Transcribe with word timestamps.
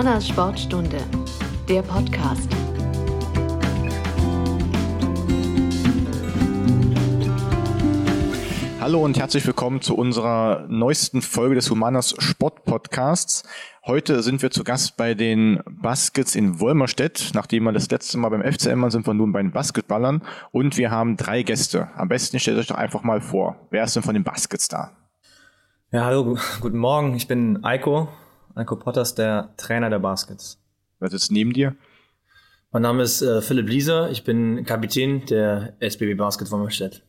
Humanas 0.00 0.28
Sportstunde, 0.28 0.96
der 1.68 1.82
Podcast. 1.82 2.48
Hallo 8.80 9.04
und 9.04 9.18
herzlich 9.18 9.46
willkommen 9.46 9.82
zu 9.82 9.94
unserer 9.94 10.64
neuesten 10.70 11.20
Folge 11.20 11.56
des 11.56 11.68
Humanas 11.68 12.14
Sport 12.18 12.64
Podcasts. 12.64 13.42
Heute 13.84 14.22
sind 14.22 14.40
wir 14.40 14.50
zu 14.50 14.64
Gast 14.64 14.96
bei 14.96 15.12
den 15.12 15.60
Baskets 15.68 16.34
in 16.34 16.60
Wolmerstedt. 16.60 17.32
Nachdem 17.34 17.64
wir 17.64 17.72
das 17.72 17.90
letzte 17.90 18.16
Mal 18.16 18.30
beim 18.30 18.42
FCM 18.42 18.80
waren, 18.80 18.90
sind 18.90 19.06
wir 19.06 19.12
nun 19.12 19.32
bei 19.32 19.42
den 19.42 19.52
Basketballern 19.52 20.22
und 20.50 20.78
wir 20.78 20.90
haben 20.90 21.18
drei 21.18 21.42
Gäste. 21.42 21.90
Am 21.94 22.08
besten 22.08 22.40
stellt 22.40 22.56
euch 22.56 22.68
doch 22.68 22.78
einfach 22.78 23.02
mal 23.02 23.20
vor. 23.20 23.66
Wer 23.68 23.84
ist 23.84 23.96
denn 23.96 24.02
von 24.02 24.14
den 24.14 24.24
Baskets 24.24 24.68
da? 24.68 24.92
Ja, 25.92 26.06
hallo, 26.06 26.38
guten 26.62 26.78
Morgen. 26.78 27.14
Ich 27.16 27.28
bin 27.28 27.62
Eiko, 27.62 28.08
Eiko 28.60 28.76
Potters, 28.76 29.14
der 29.14 29.54
Trainer 29.56 29.88
der 29.88 30.00
Baskets. 30.00 30.62
Wer 30.98 31.08
sitzt 31.08 31.32
neben 31.32 31.54
dir? 31.54 31.76
Mein 32.72 32.82
Name 32.82 33.02
ist 33.02 33.22
äh, 33.22 33.40
Philipp 33.40 33.68
Lieser, 33.68 34.10
ich 34.10 34.22
bin 34.22 34.64
Kapitän 34.64 35.24
der 35.24 35.74
SBB 35.80 36.14
Basket 36.14 36.50
Wolmerstedt. 36.50 37.02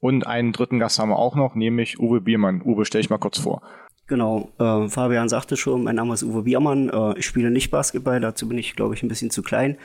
Und 0.00 0.26
einen 0.26 0.52
dritten 0.52 0.78
Gast 0.78 0.98
haben 0.98 1.10
wir 1.10 1.18
auch 1.18 1.36
noch, 1.36 1.54
nämlich 1.54 2.00
Uwe 2.00 2.22
Biermann. 2.22 2.62
Uwe, 2.62 2.86
stell 2.86 3.02
dich 3.02 3.10
mal 3.10 3.18
kurz 3.18 3.38
vor. 3.38 3.60
Genau, 4.06 4.50
äh, 4.58 4.88
Fabian 4.88 5.28
sagte 5.28 5.56
schon, 5.56 5.84
mein 5.84 5.96
Name 5.96 6.14
ist 6.14 6.22
Uwe 6.22 6.42
Biermann. 6.42 6.88
Äh, 6.88 7.18
ich 7.18 7.26
spiele 7.26 7.50
nicht 7.50 7.70
Basketball, 7.70 8.18
dazu 8.18 8.48
bin 8.48 8.56
ich, 8.56 8.74
glaube 8.74 8.94
ich, 8.94 9.02
ein 9.02 9.08
bisschen 9.08 9.30
zu 9.30 9.42
klein. 9.42 9.76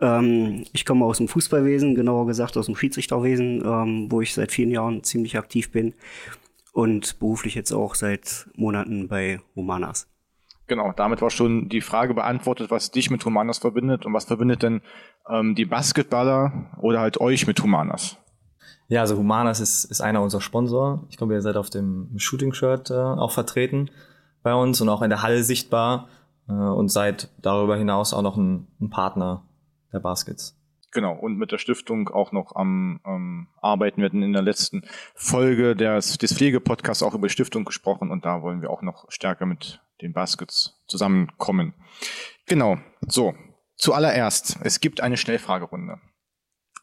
Ähm, 0.00 0.64
ich 0.72 0.86
komme 0.86 1.04
aus 1.04 1.18
dem 1.18 1.28
Fußballwesen, 1.28 1.94
genauer 1.94 2.26
gesagt 2.26 2.56
aus 2.56 2.66
dem 2.66 2.76
Schiedsrichterwesen, 2.76 3.62
ähm, 3.66 4.10
wo 4.10 4.22
ich 4.22 4.32
seit 4.32 4.50
vielen 4.50 4.70
Jahren 4.70 5.04
ziemlich 5.04 5.36
aktiv 5.36 5.70
bin 5.70 5.92
und 6.72 7.18
beruflich 7.18 7.54
jetzt 7.54 7.72
auch 7.72 7.94
seit 7.94 8.48
Monaten 8.56 9.08
bei 9.08 9.40
Humanas. 9.54 10.08
Genau, 10.68 10.92
damit 10.94 11.22
war 11.22 11.30
schon 11.30 11.70
die 11.70 11.80
Frage 11.80 12.12
beantwortet, 12.12 12.70
was 12.70 12.90
dich 12.90 13.10
mit 13.10 13.24
Humanas 13.24 13.58
verbindet 13.58 14.04
und 14.04 14.12
was 14.12 14.26
verbindet 14.26 14.62
denn 14.62 14.82
ähm, 15.28 15.54
die 15.54 15.64
Basketballer 15.64 16.70
oder 16.80 17.00
halt 17.00 17.20
euch 17.20 17.46
mit 17.46 17.62
Humanas? 17.62 18.18
Ja, 18.88 19.00
also 19.00 19.16
Humanas 19.16 19.60
ist, 19.60 19.84
ist 19.84 20.02
einer 20.02 20.22
unserer 20.22 20.42
Sponsor. 20.42 21.06
Ich 21.08 21.16
glaube, 21.16 21.34
ihr 21.34 21.42
seid 21.42 21.56
auf 21.56 21.70
dem 21.70 22.10
Shooting-Shirt 22.16 22.90
äh, 22.90 22.94
auch 22.94 23.32
vertreten 23.32 23.90
bei 24.42 24.54
uns 24.54 24.80
und 24.82 24.90
auch 24.90 25.00
in 25.00 25.08
der 25.08 25.22
Halle 25.22 25.42
sichtbar 25.42 26.08
äh, 26.48 26.52
und 26.52 26.90
seid 26.90 27.30
darüber 27.40 27.76
hinaus 27.76 28.12
auch 28.12 28.22
noch 28.22 28.36
ein, 28.36 28.66
ein 28.78 28.90
Partner 28.90 29.44
der 29.92 30.00
Baskets. 30.00 30.57
Genau, 30.90 31.14
und 31.14 31.36
mit 31.36 31.52
der 31.52 31.58
Stiftung 31.58 32.08
auch 32.08 32.32
noch 32.32 32.56
am 32.56 33.00
ähm, 33.04 33.48
Arbeiten. 33.60 34.00
Wir 34.00 34.06
hatten 34.06 34.22
in 34.22 34.32
der 34.32 34.42
letzten 34.42 34.82
Folge 35.14 35.76
des, 35.76 36.16
des 36.16 36.32
Pflegepodcasts 36.34 37.02
auch 37.02 37.14
über 37.14 37.26
die 37.26 37.32
Stiftung 37.32 37.64
gesprochen 37.64 38.10
und 38.10 38.24
da 38.24 38.42
wollen 38.42 38.62
wir 38.62 38.70
auch 38.70 38.80
noch 38.82 39.04
stärker 39.10 39.44
mit 39.44 39.82
den 40.00 40.14
Baskets 40.14 40.82
zusammenkommen. 40.86 41.74
Genau, 42.46 42.78
so, 43.06 43.34
zuallererst, 43.76 44.58
es 44.62 44.80
gibt 44.80 45.02
eine 45.02 45.18
Schnellfragerunde. 45.18 46.00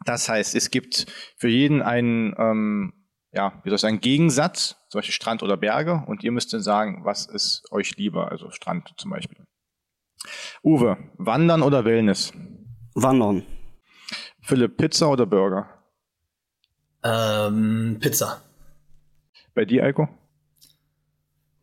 Das 0.05 0.29
heißt, 0.29 0.53
es 0.53 0.69
gibt 0.69 1.07
für 1.37 1.47
jeden 1.47 1.81
einen, 1.81 2.35
ähm, 2.37 2.93
ja, 3.31 3.59
wie 3.63 3.69
soll 3.69 3.75
ich 3.75 3.81
sagen, 3.81 4.01
Gegensatz, 4.01 4.75
zum 4.89 4.99
Beispiel 4.99 5.13
Strand 5.13 5.41
oder 5.41 5.57
Berge, 5.57 6.03
und 6.05 6.23
ihr 6.23 6.31
müsst 6.31 6.53
dann 6.53 6.61
sagen, 6.61 7.01
was 7.05 7.25
ist 7.25 7.63
euch 7.71 7.97
lieber, 7.97 8.31
also 8.31 8.51
Strand 8.51 8.93
zum 8.97 9.09
Beispiel. 9.09 9.45
Uwe, 10.63 10.97
Wandern 11.17 11.63
oder 11.63 11.85
Wellness? 11.85 12.33
Wandern. 12.93 13.43
Philipp, 14.45 14.77
Pizza 14.77 15.09
oder 15.09 15.25
Burger? 15.25 15.67
Ähm, 17.03 17.97
Pizza. 17.99 18.43
Bei 19.55 19.65
dir, 19.65 19.83
Eiko? 19.83 20.07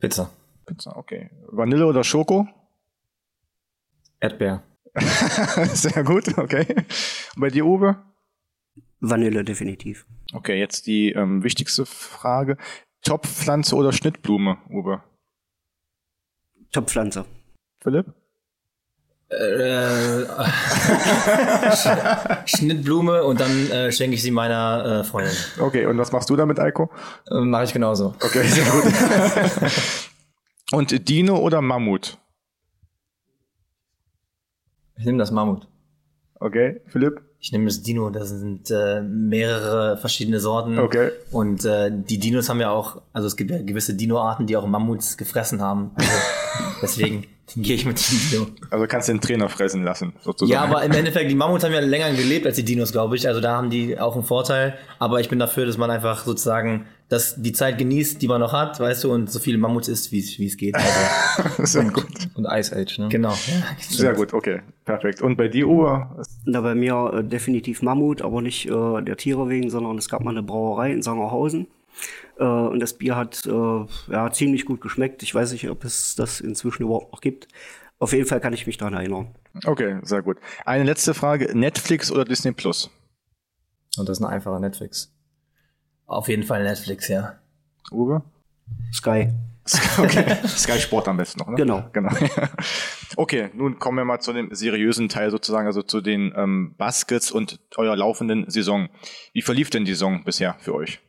Pizza. 0.01 0.33
Pizza, 0.67 0.97
okay. 0.97 1.31
Vanille 1.47 1.87
oder 1.87 2.03
Schoko? 2.03 2.49
Erdbeer. 4.19 4.65
Sehr 5.75 6.03
gut, 6.03 6.37
okay. 6.37 6.67
Und 7.37 7.41
bei 7.41 7.51
dir, 7.51 7.65
Uwe? 7.67 8.03
Vanille 8.99 9.45
definitiv. 9.45 10.05
Okay, 10.33 10.59
jetzt 10.59 10.89
die 10.89 11.13
ähm, 11.13 11.45
wichtigste 11.45 11.87
Frage. 11.87 12.57
Topfpflanze 13.03 13.77
oder 13.77 13.93
Schnittblume, 13.93 14.59
Uwe? 14.71 15.05
Topfpflanze. 16.73 17.27
Philipp? 17.81 18.13
Äh, 19.33 20.27
Schnittblume 22.45 23.25
und 23.25 23.41
dann 23.41 23.71
äh, 23.71 23.91
schenke 23.91 24.15
ich 24.15 24.23
sie 24.23 24.31
meiner 24.31 25.01
äh, 25.01 25.05
Freundin. 25.05 25.35
Okay, 25.59 25.87
und 25.87 25.97
was 25.99 26.13
machst 26.13 26.29
du 26.29 26.37
damit, 26.37 26.61
Eiko? 26.61 26.91
Äh, 27.31 27.41
Mache 27.41 27.65
ich 27.65 27.73
genauso. 27.73 28.15
Okay, 28.23 28.43
sehr 28.43 28.65
gut. 28.65 28.85
und 30.73 31.09
Dino 31.09 31.39
oder 31.39 31.63
Mammut? 31.63 32.19
Ich 34.97 35.07
nehme 35.07 35.19
das 35.19 35.31
Mammut. 35.31 35.67
Okay, 36.39 36.83
Philipp? 36.87 37.23
Ich 37.39 37.51
nehme 37.51 37.65
das 37.65 37.83
Dino, 37.83 38.11
das 38.11 38.29
sind 38.29 38.71
äh, 38.71 39.03
mehrere 39.03 39.97
verschiedene 39.97 40.39
Sorten. 40.39 40.79
Okay. 40.79 41.11
Und 41.33 41.65
äh, 41.65 41.91
die 41.91 42.19
Dinos 42.19 42.49
haben 42.49 42.61
ja 42.61 42.71
auch, 42.71 43.03
also 43.13 43.27
es 43.27 43.37
gibt 43.37 43.51
ja 43.51 43.61
gewisse 43.63 43.95
Dino-Arten, 43.95 44.47
die 44.47 44.57
auch 44.57 44.67
Mammuts 44.67 45.17
gefressen 45.17 45.61
haben. 45.61 45.91
Also 45.97 46.11
deswegen 46.83 47.27
gehe 47.57 47.75
ich 47.75 47.85
mit 47.85 47.99
dem 47.99 48.31
Dino. 48.31 48.47
Also 48.71 48.87
kannst 48.87 49.09
du 49.09 49.13
den 49.13 49.21
Trainer 49.21 49.49
fressen 49.49 49.85
lassen, 49.85 50.13
sozusagen. 50.21 50.53
Ja, 50.53 50.63
aber 50.63 50.83
im 50.83 50.93
Endeffekt, 50.93 51.31
die 51.31 51.35
Mammuts 51.35 51.65
haben 51.65 51.73
ja 51.73 51.81
länger 51.81 52.13
gelebt 52.13 52.47
als 52.47 52.57
die 52.57 52.65
Dinos, 52.65 52.93
glaube 52.93 53.17
ich. 53.17 53.27
Also 53.27 53.41
da 53.41 53.57
haben 53.57 53.71
die 53.71 53.99
auch 53.99 54.15
einen 54.15 54.25
Vorteil. 54.25 54.79
Aber 54.99 55.21
ich 55.21 55.29
bin 55.29 55.39
dafür, 55.39 55.67
dass 55.67 55.77
man 55.77 55.91
einfach 55.91 56.25
sozusagen 56.25 56.87
dass 57.13 57.41
die 57.41 57.53
Zeit 57.53 57.77
genießt, 57.77 58.23
die 58.23 58.27
man 58.27 58.41
noch 58.41 58.55
hat, 58.55 58.81
weißt 58.81 59.05
du, 59.05 59.13
und 59.13 59.31
so 59.31 59.39
viele 59.39 59.59
Mammuts 59.59 59.87
isst, 59.87 60.13
wie 60.13 60.47
es 60.47 60.57
geht. 60.57 60.75
Also. 60.75 61.63
Sehr 61.65 61.85
gut. 61.85 62.07
Und 62.35 62.47
Ice 62.47 62.75
Age, 62.75 63.01
ne? 63.01 63.09
Genau. 63.11 63.33
Ja, 63.33 63.63
Sehr 63.79 64.15
gut, 64.15 64.33
okay. 64.33 64.63
Perfekt. 64.87 65.21
Und 65.21 65.37
bei 65.37 65.49
dir, 65.49 65.69
Uwe? 65.69 66.07
Da 66.47 66.63
bei 66.63 66.75
mir 66.75 67.13
äh, 67.13 67.23
definitiv 67.23 67.83
Mammut, 67.83 68.23
aber 68.23 68.41
nicht 68.41 68.67
äh, 68.67 69.03
der 69.03 69.19
Tiere 69.19 69.51
wegen, 69.51 69.69
sondern 69.69 69.99
es 69.99 70.09
gab 70.09 70.25
mal 70.25 70.31
eine 70.31 70.43
Brauerei 70.43 70.91
in 70.91 71.03
Sangerhausen. 71.03 71.67
Äh, 72.39 72.45
und 72.45 72.81
das 72.81 72.95
Bier 72.95 73.17
hat 73.17 73.45
äh, 73.47 73.87
ja, 74.11 74.31
ziemlich 74.31 74.65
gut 74.65 74.81
geschmeckt. 74.81 75.23
Ich 75.23 75.35
weiß 75.35 75.53
nicht, 75.53 75.69
ob 75.69 75.85
es 75.85 76.15
das 76.15 76.41
inzwischen 76.41 76.85
überhaupt 76.85 77.13
noch 77.13 77.21
gibt. 77.21 77.49
Auf 77.99 78.13
jeden 78.13 78.27
Fall 78.27 78.41
kann 78.41 78.53
ich 78.53 78.67
mich 78.67 78.79
daran 78.79 78.95
erinnern. 78.95 79.35
Okay, 79.65 80.01
sehr 80.03 80.23
gut. 80.23 80.39
Eine 80.65 80.85
letzte 80.85 81.15
Frage. 81.15 81.57
Netflix 81.57 82.11
oder 82.11 82.25
Disney 82.25 82.53
Plus? 82.53 82.91
Und 83.97 84.09
das 84.09 84.19
ist 84.19 84.25
ein 84.25 84.31
einfacher 84.31 84.59
Netflix. 84.59 85.13
Auf 86.07 86.29
jeden 86.29 86.43
Fall 86.43 86.65
Netflix, 86.65 87.09
ja. 87.09 87.39
Uwe? 87.91 88.23
Sky. 88.93 89.29
Okay. 89.99 90.37
Sky 90.49 90.81
Sport 90.81 91.07
am 91.07 91.17
besten 91.17 91.39
noch, 91.39 91.49
ne? 91.49 91.55
Genau. 91.55 91.89
genau. 91.93 92.11
okay, 93.17 93.51
nun 93.55 93.79
kommen 93.79 93.97
wir 93.97 94.05
mal 94.05 94.19
zu 94.19 94.33
dem 94.33 94.53
seriösen 94.53 95.09
Teil 95.09 95.31
sozusagen, 95.31 95.69
also 95.69 95.83
zu 95.83 96.01
den 96.01 96.33
ähm, 96.37 96.75
Baskets 96.77 97.31
und 97.31 97.61
eurer 97.77 97.95
laufenden 97.95 98.51
Saison. 98.51 98.89
Wie 99.33 99.43
verlief 99.43 99.71
denn 99.71 99.85
die 99.85 99.93
Saison 99.93 100.25
bisher 100.25 100.57
für 100.59 100.75
euch? 100.75 101.01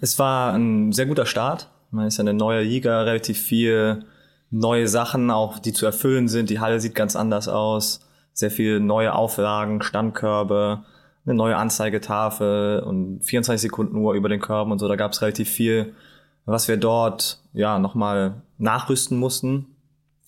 Es 0.00 0.18
war 0.18 0.52
ein 0.52 0.92
sehr 0.92 1.06
guter 1.06 1.26
Start. 1.26 1.68
Man 1.90 2.06
ist 2.06 2.18
ja 2.18 2.22
eine 2.22 2.34
neue 2.34 2.62
Liga, 2.62 3.02
relativ 3.02 3.40
viel 3.40 4.04
neue 4.50 4.88
Sachen, 4.88 5.30
auch 5.30 5.58
die 5.58 5.72
zu 5.72 5.86
erfüllen 5.86 6.28
sind. 6.28 6.50
Die 6.50 6.60
Halle 6.60 6.80
sieht 6.80 6.94
ganz 6.94 7.16
anders 7.16 7.48
aus. 7.48 8.00
Sehr 8.32 8.50
viele 8.50 8.80
neue 8.80 9.14
Auflagen, 9.14 9.82
Standkörbe, 9.82 10.84
eine 11.24 11.34
neue 11.34 11.56
Anzeigetafel 11.56 12.80
und 12.80 13.24
24 13.24 13.62
Sekunden 13.62 13.96
Uhr 13.96 14.14
über 14.14 14.28
den 14.28 14.40
Körben 14.40 14.72
und 14.72 14.78
so. 14.78 14.88
Da 14.88 14.96
gab 14.96 15.12
es 15.12 15.22
relativ 15.22 15.48
viel, 15.48 15.94
was 16.44 16.68
wir 16.68 16.76
dort 16.76 17.40
ja 17.52 17.78
nochmal 17.78 18.42
nachrüsten 18.58 19.18
mussten. 19.18 19.66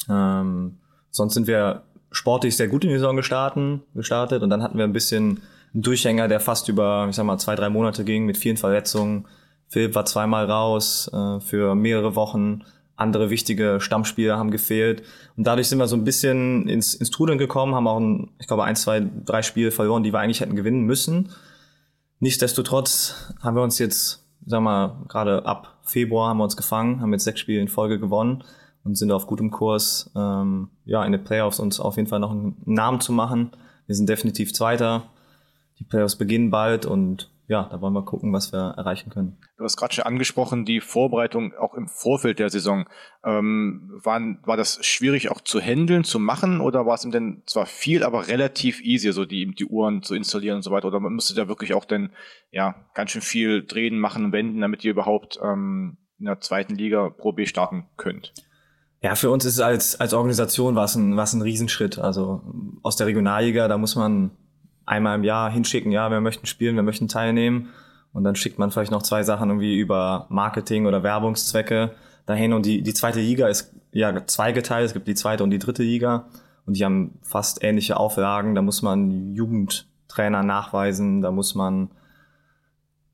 Ähm, 0.09 0.79
sonst 1.11 1.35
sind 1.35 1.47
wir 1.47 1.83
sportlich 2.11 2.57
sehr 2.57 2.69
gut 2.69 2.85
in 2.85 2.91
die 2.91 2.97
Saison 2.97 3.17
gestartet, 3.17 3.81
gestartet 3.95 4.43
und 4.43 4.51
dann 4.51 4.63
hatten 4.63 4.79
wir 4.79 4.85
ein 4.85 4.93
bisschen 4.93 5.41
einen 5.73 5.83
Durchhänger, 5.83 6.29
der 6.29 6.41
fast 6.41 6.69
über, 6.69 7.07
ich 7.09 7.17
sag 7.17 7.25
mal, 7.25 7.39
zwei, 7.39 7.55
drei 7.55 7.69
Monate 7.69 8.05
ging 8.05 8.27
mit 8.27 8.37
vielen 8.37 8.57
Verletzungen. 8.57 9.27
Philipp 9.69 9.95
war 9.95 10.05
zweimal 10.05 10.51
raus 10.51 11.11
äh, 11.13 11.41
für 11.41 11.75
mehrere 11.75 12.17
Wochen. 12.17 12.63
Andere 12.97 13.31
wichtige 13.31 13.81
Stammspieler 13.81 14.37
haben 14.37 14.51
gefehlt. 14.51 15.03
Und 15.37 15.47
dadurch 15.47 15.69
sind 15.69 15.79
wir 15.79 15.87
so 15.87 15.97
ein 15.97 16.05
bisschen 16.05 16.69
ins, 16.69 16.95
ins 16.95 17.11
Trudeln 17.11 17.39
gekommen, 17.39 17.75
haben 17.75 17.87
auch, 17.87 17.99
ein, 17.99 18.31
ich 18.39 18.47
glaube, 18.47 18.65
ein, 18.65 18.77
zwei, 18.77 19.01
drei 19.25 19.43
Spiele 19.43 19.71
verloren, 19.71 20.03
die 20.03 20.13
wir 20.13 20.19
eigentlich 20.19 20.41
hätten 20.41 20.57
gewinnen 20.57 20.83
müssen. 20.83 21.31
Nichtsdestotrotz 22.19 23.33
haben 23.41 23.57
wir 23.57 23.63
uns 23.63 23.79
jetzt, 23.79 24.29
sag 24.45 24.61
mal, 24.61 25.03
gerade 25.09 25.47
ab 25.47 25.79
Februar 25.83 26.29
haben 26.29 26.39
wir 26.39 26.45
uns 26.45 26.57
gefangen, 26.57 27.01
haben 27.01 27.13
jetzt 27.13 27.25
sechs 27.25 27.41
Spiele 27.41 27.63
in 27.63 27.69
Folge 27.69 27.99
gewonnen 27.99 28.45
und 28.85 28.97
sind 28.97 29.11
auf 29.13 29.27
gutem 29.27 29.51
Kurs, 29.51 30.11
ähm, 30.15 30.69
ja, 30.85 31.03
in 31.05 31.13
den 31.13 31.25
Playoffs 31.25 31.61
uns 31.61 31.81
auf 31.81 31.97
jeden 31.97 32.09
Fall 32.09 32.21
noch 32.21 32.33
einen 32.33 32.57
Namen 32.67 33.01
zu 33.01 33.13
machen. 33.13 33.53
Wir 33.87 33.95
sind 33.95 34.09
definitiv 34.09 34.53
Zweiter. 34.53 35.05
Die 35.81 35.85
Playoffs 35.85 36.17
beginnen 36.17 36.51
bald 36.51 36.87
und 36.87 37.31
ja, 37.51 37.69
da 37.69 37.81
wollen 37.81 37.95
wir 37.95 38.05
gucken, 38.05 38.33
was 38.33 38.53
wir 38.53 38.75
erreichen 38.77 39.11
können. 39.11 39.37
Du 39.59 39.65
hast 39.65 39.77
gerade 39.77 39.93
schon 39.93 40.05
angesprochen, 40.05 40.65
die 40.65 40.81
Vorbereitung 40.81 41.53
auch 41.57 41.75
im 41.75 41.89
Vorfeld 41.89 42.39
der 42.39 42.49
Saison. 42.49 42.85
Ähm, 43.25 43.91
waren, 44.05 44.39
war 44.45 44.57
das 44.57 44.79
schwierig 44.87 45.33
auch 45.33 45.41
zu 45.41 45.61
handeln, 45.61 46.05
zu 46.05 46.21
machen 46.21 46.61
oder 46.61 46.87
war 46.87 46.95
es 46.95 47.03
denn 47.03 47.43
zwar 47.47 47.67
viel, 47.67 48.05
aber 48.05 48.29
relativ 48.29 48.81
easy, 48.83 49.11
so 49.11 49.25
die, 49.25 49.53
die 49.53 49.67
Uhren 49.67 50.05
zu 50.05 50.15
installieren 50.15 50.57
und 50.57 50.63
so 50.63 50.71
weiter? 50.71 50.87
Oder 50.87 51.01
man 51.01 51.13
musste 51.13 51.35
da 51.35 51.49
wirklich 51.49 51.75
auch 51.75 51.85
dann 51.85 52.13
ja 52.53 52.77
ganz 52.95 53.11
schön 53.11 53.21
viel 53.21 53.67
drehen, 53.67 53.99
machen, 53.99 54.31
wenden, 54.31 54.61
damit 54.61 54.85
ihr 54.85 54.93
überhaupt 54.93 55.41
ähm, 55.43 55.99
in 56.21 56.27
der 56.27 56.39
zweiten 56.39 56.77
Liga 56.77 57.11
Pro 57.11 57.33
B 57.33 57.47
starten 57.47 57.89
könnt? 57.97 58.33
Ja, 59.03 59.17
für 59.17 59.31
uns 59.31 59.45
ist 59.45 59.55
es 59.55 59.61
als, 59.61 59.99
als 59.99 60.15
Organisation 60.15 60.77
was 60.77 60.95
ein, 60.95 61.17
was 61.17 61.33
ein 61.33 61.43
Riesenschritt. 61.43 61.99
Also 61.99 62.43
aus 62.85 62.95
der 62.95 63.09
Regionalliga, 63.09 63.67
da 63.67 63.77
muss 63.77 63.97
man 63.97 64.31
einmal 64.91 65.17
im 65.17 65.25
Jahr 65.25 65.51
hinschicken, 65.51 65.93
ja, 65.93 66.11
wir 66.11 66.21
möchten 66.21 66.47
spielen, 66.47 66.75
wir 66.75 66.83
möchten 66.83 67.09
teilnehmen. 67.09 67.69
Und 68.13 68.25
dann 68.25 68.35
schickt 68.35 68.59
man 68.59 68.73
vielleicht 68.73 68.91
noch 68.91 69.03
zwei 69.03 69.23
Sachen 69.23 69.49
irgendwie 69.51 69.79
über 69.79 70.27
Marketing 70.31 70.87
oder 70.87 71.05
Werbungszwecke 71.05 71.93
dahin. 72.27 72.53
Und 72.53 72.67
die, 72.67 72.83
die 72.83 72.93
zweite 72.93 73.21
Liga 73.21 73.47
ist 73.47 73.73
ja 73.93 74.27
zweigeteilt. 74.27 74.87
Es 74.87 74.93
gibt 74.93 75.07
die 75.07 75.15
zweite 75.15 75.45
und 75.45 75.51
die 75.51 75.61
dritte 75.61 75.85
Liga. 75.85 76.27
Und 76.67 76.77
die 76.77 76.85
haben 76.85 77.21
fast 77.23 77.63
ähnliche 77.63 77.97
Auflagen. 77.97 78.57
Da 78.57 78.63
muss 78.63 78.83
man 78.83 79.33
Jugendtrainer 79.33 80.43
nachweisen, 80.43 81.23
da 81.23 81.31
muss 81.31 81.55
man 81.55 81.91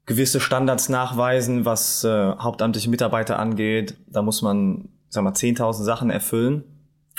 gewisse 0.06 0.40
Standards 0.40 0.88
nachweisen, 0.88 1.66
was 1.66 2.04
äh, 2.04 2.36
hauptamtliche 2.38 2.88
Mitarbeiter 2.88 3.38
angeht. 3.38 3.98
Da 4.06 4.22
muss 4.22 4.40
man, 4.40 4.88
sag 5.10 5.24
mal, 5.24 5.32
10.000 5.32 5.82
Sachen 5.82 6.08
erfüllen. 6.08 6.64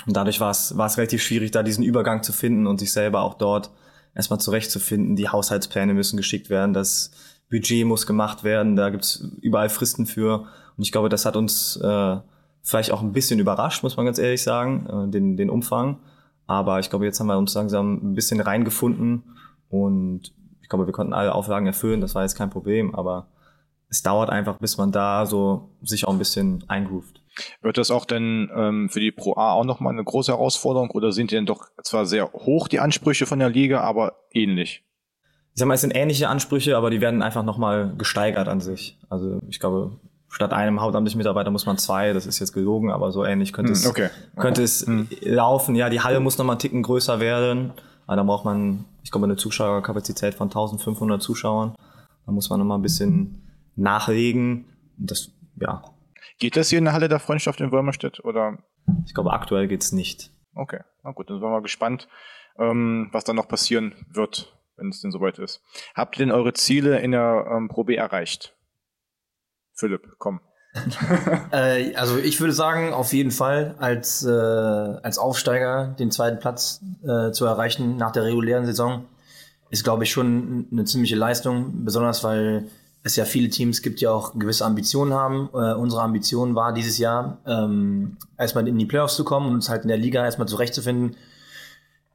Und 0.06 0.16
dadurch 0.16 0.40
war 0.40 0.50
es, 0.50 0.76
war 0.76 0.86
es 0.86 0.96
relativ 0.96 1.22
schwierig, 1.22 1.52
da 1.52 1.62
diesen 1.62 1.84
Übergang 1.84 2.24
zu 2.24 2.32
finden 2.32 2.66
und 2.66 2.80
sich 2.80 2.92
selber 2.92 3.20
auch 3.20 3.34
dort 3.34 3.70
erstmal 4.14 4.40
zurechtzufinden. 4.40 5.16
Die 5.16 5.28
Haushaltspläne 5.28 5.94
müssen 5.94 6.16
geschickt 6.16 6.50
werden, 6.50 6.72
das 6.72 7.10
Budget 7.50 7.86
muss 7.86 8.06
gemacht 8.06 8.44
werden, 8.44 8.76
da 8.76 8.90
gibt's 8.90 9.24
überall 9.40 9.68
Fristen 9.68 10.06
für. 10.06 10.46
Und 10.76 10.82
ich 10.82 10.92
glaube, 10.92 11.08
das 11.08 11.24
hat 11.24 11.36
uns 11.36 11.76
äh, 11.76 12.16
vielleicht 12.62 12.92
auch 12.92 13.02
ein 13.02 13.12
bisschen 13.12 13.40
überrascht, 13.40 13.82
muss 13.82 13.96
man 13.96 14.06
ganz 14.06 14.18
ehrlich 14.18 14.42
sagen, 14.42 14.86
äh, 14.86 15.10
den, 15.10 15.36
den 15.36 15.50
Umfang. 15.50 15.98
Aber 16.46 16.80
ich 16.80 16.90
glaube, 16.90 17.04
jetzt 17.04 17.20
haben 17.20 17.26
wir 17.26 17.38
uns 17.38 17.54
langsam 17.54 18.12
ein 18.12 18.14
bisschen 18.14 18.40
reingefunden 18.40 19.22
und 19.68 20.32
ich 20.62 20.68
glaube, 20.68 20.86
wir 20.86 20.92
konnten 20.92 21.12
alle 21.12 21.34
Auflagen 21.34 21.66
erfüllen, 21.66 22.00
das 22.00 22.14
war 22.14 22.22
jetzt 22.22 22.36
kein 22.36 22.50
Problem, 22.50 22.94
aber 22.94 23.28
es 23.88 24.02
dauert 24.02 24.30
einfach, 24.30 24.58
bis 24.58 24.76
man 24.76 24.92
da 24.92 25.24
so 25.26 25.70
sich 25.82 26.06
auch 26.06 26.12
ein 26.12 26.18
bisschen 26.18 26.64
eingroovt. 26.68 27.22
Wird 27.62 27.78
das 27.78 27.90
auch 27.90 28.04
denn 28.04 28.50
ähm, 28.54 28.88
für 28.88 29.00
die 29.00 29.12
Pro 29.12 29.34
A 29.36 29.52
auch 29.52 29.64
nochmal 29.64 29.92
eine 29.92 30.04
große 30.04 30.32
Herausforderung 30.32 30.90
oder 30.90 31.12
sind 31.12 31.30
die 31.30 31.36
denn 31.36 31.46
doch 31.46 31.68
zwar 31.82 32.06
sehr 32.06 32.32
hoch, 32.32 32.68
die 32.68 32.80
Ansprüche 32.80 33.26
von 33.26 33.38
der 33.38 33.50
Liga, 33.50 33.80
aber 33.80 34.14
ähnlich? 34.32 34.84
Ich 35.54 35.60
sag 35.60 35.66
mal, 35.66 35.74
es 35.74 35.80
sind 35.80 35.96
ähnliche 35.96 36.28
Ansprüche, 36.28 36.76
aber 36.76 36.90
die 36.90 37.00
werden 37.00 37.22
einfach 37.22 37.42
nochmal 37.42 37.92
gesteigert 37.98 38.48
an 38.48 38.60
sich. 38.60 38.98
Also 39.08 39.40
ich 39.48 39.58
glaube, 39.58 39.98
statt 40.28 40.52
einem 40.52 40.80
hauptamtlichen 40.80 41.18
Mitarbeiter 41.18 41.50
muss 41.50 41.66
man 41.66 41.78
zwei, 41.78 42.12
das 42.12 42.26
ist 42.26 42.38
jetzt 42.38 42.52
gelogen, 42.52 42.90
aber 42.90 43.10
so 43.12 43.24
ähnlich 43.24 43.52
könnte 43.52 43.72
hm, 43.72 43.78
es, 43.78 43.86
okay. 43.86 44.08
könnte 44.36 44.62
es 44.62 44.86
hm. 44.86 45.08
laufen. 45.22 45.74
Ja, 45.74 45.90
die 45.90 46.00
Halle 46.00 46.20
muss 46.20 46.38
nochmal 46.38 46.54
einen 46.54 46.60
Ticken 46.60 46.82
größer 46.82 47.18
werden, 47.20 47.72
aber 48.06 48.16
da 48.16 48.22
braucht 48.22 48.44
man, 48.44 48.84
ich 49.02 49.10
glaube, 49.10 49.26
eine 49.26 49.36
Zuschauerkapazität 49.36 50.34
von 50.34 50.48
1500 50.48 51.20
Zuschauern. 51.22 51.74
Da 52.26 52.32
muss 52.32 52.50
man 52.50 52.60
nochmal 52.60 52.78
ein 52.78 52.82
bisschen 52.82 53.42
nachlegen. 53.74 54.66
Das, 54.96 55.30
ja, 55.60 55.82
Geht 56.38 56.56
das 56.56 56.68
hier 56.68 56.78
in 56.78 56.84
der 56.84 56.94
Halle 56.94 57.08
der 57.08 57.18
Freundschaft 57.18 57.60
in 57.60 57.72
Würmerstedt 57.72 58.24
oder? 58.24 58.58
Ich 59.06 59.14
glaube, 59.14 59.32
aktuell 59.32 59.68
geht's 59.68 59.92
nicht. 59.92 60.30
Okay, 60.54 60.80
na 61.02 61.12
gut, 61.12 61.28
dann 61.28 61.36
sind 61.36 61.44
wir 61.44 61.50
mal 61.50 61.62
gespannt, 61.62 62.08
ähm, 62.58 63.08
was 63.12 63.24
dann 63.24 63.36
noch 63.36 63.48
passieren 63.48 63.94
wird, 64.10 64.56
wenn 64.76 64.88
es 64.88 65.00
denn 65.00 65.10
soweit 65.10 65.38
ist. 65.38 65.62
Habt 65.94 66.16
ihr 66.16 66.26
denn 66.26 66.34
eure 66.34 66.52
Ziele 66.52 67.00
in 67.00 67.12
der 67.12 67.46
ähm, 67.50 67.68
Pro 67.68 67.84
B 67.84 67.96
erreicht? 67.96 68.56
Philipp, 69.74 70.14
komm. 70.18 70.40
äh, 71.52 71.94
also 71.94 72.18
ich 72.18 72.40
würde 72.40 72.52
sagen, 72.52 72.92
auf 72.92 73.12
jeden 73.12 73.30
Fall 73.30 73.74
als, 73.78 74.24
äh, 74.24 74.30
als 74.30 75.18
Aufsteiger 75.18 75.94
den 75.98 76.10
zweiten 76.10 76.38
Platz 76.38 76.82
äh, 77.02 77.30
zu 77.32 77.46
erreichen 77.46 77.96
nach 77.96 78.12
der 78.12 78.24
regulären 78.24 78.66
Saison 78.66 79.06
ist, 79.70 79.84
glaube 79.84 80.04
ich, 80.04 80.10
schon 80.10 80.66
eine 80.72 80.84
ziemliche 80.84 81.16
Leistung, 81.16 81.84
besonders 81.84 82.24
weil 82.24 82.68
es 83.08 83.16
ja 83.16 83.24
viele 83.24 83.48
Teams 83.48 83.82
gibt, 83.82 84.00
die 84.00 84.06
auch 84.06 84.38
gewisse 84.38 84.64
Ambitionen 84.64 85.12
haben. 85.12 85.48
Äh, 85.52 85.74
unsere 85.74 86.02
Ambition 86.02 86.54
war 86.54 86.72
dieses 86.72 86.98
Jahr, 86.98 87.38
ähm, 87.46 88.16
erstmal 88.38 88.66
in 88.68 88.78
die 88.78 88.86
Playoffs 88.86 89.16
zu 89.16 89.24
kommen 89.24 89.48
und 89.48 89.54
uns 89.54 89.68
halt 89.68 89.82
in 89.82 89.88
der 89.88 89.96
Liga 89.96 90.24
erstmal 90.24 90.48
zurechtzufinden. 90.48 91.16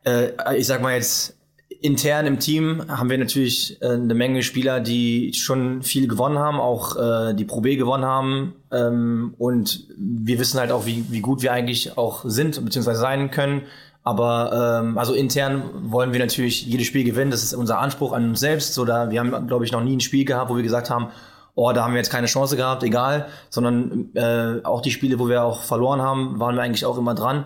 Äh, 0.06 0.58
ich 0.58 0.68
sag 0.68 0.82
mal 0.82 0.94
jetzt, 0.94 1.38
intern 1.82 2.26
im 2.26 2.40
Team 2.40 2.84
haben 2.88 3.10
wir 3.10 3.18
natürlich 3.18 3.82
äh, 3.82 3.90
eine 3.90 4.14
Menge 4.14 4.42
Spieler, 4.44 4.80
die 4.80 5.34
schon 5.34 5.84
viel 5.84 6.08
gewonnen 6.08 6.40
haben, 6.40 6.60
auch 6.60 6.96
äh, 6.96 7.34
die 7.34 7.46
Pro 7.46 7.62
B 7.62 7.76
gewonnen 7.76 8.06
haben. 8.06 8.54
Ähm, 8.72 9.36
und 9.38 9.88
wir 9.98 10.40
wissen 10.40 10.60
halt 10.60 10.72
auch, 10.72 10.86
wie, 10.86 11.06
wie 11.10 11.22
gut 11.22 11.42
wir 11.42 11.52
eigentlich 11.52 11.98
auch 11.98 12.24
sind 12.26 12.64
bzw. 12.64 12.94
sein 12.94 13.32
können. 13.32 13.64
Aber 14.04 14.82
ähm, 14.82 14.98
also 14.98 15.14
intern 15.14 15.64
wollen 15.92 16.12
wir 16.12 16.20
natürlich 16.20 16.66
jedes 16.66 16.88
Spiel 16.88 17.06
gewinnen. 17.06 17.32
Das 17.32 17.42
ist 17.42 17.54
unser 17.54 17.80
Anspruch 17.80 18.12
an 18.12 18.30
uns 18.30 18.40
selbst. 18.42 18.74
So, 18.74 18.84
da, 18.84 19.10
wir 19.10 19.20
haben, 19.20 19.48
glaube 19.48 19.64
ich, 19.64 19.72
noch 19.72 19.82
nie 19.82 19.96
ein 19.96 20.02
Spiel 20.02 20.26
gehabt, 20.26 20.52
wo 20.52 20.58
wir 20.58 20.64
gesagt 20.64 20.90
haben, 20.90 21.08
oh, 21.56 21.72
da 21.72 21.84
haben 21.84 21.94
wir 21.94 22.00
jetzt 22.00 22.12
keine 22.12 22.28
Chance 22.28 22.58
gehabt, 22.58 22.84
egal. 22.84 23.28
Sondern 23.50 24.14
äh, 24.14 24.60
auch 24.64 24.82
die 24.82 24.92
Spiele, 24.92 25.20
wo 25.20 25.30
wir 25.30 25.44
auch 25.44 25.62
verloren 25.64 26.02
haben, 26.02 26.40
waren 26.40 26.56
wir 26.56 26.64
eigentlich 26.64 26.86
auch 26.86 26.98
immer 26.98 27.16
dran. 27.16 27.46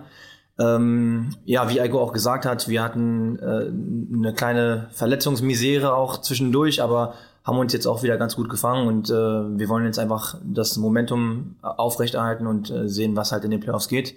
Ähm, 0.59 1.36
ja, 1.45 1.69
wie 1.69 1.80
Eiko 1.80 2.01
auch 2.01 2.12
gesagt 2.12 2.45
hat, 2.48 2.68
wir 2.68 2.81
hatten 2.81 3.38
äh, 3.38 4.15
eine 4.18 4.33
kleine 4.33 4.88
Verletzungsmisere 4.92 5.94
auch 5.94 6.21
zwischendurch, 6.21 6.81
aber 6.81 7.13
haben 7.44 7.59
uns 7.59 7.71
jetzt 7.71 7.86
auch 7.86 8.01
wieder 8.01 8.18
ganz 8.18 8.36
gut 8.36 8.50
gefangen 8.50 8.88
und 8.88 9.12
äh, 9.12 9.13
wir 9.13 9.69
wollen 9.69 9.86
jetzt 9.86 10.00
einfach 10.00 10.39
das 10.44 10.75
Momentum 10.77 11.57
aufrechterhalten 11.62 12.48
und 12.48 12.71
äh, 12.71 12.89
sehen, 12.89 13.15
was 13.15 13.31
halt 13.31 13.45
in 13.45 13.51
den 13.51 13.59
Playoffs 13.59 13.88
geht 13.88 14.15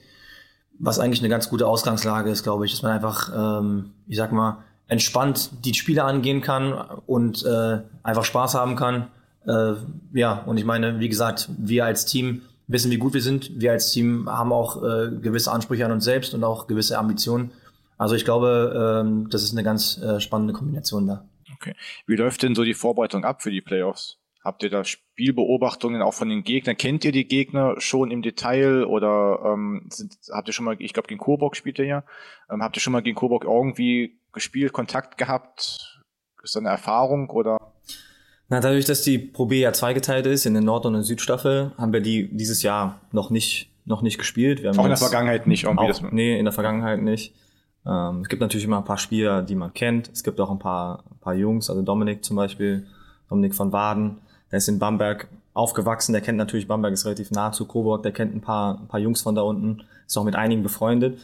was 0.81 0.99
eigentlich 0.99 1.21
eine 1.21 1.29
ganz 1.29 1.49
gute 1.49 1.67
Ausgangslage 1.67 2.31
ist, 2.31 2.43
glaube 2.43 2.65
ich, 2.65 2.73
dass 2.73 2.83
man 2.83 2.93
einfach, 2.93 3.61
ähm, 3.61 3.93
ich 4.09 4.17
sag 4.17 4.33
mal, 4.33 4.65
entspannt 4.89 5.51
die 5.65 5.75
Spiele 5.75 6.03
angehen 6.03 6.41
kann 6.41 6.73
und 7.07 7.45
äh, 7.45 7.81
einfach 8.03 8.25
Spaß 8.25 8.55
haben 8.55 8.77
kann. 8.77 9.07
Äh, 9.47 9.75
ja, 10.15 10.43
und 10.47 10.57
ich 10.57 10.65
meine, 10.65 10.99
wie 10.99 11.09
gesagt, 11.09 11.49
wir 11.59 11.85
als 11.85 12.07
Team 12.07 12.43
wissen, 12.67 12.91
wie 12.91 12.97
gut 12.97 13.15
wir 13.15 13.23
sind. 13.23 13.61
Wir 13.61 13.73
als 13.73 13.93
Team 13.93 14.29
haben 14.29 14.53
auch 14.53 14.83
äh, 14.83 15.11
gewisse 15.21 15.53
Ansprüche 15.53 15.85
an 15.85 15.93
uns 15.93 16.05
selbst 16.05 16.35
und 16.35 16.43
auch 16.45 16.67
gewisse 16.67 16.99
Ambitionen. 16.99 17.51
Also 17.99 18.15
ich 18.15 18.25
glaube, 18.25 19.03
ähm, 19.05 19.29
das 19.29 19.43
ist 19.43 19.53
eine 19.53 19.63
ganz 19.63 19.99
äh, 19.99 20.19
spannende 20.21 20.55
Kombination 20.55 21.07
da. 21.07 21.25
Okay. 21.55 21.75
Wie 22.07 22.17
läuft 22.17 22.43
denn 22.43 22.55
so 22.55 22.65
die 22.65 22.75
Vorbereitung 22.75 23.25
ab 23.25 23.43
für 23.43 23.51
die 23.51 23.61
Playoffs? 23.61 24.20
Habt 24.43 24.63
ihr 24.63 24.71
da 24.71 24.85
Spielbeobachtungen 24.85 26.01
auch 26.01 26.15
von 26.15 26.31
den 26.31 26.45
Gegnern? 26.45 26.77
Kennt 26.77 27.05
ihr 27.05 27.13
die 27.13 27.29
Gegner 27.29 27.75
schon 27.79 28.11
im 28.11 28.23
Detail 28.23 28.85
oder 28.85 29.41
ähm, 29.45 29.87
sind, 29.91 30.17
habt 30.33 30.49
ihr 30.49 30.55
schon 30.55 30.65
mal, 30.65 30.77
ich 30.79 30.95
glaube 30.95 31.09
gegen 31.09 31.21
Coburg 31.21 31.57
spielt 31.57 31.79
ihr 31.79 31.85
ja, 31.85 32.05
ähm, 32.51 32.63
habt 32.63 32.77
ihr 32.77 32.81
schon 32.81 32.95
mal 32.95 33.03
gegen 33.03 33.17
Coburg 33.17 33.45
irgendwie 33.45 34.19
gespielt, 34.33 34.73
Kontakt 34.73 35.19
gehabt? 35.19 36.01
Ist 36.43 36.55
das 36.55 36.57
eine 36.57 36.71
Erfahrung 36.71 37.29
oder? 37.29 37.59
Na, 38.49 38.61
dadurch, 38.61 38.87
dass 38.87 39.03
die 39.03 39.19
Pro 39.19 39.47
B 39.47 39.61
ja 39.61 39.73
zweigeteilt 39.73 40.27
ist 40.27 40.47
in 40.47 40.55
der 40.55 40.63
Nord- 40.63 40.87
und 40.87 40.95
der 40.95 41.03
Südstaffel, 41.03 41.73
haben 41.77 41.93
wir 41.93 42.01
die 42.01 42.35
dieses 42.35 42.63
Jahr 42.63 43.01
noch 43.13 43.31
nicht, 43.31 43.71
noch 43.85 44.01
nicht 44.01 44.19
gespielt. 44.19 44.67
auch 44.67 44.83
in 44.83 44.89
der 44.89 44.97
Vergangenheit 44.97 45.47
nicht 45.47 45.65
irgendwie. 45.65 45.85
Auch, 45.85 45.89
das 45.89 46.03
nee, 46.13 46.39
in 46.39 46.47
der 46.47 46.53
Vergangenheit 46.53 47.03
nicht. 47.03 47.35
Ähm, 47.87 48.23
es 48.23 48.29
gibt 48.29 48.41
natürlich 48.41 48.65
immer 48.65 48.79
ein 48.79 48.85
paar 48.85 48.99
Spieler, 48.99 49.43
die 49.43 49.55
man 49.55 49.73
kennt. 49.73 50.11
Es 50.13 50.25
gibt 50.25 50.41
auch 50.41 50.51
ein 50.51 50.59
paar, 50.59 51.05
ein 51.11 51.19
paar 51.21 51.35
Jungs, 51.35 51.71
also 51.71 51.83
Dominik 51.83 52.25
zum 52.25 52.37
Beispiel, 52.37 52.87
Dominik 53.29 53.55
von 53.55 53.73
Waden, 53.73 54.19
der 54.51 54.59
ist 54.59 54.69
in 54.69 54.79
Bamberg 54.79 55.29
aufgewachsen, 55.53 56.13
der 56.13 56.21
kennt 56.21 56.39
natürlich 56.39 56.69
Bamberg, 56.69 56.93
ist 56.93 57.05
relativ 57.05 57.31
nah 57.31 57.53
zu 57.53 57.67
Coburg, 57.67 58.03
der 58.03 58.13
kennt 58.13 58.35
ein 58.35 58.41
paar, 58.41 58.81
ein 58.81 58.89
paar 58.89 59.01
Jungs 59.01 59.23
von 59.23 59.35
da 59.35 59.43
unten, 59.43 59.83
ist 60.07 60.17
auch 60.17 60.25
mit 60.25 60.37
einigen 60.37 60.63
befreundet. 60.63 61.19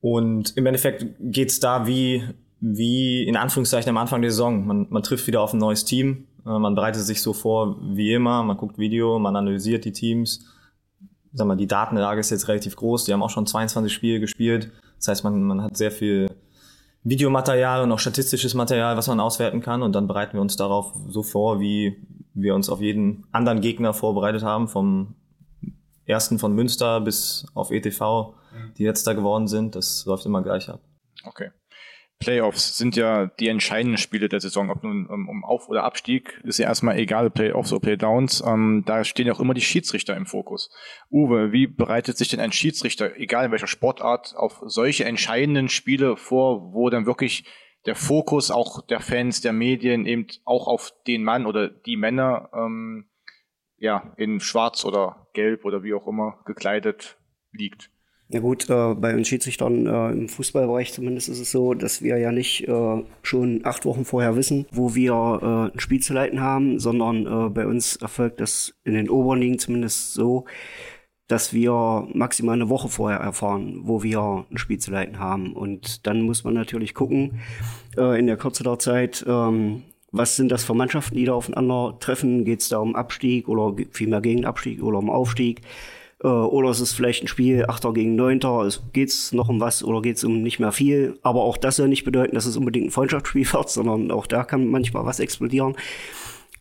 Und 0.00 0.56
im 0.56 0.66
Endeffekt 0.66 1.06
geht's 1.20 1.60
da 1.60 1.86
wie, 1.86 2.24
wie 2.60 3.24
in 3.24 3.36
Anführungszeichen 3.36 3.90
am 3.90 3.98
Anfang 3.98 4.22
der 4.22 4.30
Saison. 4.30 4.66
Man, 4.66 4.86
man 4.90 5.02
trifft 5.02 5.26
wieder 5.26 5.42
auf 5.42 5.52
ein 5.52 5.58
neues 5.58 5.84
Team, 5.84 6.26
äh, 6.46 6.58
man 6.58 6.74
bereitet 6.74 7.02
sich 7.02 7.22
so 7.22 7.32
vor 7.32 7.76
wie 7.82 8.12
immer, 8.12 8.42
man 8.42 8.56
guckt 8.56 8.78
Video, 8.78 9.18
man 9.18 9.36
analysiert 9.36 9.84
die 9.84 9.92
Teams. 9.92 10.46
Sag 11.32 11.46
mal, 11.46 11.56
die 11.56 11.68
Datenlage 11.68 12.20
ist 12.20 12.30
jetzt 12.30 12.48
relativ 12.48 12.76
groß, 12.76 13.04
die 13.04 13.12
haben 13.12 13.22
auch 13.22 13.30
schon 13.30 13.46
22 13.46 13.92
Spiele 13.92 14.20
gespielt. 14.20 14.70
Das 14.96 15.08
heißt, 15.08 15.24
man, 15.24 15.42
man 15.42 15.62
hat 15.62 15.76
sehr 15.76 15.92
viel 15.92 16.28
Videomaterial 17.04 17.82
und 17.82 17.92
auch 17.92 17.98
statistisches 17.98 18.54
Material, 18.54 18.96
was 18.96 19.06
man 19.06 19.20
auswerten 19.20 19.60
kann. 19.60 19.82
Und 19.82 19.94
dann 19.94 20.06
bereiten 20.06 20.34
wir 20.34 20.40
uns 20.40 20.56
darauf 20.56 20.92
so 21.08 21.22
vor, 21.22 21.60
wie 21.60 21.96
wir 22.34 22.54
uns 22.54 22.68
auf 22.68 22.80
jeden 22.80 23.26
anderen 23.32 23.60
Gegner 23.60 23.94
vorbereitet 23.94 24.42
haben, 24.42 24.68
vom 24.68 25.14
ersten 26.06 26.38
von 26.38 26.54
Münster 26.54 27.00
bis 27.00 27.46
auf 27.54 27.70
ETV, 27.70 28.34
die 28.76 28.82
jetzt 28.82 29.06
da 29.06 29.12
geworden 29.12 29.46
sind. 29.46 29.74
Das 29.76 30.04
läuft 30.06 30.26
immer 30.26 30.42
gleich 30.42 30.68
ab. 30.68 30.80
Okay. 31.24 31.50
Playoffs 32.20 32.76
sind 32.76 32.96
ja 32.96 33.26
die 33.26 33.48
entscheidenden 33.48 33.96
Spiele 33.96 34.28
der 34.28 34.40
Saison, 34.40 34.70
ob 34.70 34.82
nun 34.84 35.06
um, 35.06 35.26
um 35.26 35.42
Auf- 35.42 35.70
oder 35.70 35.84
Abstieg, 35.84 36.38
ist 36.44 36.58
ja 36.58 36.66
erstmal 36.66 36.98
egal, 36.98 37.30
Playoffs 37.30 37.72
oder 37.72 37.80
Playdowns. 37.80 38.42
Ähm, 38.46 38.82
da 38.84 39.04
stehen 39.04 39.26
ja 39.26 39.32
auch 39.32 39.40
immer 39.40 39.54
die 39.54 39.62
Schiedsrichter 39.62 40.14
im 40.14 40.26
Fokus. 40.26 40.70
Uwe, 41.10 41.52
wie 41.52 41.66
bereitet 41.66 42.18
sich 42.18 42.28
denn 42.28 42.40
ein 42.40 42.52
Schiedsrichter, 42.52 43.16
egal 43.16 43.46
in 43.46 43.52
welcher 43.52 43.66
Sportart, 43.66 44.34
auf 44.36 44.60
solche 44.66 45.06
entscheidenden 45.06 45.70
Spiele 45.70 46.18
vor, 46.18 46.74
wo 46.74 46.90
dann 46.90 47.06
wirklich 47.06 47.44
der 47.86 47.94
Fokus 47.94 48.50
auch 48.50 48.86
der 48.86 49.00
Fans, 49.00 49.40
der 49.40 49.52
Medien 49.52 50.06
eben 50.06 50.26
auch 50.44 50.66
auf 50.66 50.92
den 51.06 51.24
Mann 51.24 51.46
oder 51.46 51.68
die 51.68 51.96
Männer 51.96 52.50
ähm, 52.52 53.06
ja 53.78 54.12
in 54.16 54.40
Schwarz 54.40 54.84
oder 54.84 55.28
Gelb 55.32 55.64
oder 55.64 55.82
wie 55.82 55.94
auch 55.94 56.06
immer 56.06 56.40
gekleidet 56.44 57.18
liegt? 57.52 57.90
Ja 58.32 58.38
gut, 58.38 58.70
äh, 58.70 58.94
bei 58.94 59.16
uns 59.16 59.26
Schiedsrichtern 59.26 59.86
äh, 59.86 60.12
im 60.12 60.28
Fußballbereich 60.28 60.92
zumindest 60.92 61.28
ist 61.28 61.40
es 61.40 61.50
so, 61.50 61.74
dass 61.74 62.00
wir 62.00 62.16
ja 62.16 62.30
nicht 62.30 62.68
äh, 62.68 63.04
schon 63.22 63.62
acht 63.64 63.84
Wochen 63.84 64.04
vorher 64.04 64.36
wissen, 64.36 64.66
wo 64.70 64.94
wir 64.94 65.12
äh, 65.12 65.74
ein 65.74 65.80
Spiel 65.80 66.00
zu 66.00 66.14
leiten 66.14 66.40
haben, 66.40 66.78
sondern 66.78 67.26
äh, 67.26 67.50
bei 67.50 67.66
uns 67.66 67.96
erfolgt 67.96 68.40
das 68.40 68.78
in 68.84 68.94
den 68.94 69.10
oberen 69.10 69.40
Ligen 69.40 69.58
zumindest 69.58 70.14
so, 70.14 70.44
dass 71.30 71.52
wir 71.52 72.08
maximal 72.12 72.56
eine 72.56 72.68
Woche 72.68 72.88
vorher 72.88 73.20
erfahren, 73.20 73.82
wo 73.84 74.02
wir 74.02 74.44
ein 74.50 74.58
Spiel 74.58 74.78
zu 74.78 74.90
leiten 74.90 75.20
haben. 75.20 75.52
Und 75.52 76.04
dann 76.08 76.22
muss 76.22 76.42
man 76.42 76.54
natürlich 76.54 76.92
gucken, 76.92 77.38
äh, 77.96 78.18
in 78.18 78.26
der 78.26 78.36
Kürze 78.36 78.64
der 78.64 78.80
Zeit, 78.80 79.24
ähm, 79.28 79.84
was 80.10 80.34
sind 80.34 80.50
das 80.50 80.64
für 80.64 80.74
Mannschaften, 80.74 81.14
die 81.14 81.26
da 81.26 81.34
aufeinander 81.34 81.96
treffen? 82.00 82.44
Geht 82.44 82.62
es 82.62 82.68
da 82.68 82.78
um 82.78 82.96
Abstieg 82.96 83.48
oder 83.48 83.76
vielmehr 83.92 84.20
gegen 84.20 84.44
Abstieg 84.44 84.82
oder 84.82 84.98
um 84.98 85.08
Aufstieg? 85.08 85.60
Äh, 86.24 86.26
oder 86.26 86.70
ist 86.70 86.80
es 86.80 86.92
vielleicht 86.92 87.22
ein 87.22 87.28
Spiel 87.28 87.64
Achter 87.68 87.92
gegen 87.92 88.16
Neunter? 88.16 88.68
Geht 88.92 89.10
es 89.10 89.30
noch 89.30 89.48
um 89.48 89.60
was 89.60 89.84
oder 89.84 90.02
geht 90.02 90.16
es 90.16 90.24
um 90.24 90.42
nicht 90.42 90.58
mehr 90.58 90.72
viel? 90.72 91.16
Aber 91.22 91.42
auch 91.42 91.58
das 91.58 91.76
soll 91.76 91.86
nicht 91.86 92.04
bedeuten, 92.04 92.34
dass 92.34 92.46
es 92.46 92.56
unbedingt 92.56 92.88
ein 92.88 92.90
Freundschaftsspiel 92.90 93.46
wird, 93.52 93.70
sondern 93.70 94.10
auch 94.10 94.26
da 94.26 94.42
kann 94.42 94.66
manchmal 94.66 95.06
was 95.06 95.20
explodieren. 95.20 95.76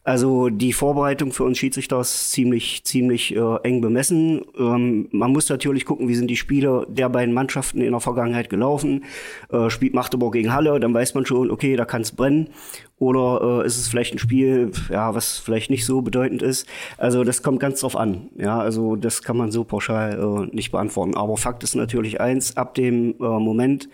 Also 0.04 0.50
die 0.50 0.72
Vorbereitung 0.72 1.34
für 1.34 1.44
uns 1.44 1.58
Schiedsrichter 1.58 2.00
ist 2.00 2.32
ziemlich, 2.32 2.84
ziemlich 2.84 3.36
äh, 3.36 3.56
eng 3.64 3.82
bemessen. 3.82 4.42
Ähm, 4.58 5.10
man 5.12 5.32
muss 5.32 5.50
natürlich 5.50 5.86
gucken, 5.86 6.08
wie 6.08 6.16
sind 6.16 6.30
die 6.30 6.38
Spiele 6.38 6.88
der 6.90 7.10
beiden 7.10 7.34
Mannschaften 7.34 7.82
in 7.82 7.92
der 7.92 8.00
Vergangenheit 8.00 8.50
gelaufen. 8.50 9.04
Äh, 9.52 9.70
spielt 9.70 9.94
Magdeburg 9.94 10.34
gegen 10.34 10.54
Halle, 10.54 10.80
dann 10.80 10.94
weiß 10.94 11.16
man 11.16 11.26
schon, 11.26 11.52
okay, 11.52 11.76
da 11.76 11.86
kann 11.86 12.02
es 12.02 12.14
brennen. 12.14 12.50
Oder 12.98 13.62
äh, 13.64 13.68
ist 13.68 13.78
es 13.78 13.88
vielleicht 13.90 14.14
ein 14.14 14.20
Spiel, 14.20 14.72
ja, 14.90 15.14
was 15.16 15.38
vielleicht 15.38 15.70
nicht 15.70 15.86
so 15.86 16.02
bedeutend 16.02 16.42
ist. 16.42 16.66
Also 16.98 17.24
das 17.24 17.44
kommt 17.44 17.60
ganz 17.60 17.82
drauf 17.82 17.96
an. 17.98 18.30
Ja, 18.38 18.58
also 18.58 18.96
das 18.96 19.22
kann 19.22 19.38
man 19.38 19.52
so 19.52 19.66
pauschal 19.66 20.18
äh, 20.18 20.56
nicht 20.56 20.72
beantworten. 20.72 21.16
Aber 21.16 21.36
Fakt 21.36 21.62
ist 21.64 21.76
natürlich 21.76 22.22
eins, 22.22 22.56
ab 22.58 22.74
dem 22.74 23.16
äh, 23.20 23.40
Moment, 23.40 23.90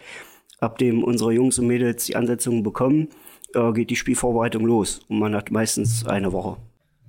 ab 0.60 0.78
dem 0.78 1.04
unsere 1.04 1.34
Jungs 1.34 1.58
und 1.60 1.68
Mädels 1.68 2.06
die 2.06 2.16
Ansetzungen 2.16 2.64
bekommen, 2.64 3.10
äh, 3.56 3.72
geht 3.74 3.90
die 3.90 3.96
Spielvorbereitung 3.96 4.66
los. 4.66 5.02
Und 5.08 5.20
man 5.20 5.36
hat 5.36 5.52
meistens 5.52 6.06
eine 6.06 6.32
Woche. 6.32 6.58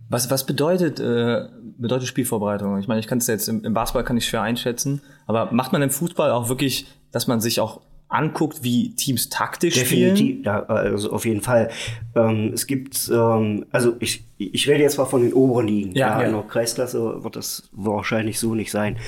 Was, 0.08 0.30
was 0.30 0.46
bedeutet, 0.46 1.00
äh, 1.00 1.48
bedeutet 1.78 2.06
Spielvorbereitung? 2.06 2.78
Ich 2.78 2.86
meine, 2.86 3.00
ich 3.00 3.08
kann 3.08 3.18
es 3.18 3.26
jetzt 3.26 3.48
im, 3.48 3.64
im 3.64 3.74
Basketball 3.74 4.04
kann 4.04 4.16
ich 4.16 4.26
schwer 4.26 4.42
einschätzen, 4.42 5.02
aber 5.26 5.52
macht 5.52 5.72
man 5.72 5.82
im 5.82 5.90
Fußball 5.90 6.30
auch 6.30 6.48
wirklich, 6.48 6.86
dass 7.10 7.26
man 7.26 7.40
sich 7.40 7.60
auch 7.60 7.80
anguckt, 8.08 8.62
wie 8.62 8.94
Teams 8.94 9.28
taktisch 9.30 9.74
Definitiv, 9.74 10.16
spielen? 10.16 10.44
ja, 10.44 10.62
also 10.66 11.10
auf 11.10 11.26
jeden 11.26 11.40
Fall. 11.40 11.70
Ähm, 12.14 12.52
es 12.54 12.68
gibt, 12.68 13.10
ähm, 13.12 13.66
also 13.72 13.96
ich, 13.98 14.24
ich 14.38 14.68
rede 14.68 14.82
jetzt 14.82 14.96
mal 14.96 15.06
von 15.06 15.22
den 15.22 15.32
oberen 15.32 15.66
Ligen. 15.66 15.92
Ja, 15.92 16.20
ja. 16.20 16.26
In 16.26 16.32
der 16.32 16.42
Kreisklasse 16.42 17.24
wird 17.24 17.34
das 17.34 17.68
wahrscheinlich 17.72 18.38
so 18.38 18.54
nicht 18.54 18.70
sein. 18.70 18.98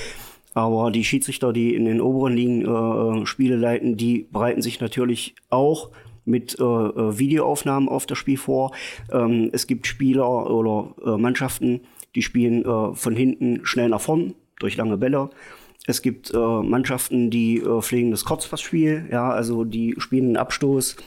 Aber 0.53 0.91
die 0.91 1.05
Schiedsrichter, 1.05 1.53
die 1.53 1.75
in 1.75 1.85
den 1.85 2.01
oberen 2.01 2.35
Ligen 2.35 2.65
äh, 2.65 3.25
Spiele 3.25 3.55
leiten, 3.55 3.95
die 3.95 4.27
bereiten 4.31 4.61
sich 4.61 4.81
natürlich 4.81 5.35
auch 5.49 5.91
mit 6.29 6.57
äh, 6.59 6.63
äh, 6.63 7.19
Videoaufnahmen 7.19 7.89
auf 7.89 8.05
das 8.05 8.17
Spiel 8.17 8.37
vor. 8.37 8.71
Ähm, 9.11 9.49
es 9.51 9.67
gibt 9.67 9.87
Spieler 9.87 10.49
oder 10.49 10.93
äh, 11.05 11.17
Mannschaften, 11.17 11.81
die 12.15 12.21
spielen 12.21 12.63
äh, 12.63 12.95
von 12.95 13.15
hinten 13.15 13.65
schnell 13.65 13.89
nach 13.89 14.01
vorn 14.01 14.35
durch 14.59 14.77
lange 14.77 14.97
Bälle. 14.97 15.29
Es 15.85 16.01
gibt 16.01 16.31
äh, 16.33 16.37
Mannschaften, 16.37 17.29
die 17.29 17.57
äh, 17.57 17.81
pflegen 17.81 18.11
das 18.11 18.25
Kurzpassspiel, 18.25 19.07
ja, 19.11 19.29
also 19.31 19.63
die 19.63 19.95
spielen 19.97 20.27
einen 20.27 20.37
Abstoß 20.37 20.97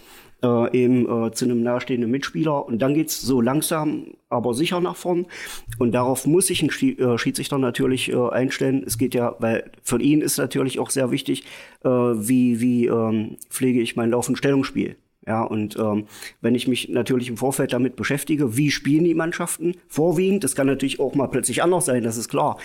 äh, 0.43 0.77
eben 0.77 1.27
äh, 1.27 1.31
zu 1.33 1.45
einem 1.45 1.63
nahestehenden 1.63 2.11
Mitspieler 2.11 2.67
und 2.67 2.81
dann 2.81 2.95
geht's 2.95 3.21
so 3.21 3.41
langsam, 3.41 4.15
aber 4.29 4.55
sicher 4.55 4.81
nach 4.81 4.97
vorn 4.97 5.27
und 5.79 5.93
darauf 5.93 6.27
muss 6.27 6.49
sich 6.49 6.63
ein 6.63 6.71
Schie 6.71 6.99
äh, 6.99 7.17
Schiedsrichter 7.17 7.59
natürlich 7.59 8.13
äh, 8.13 8.29
einstellen. 8.31 8.83
Es 8.85 8.99
geht 8.99 9.15
ja, 9.15 9.37
weil 9.39 9.71
für 9.83 10.01
ihn 10.01 10.21
ist 10.21 10.39
natürlich 10.39 10.79
auch 10.79 10.91
sehr 10.91 11.11
wichtig, 11.11 11.45
äh, 11.85 11.89
wie, 11.89 12.61
wie 12.61 12.87
ähm, 12.87 13.37
pflege 13.49 13.81
ich 13.81 13.97
mein 13.97 14.11
laufendes 14.11 14.39
Stellungsspiel. 14.39 14.97
Ja, 15.25 15.43
und 15.45 15.77
ähm, 15.79 16.07
wenn 16.41 16.57
ich 16.57 16.67
mich 16.67 16.89
natürlich 16.89 17.29
im 17.29 17.37
Vorfeld 17.37 17.73
damit 17.73 17.95
beschäftige, 17.95 18.57
wie 18.57 18.73
spielen 18.73 19.05
die 19.05 19.15
Mannschaften 19.15 19.77
vorwiegend, 19.87 20.43
das 20.43 20.57
kann 20.57 20.67
natürlich 20.67 20.99
auch 20.99 21.15
mal 21.15 21.29
plötzlich 21.29 21.63
anders 21.63 21.85
sein, 21.85 22.03
das 22.03 22.17
ist 22.17 22.29
klar. 22.29 22.59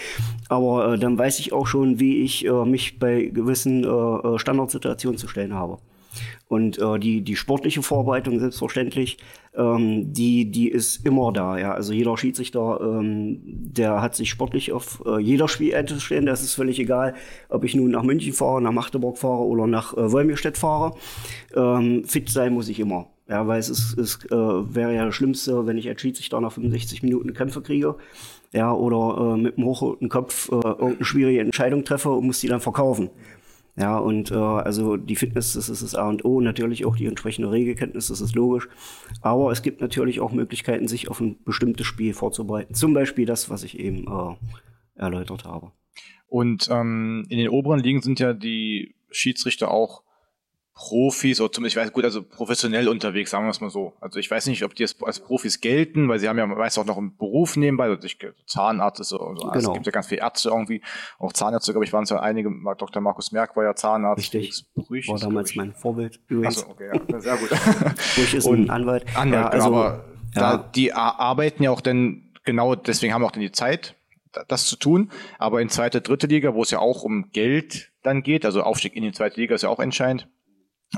Aber 0.49 0.93
äh, 0.93 0.99
dann 0.99 1.19
weiß 1.19 1.39
ich 1.39 1.53
auch 1.53 1.67
schon, 1.67 1.99
wie 1.99 2.23
ich 2.23 2.47
äh, 2.47 2.65
mich 2.65 2.97
bei 2.97 3.25
gewissen 3.25 3.83
äh, 3.83 3.87
äh 3.87 4.39
Standardsituationen 4.39 5.19
zu 5.19 5.27
stellen 5.27 5.53
habe. 5.53 5.77
Und 6.47 6.79
äh, 6.79 6.99
die, 6.99 7.21
die 7.21 7.35
sportliche 7.35 7.81
Vorbereitung 7.81 8.39
selbstverständlich, 8.39 9.17
ähm, 9.55 10.13
die, 10.13 10.49
die 10.49 10.69
ist 10.69 11.05
immer 11.05 11.33
da. 11.33 11.57
Ja? 11.57 11.73
Also 11.73 11.93
jeder 11.93 12.17
Schiedsrichter, 12.17 12.79
ähm, 12.81 13.39
der 13.43 14.01
hat 14.01 14.15
sich 14.15 14.29
sportlich 14.29 14.71
auf 14.71 15.03
äh, 15.05 15.19
jeder 15.19 15.47
Spiel 15.47 15.75
einzustellen. 15.75 16.25
Das 16.25 16.43
ist 16.43 16.53
völlig 16.53 16.79
egal, 16.79 17.15
ob 17.49 17.63
ich 17.63 17.75
nun 17.75 17.91
nach 17.91 18.03
München 18.03 18.33
fahre, 18.33 18.61
nach 18.61 18.71
Magdeburg 18.71 19.17
fahre 19.17 19.43
oder 19.43 19.67
nach 19.67 19.93
äh, 19.95 20.11
Wolmirstedt 20.11 20.57
fahre. 20.57 20.95
Ähm, 21.55 22.03
fit 22.05 22.29
sein 22.29 22.53
muss 22.53 22.69
ich 22.69 22.79
immer. 22.79 23.07
Ja, 23.29 23.45
weil 23.45 23.59
es 23.59 23.69
ist, 23.69 23.97
es 23.97 24.23
äh, 24.25 24.35
wäre 24.35 24.95
ja 24.95 25.05
das 25.05 25.15
Schlimmste, 25.15 25.65
wenn 25.65 25.77
ich 25.77 25.89
als 25.89 25.99
Schiedsrichter 25.99 26.39
nach 26.39 26.53
65 26.53 27.03
Minuten 27.03 27.33
Kämpfe 27.33 27.61
kriege. 27.61 27.95
Ja, 28.53 28.71
oder 28.71 29.33
äh, 29.35 29.37
mit 29.37 29.57
dem 29.57 29.65
hochroten 29.65 30.07
Kopf 30.07 30.49
äh, 30.49 30.55
irgendeine 30.55 31.03
schwierige 31.03 31.41
Entscheidung 31.41 31.83
treffe 31.83 32.09
und 32.11 32.25
muss 32.25 32.39
die 32.39 32.47
dann 32.47 32.61
verkaufen. 32.61 33.09
Ja, 33.79 33.99
und 33.99 34.31
äh, 34.31 34.35
also 34.35 34.97
die 34.97 35.15
Fitness, 35.15 35.53
das 35.53 35.69
ist 35.69 35.83
das 35.83 35.93
A 35.93 36.09
und 36.09 36.25
O, 36.25 36.41
natürlich 36.41 36.83
auch 36.85 36.95
die 36.95 37.05
entsprechende 37.05 37.51
Regelkenntnis, 37.51 38.07
das 38.07 38.21
ist 38.21 38.35
logisch. 38.35 38.67
Aber 39.21 39.51
es 39.51 39.61
gibt 39.61 39.81
natürlich 39.81 40.19
auch 40.19 40.31
Möglichkeiten, 40.31 40.87
sich 40.87 41.09
auf 41.09 41.19
ein 41.19 41.37
bestimmtes 41.43 41.85
Spiel 41.85 42.15
vorzubereiten. 42.15 42.73
Zum 42.73 42.95
Beispiel 42.95 43.27
das, 43.27 43.51
was 43.51 43.63
ich 43.63 43.77
eben 43.77 44.07
äh, 44.07 44.35
erläutert 44.95 45.45
habe. 45.45 45.71
Und 46.25 46.67
ähm, 46.71 47.27
in 47.29 47.37
den 47.37 47.49
oberen 47.49 47.79
Ligen 47.79 48.01
sind 48.01 48.19
ja 48.19 48.33
die 48.33 48.95
Schiedsrichter 49.11 49.69
auch 49.69 50.01
Profis 50.77 51.41
oder 51.41 51.51
zumindest, 51.51 51.75
ich 51.75 51.81
weiß 51.81 51.91
gut, 51.91 52.03
also 52.03 52.21
professionell 52.21 52.87
unterwegs, 52.87 53.31
sagen 53.31 53.45
wir 53.45 53.49
es 53.49 53.61
mal 53.61 53.71
so. 53.71 53.93
Also 53.99 54.19
ich 54.19 54.29
weiß 54.29 54.45
nicht, 54.45 54.63
ob 54.63 54.75
die 54.75 54.83
als, 54.83 54.95
als 55.01 55.19
Profis 55.19 55.59
gelten, 55.59 56.07
weil 56.07 56.19
sie 56.19 56.29
haben 56.29 56.37
ja 56.37 56.45
meist 56.45 56.77
auch 56.77 56.85
noch 56.85 56.99
einen 56.99 57.17
Beruf 57.17 57.57
nebenbei, 57.57 57.85
also 57.85 58.05
ich, 58.05 58.19
Zahnarzt 58.45 58.99
ist 58.99 59.09
so, 59.09 59.17
so 59.17 59.25
also 59.25 59.47
genau. 59.47 59.71
es 59.71 59.73
gibt 59.73 59.85
ja 59.87 59.91
ganz 59.91 60.05
viele 60.05 60.21
Ärzte 60.21 60.49
irgendwie, 60.49 60.83
auch 61.17 61.33
Zahnärzte, 61.33 61.71
glaube 61.71 61.85
ich, 61.85 61.93
waren 61.93 62.03
es 62.03 62.11
ja 62.11 62.19
einige, 62.19 62.51
Dr. 62.77 63.01
Markus 63.01 63.31
Merck 63.31 63.55
war 63.55 63.63
ja 63.63 63.75
Zahnarzt. 63.75 64.35
Richtig, 64.35 64.65
Brüch, 64.75 65.07
war 65.07 65.17
damals 65.17 65.55
mein 65.55 65.73
Vorbild 65.73 66.19
übrigens. 66.27 66.59
Achso, 66.59 66.71
okay, 66.71 66.91
ja, 66.93 67.19
sehr 67.21 67.37
gut. 67.37 67.49
Brüch 68.15 68.33
ist 68.35 68.45
ein 68.45 68.69
Anwalt. 68.69 69.05
Anwalt, 69.15 69.33
ja, 69.33 69.49
also, 69.49 69.67
aber 69.67 70.05
ja. 70.35 70.57
da, 70.57 70.57
die 70.57 70.93
arbeiten 70.93 71.63
ja 71.63 71.71
auch 71.71 71.81
dann, 71.81 72.29
genau 72.43 72.75
deswegen 72.75 73.15
haben 73.15 73.23
wir 73.23 73.25
auch 73.25 73.31
dann 73.31 73.41
die 73.41 73.51
Zeit, 73.51 73.95
das 74.47 74.65
zu 74.65 74.75
tun. 74.75 75.09
Aber 75.39 75.59
in 75.59 75.69
zweite, 75.69 76.01
dritte 76.01 76.27
Liga, 76.27 76.53
wo 76.53 76.61
es 76.61 76.69
ja 76.69 76.77
auch 76.77 77.01
um 77.01 77.31
Geld 77.31 77.91
dann 78.03 78.21
geht, 78.21 78.45
also 78.45 78.61
Aufstieg 78.61 78.95
in 78.95 79.01
die 79.01 79.11
zweite 79.11 79.41
Liga 79.41 79.55
ist 79.55 79.63
ja 79.63 79.69
auch 79.69 79.79
entscheidend, 79.79 80.27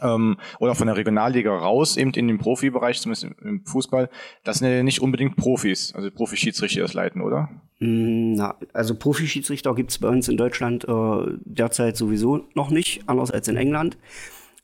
ähm, 0.02 0.38
oder 0.60 0.76
von 0.76 0.88
der 0.88 0.98
Regionalliga 0.98 1.56
raus, 1.56 1.98
eben 1.98 2.12
in 2.12 2.28
den 2.28 2.38
Profibereich, 2.38 3.02
zumindest 3.02 3.28
im 3.42 3.66
Fußball, 3.66 4.10
das 4.44 4.60
sind 4.60 4.70
ja 4.70 4.84
nicht 4.84 5.02
unbedingt 5.02 5.36
Profis, 5.36 5.94
also 5.96 6.12
Profi-Schiedsrichter 6.12 6.82
das 6.82 6.94
leiten, 6.94 7.22
oder? 7.22 7.50
Mm, 7.80 8.34
na, 8.34 8.56
also 8.74 8.96
Profi-Schiedsrichter 8.96 9.74
gibt 9.74 9.92
es 9.92 9.98
bei 9.98 10.08
uns 10.08 10.28
in 10.28 10.38
Deutschland 10.38 10.86
äh, 10.88 11.38
derzeit 11.46 11.98
sowieso 11.98 12.48
noch 12.54 12.70
nicht, 12.70 13.04
anders 13.08 13.32
als 13.32 13.48
in 13.48 13.58
England. 13.58 13.98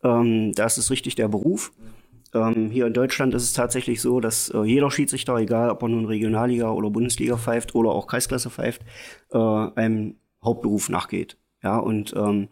Ähm, 0.03 0.53
da 0.53 0.65
ist 0.65 0.77
es 0.77 0.91
richtig 0.91 1.15
der 1.15 1.27
Beruf. 1.27 1.72
Ähm, 2.34 2.70
hier 2.70 2.86
in 2.86 2.94
Deutschland 2.94 3.34
ist 3.34 3.44
es 3.44 3.53
tatsächlich 3.53 4.01
so, 4.01 4.20
dass 4.20 4.50
äh, 4.50 4.63
jeder 4.63 4.91
Schiedsrichter, 4.91 5.38
egal 5.38 5.70
ob 5.70 5.82
er 5.82 5.89
nun 5.89 6.05
Regionalliga 6.05 6.70
oder 6.70 6.89
Bundesliga 6.89 7.38
pfeift 7.38 7.74
oder 7.75 7.91
auch 7.91 8.08
Kreisklasse 8.08 8.50
pfeift, 8.50 8.82
äh, 9.32 9.38
einem 9.38 10.15
Hauptberuf 10.44 10.89
nachgeht. 10.89 11.38
Ja, 11.63 11.79
und 11.79 12.13
ähm, 12.15 12.50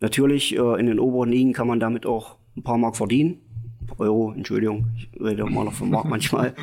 Natürlich, 0.00 0.56
äh, 0.56 0.80
in 0.80 0.86
den 0.86 1.00
oberen 1.00 1.30
Ligen 1.30 1.52
kann 1.52 1.66
man 1.66 1.80
damit 1.80 2.06
auch 2.06 2.36
ein 2.56 2.62
paar 2.62 2.78
Mark 2.78 2.96
verdienen. 2.96 3.40
Euro, 3.98 4.32
Entschuldigung, 4.32 4.86
ich 4.96 5.08
rede 5.20 5.42
immer 5.42 5.64
noch 5.64 5.72
von 5.72 5.90
Mark 5.90 6.04
manchmal. 6.08 6.54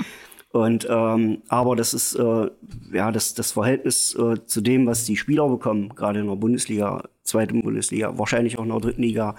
Und 0.51 0.85
ähm, 0.87 1.41
aber 1.47 1.75
das 1.75 1.95
ist 1.95 2.13
äh, 2.13 2.47
ja 2.91 3.11
das, 3.11 3.33
das 3.33 3.53
Verhältnis 3.53 4.15
äh, 4.15 4.45
zu 4.45 4.61
dem, 4.61 4.85
was 4.85 5.03
die 5.03 5.17
Spieler 5.17 5.49
bekommen, 5.49 5.89
gerade 5.95 6.19
in 6.19 6.27
der 6.27 6.35
Bundesliga, 6.35 7.09
zweiten 7.23 7.63
Bundesliga, 7.63 8.19
wahrscheinlich 8.19 8.59
auch 8.59 8.63
in 8.63 8.69
der 8.69 8.79
dritten 8.79 9.01
Liga, 9.01 9.35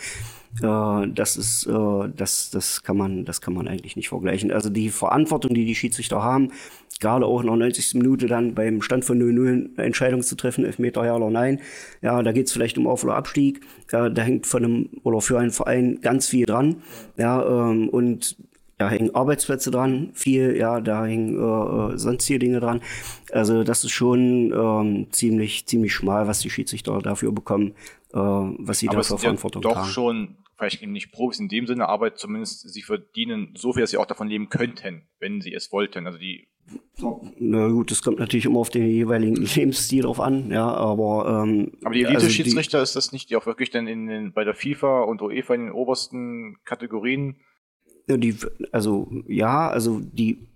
äh, 0.60 1.08
das 1.08 1.36
ist 1.36 1.66
äh, 1.66 2.08
das, 2.16 2.50
das 2.50 2.82
kann 2.82 2.96
man, 2.96 3.24
das 3.24 3.40
kann 3.40 3.54
man 3.54 3.68
eigentlich 3.68 3.94
nicht 3.94 4.08
vergleichen. 4.08 4.50
Also 4.50 4.70
die 4.70 4.90
Verantwortung, 4.90 5.54
die 5.54 5.64
die 5.64 5.76
Schiedsrichter 5.76 6.20
haben, 6.20 6.50
gerade 7.00 7.26
auch 7.26 7.40
in 7.40 7.46
der 7.46 7.56
90. 7.56 7.94
Minute 7.94 8.26
dann 8.26 8.54
beim 8.54 8.82
Stand 8.82 9.04
von 9.04 9.18
0-0 9.18 9.76
eine 9.76 9.86
Entscheidung 9.86 10.22
zu 10.22 10.36
treffen, 10.36 10.64
Elfmeter 10.64 11.04
ja 11.04 11.16
oder 11.16 11.30
nein. 11.30 11.60
Ja, 12.02 12.22
da 12.22 12.32
geht 12.32 12.46
es 12.46 12.52
vielleicht 12.52 12.78
um 12.78 12.86
Auf- 12.86 13.04
oder 13.04 13.16
Abstieg. 13.16 13.60
Ja, 13.90 14.08
da 14.08 14.22
hängt 14.22 14.46
von 14.46 14.64
einem 14.64 14.88
oder 15.02 15.20
für 15.20 15.38
einen 15.38 15.50
Verein 15.50 16.00
ganz 16.00 16.28
viel 16.28 16.46
dran. 16.46 16.82
Ja, 17.16 17.44
ähm, 17.44 17.88
und 17.88 18.36
da 18.78 18.90
hängen 18.90 19.14
Arbeitsplätze 19.14 19.70
dran, 19.70 20.10
viel, 20.14 20.56
ja, 20.56 20.80
da 20.80 21.06
hängen 21.06 21.36
äh, 21.36 21.94
äh 21.94 21.98
sonstige 21.98 22.40
Dinge 22.40 22.60
dran. 22.60 22.80
Also 23.30 23.62
das 23.62 23.84
ist 23.84 23.92
schon 23.92 24.52
ähm, 24.52 25.06
ziemlich, 25.12 25.66
ziemlich 25.66 25.92
schmal, 25.94 26.26
was 26.26 26.40
die 26.40 26.50
Schiedsrichter 26.50 26.98
dafür 26.98 27.32
bekommen, 27.32 27.74
äh, 28.12 28.18
was 28.18 28.80
sie 28.80 28.88
Aber 28.88 28.98
dafür 28.98 29.18
Verantwortung 29.18 29.62
doch 29.62 29.74
tragen. 29.74 29.88
schon 29.88 30.36
vielleicht 30.56 30.82
eben 30.82 30.92
nicht 30.92 31.12
Profis 31.12 31.38
in 31.38 31.48
dem 31.48 31.66
Sinne, 31.66 31.88
aber 31.88 32.14
zumindest 32.14 32.68
sie 32.68 32.82
verdienen 32.82 33.54
so 33.56 33.72
viel, 33.72 33.82
dass 33.82 33.90
sie 33.90 33.96
auch 33.96 34.06
davon 34.06 34.28
leben 34.28 34.48
könnten, 34.48 35.02
wenn 35.18 35.40
sie 35.40 35.52
es 35.52 35.72
wollten. 35.72 36.06
Also 36.06 36.18
die 36.18 36.48
na 37.38 37.68
gut, 37.68 37.90
das 37.90 38.02
kommt 38.02 38.18
natürlich 38.18 38.46
immer 38.46 38.60
auf 38.60 38.70
den 38.70 38.86
jeweiligen 38.86 39.36
Lebensstil 39.56 40.02
drauf 40.02 40.20
an, 40.20 40.50
ja, 40.50 40.66
aber 40.66 41.44
ähm, 41.44 41.72
Aber 41.84 41.94
die 41.94 42.04
Elite-Schiedsrichter 42.04 42.78
also 42.78 42.90
ist 42.90 42.96
das 42.96 43.12
nicht, 43.12 43.30
die 43.30 43.36
auch 43.36 43.46
wirklich 43.46 43.70
dann 43.70 43.86
in 43.86 44.06
den, 44.06 44.32
bei 44.32 44.44
der 44.44 44.54
FIFA 44.54 45.02
und 45.02 45.20
UEFA 45.20 45.54
in 45.54 45.66
den 45.66 45.72
obersten 45.72 46.56
Kategorien? 46.64 47.36
Ja, 48.08 48.16
die, 48.16 48.36
also 48.72 49.10
ja, 49.26 49.68
also 49.68 50.00
die 50.00 50.46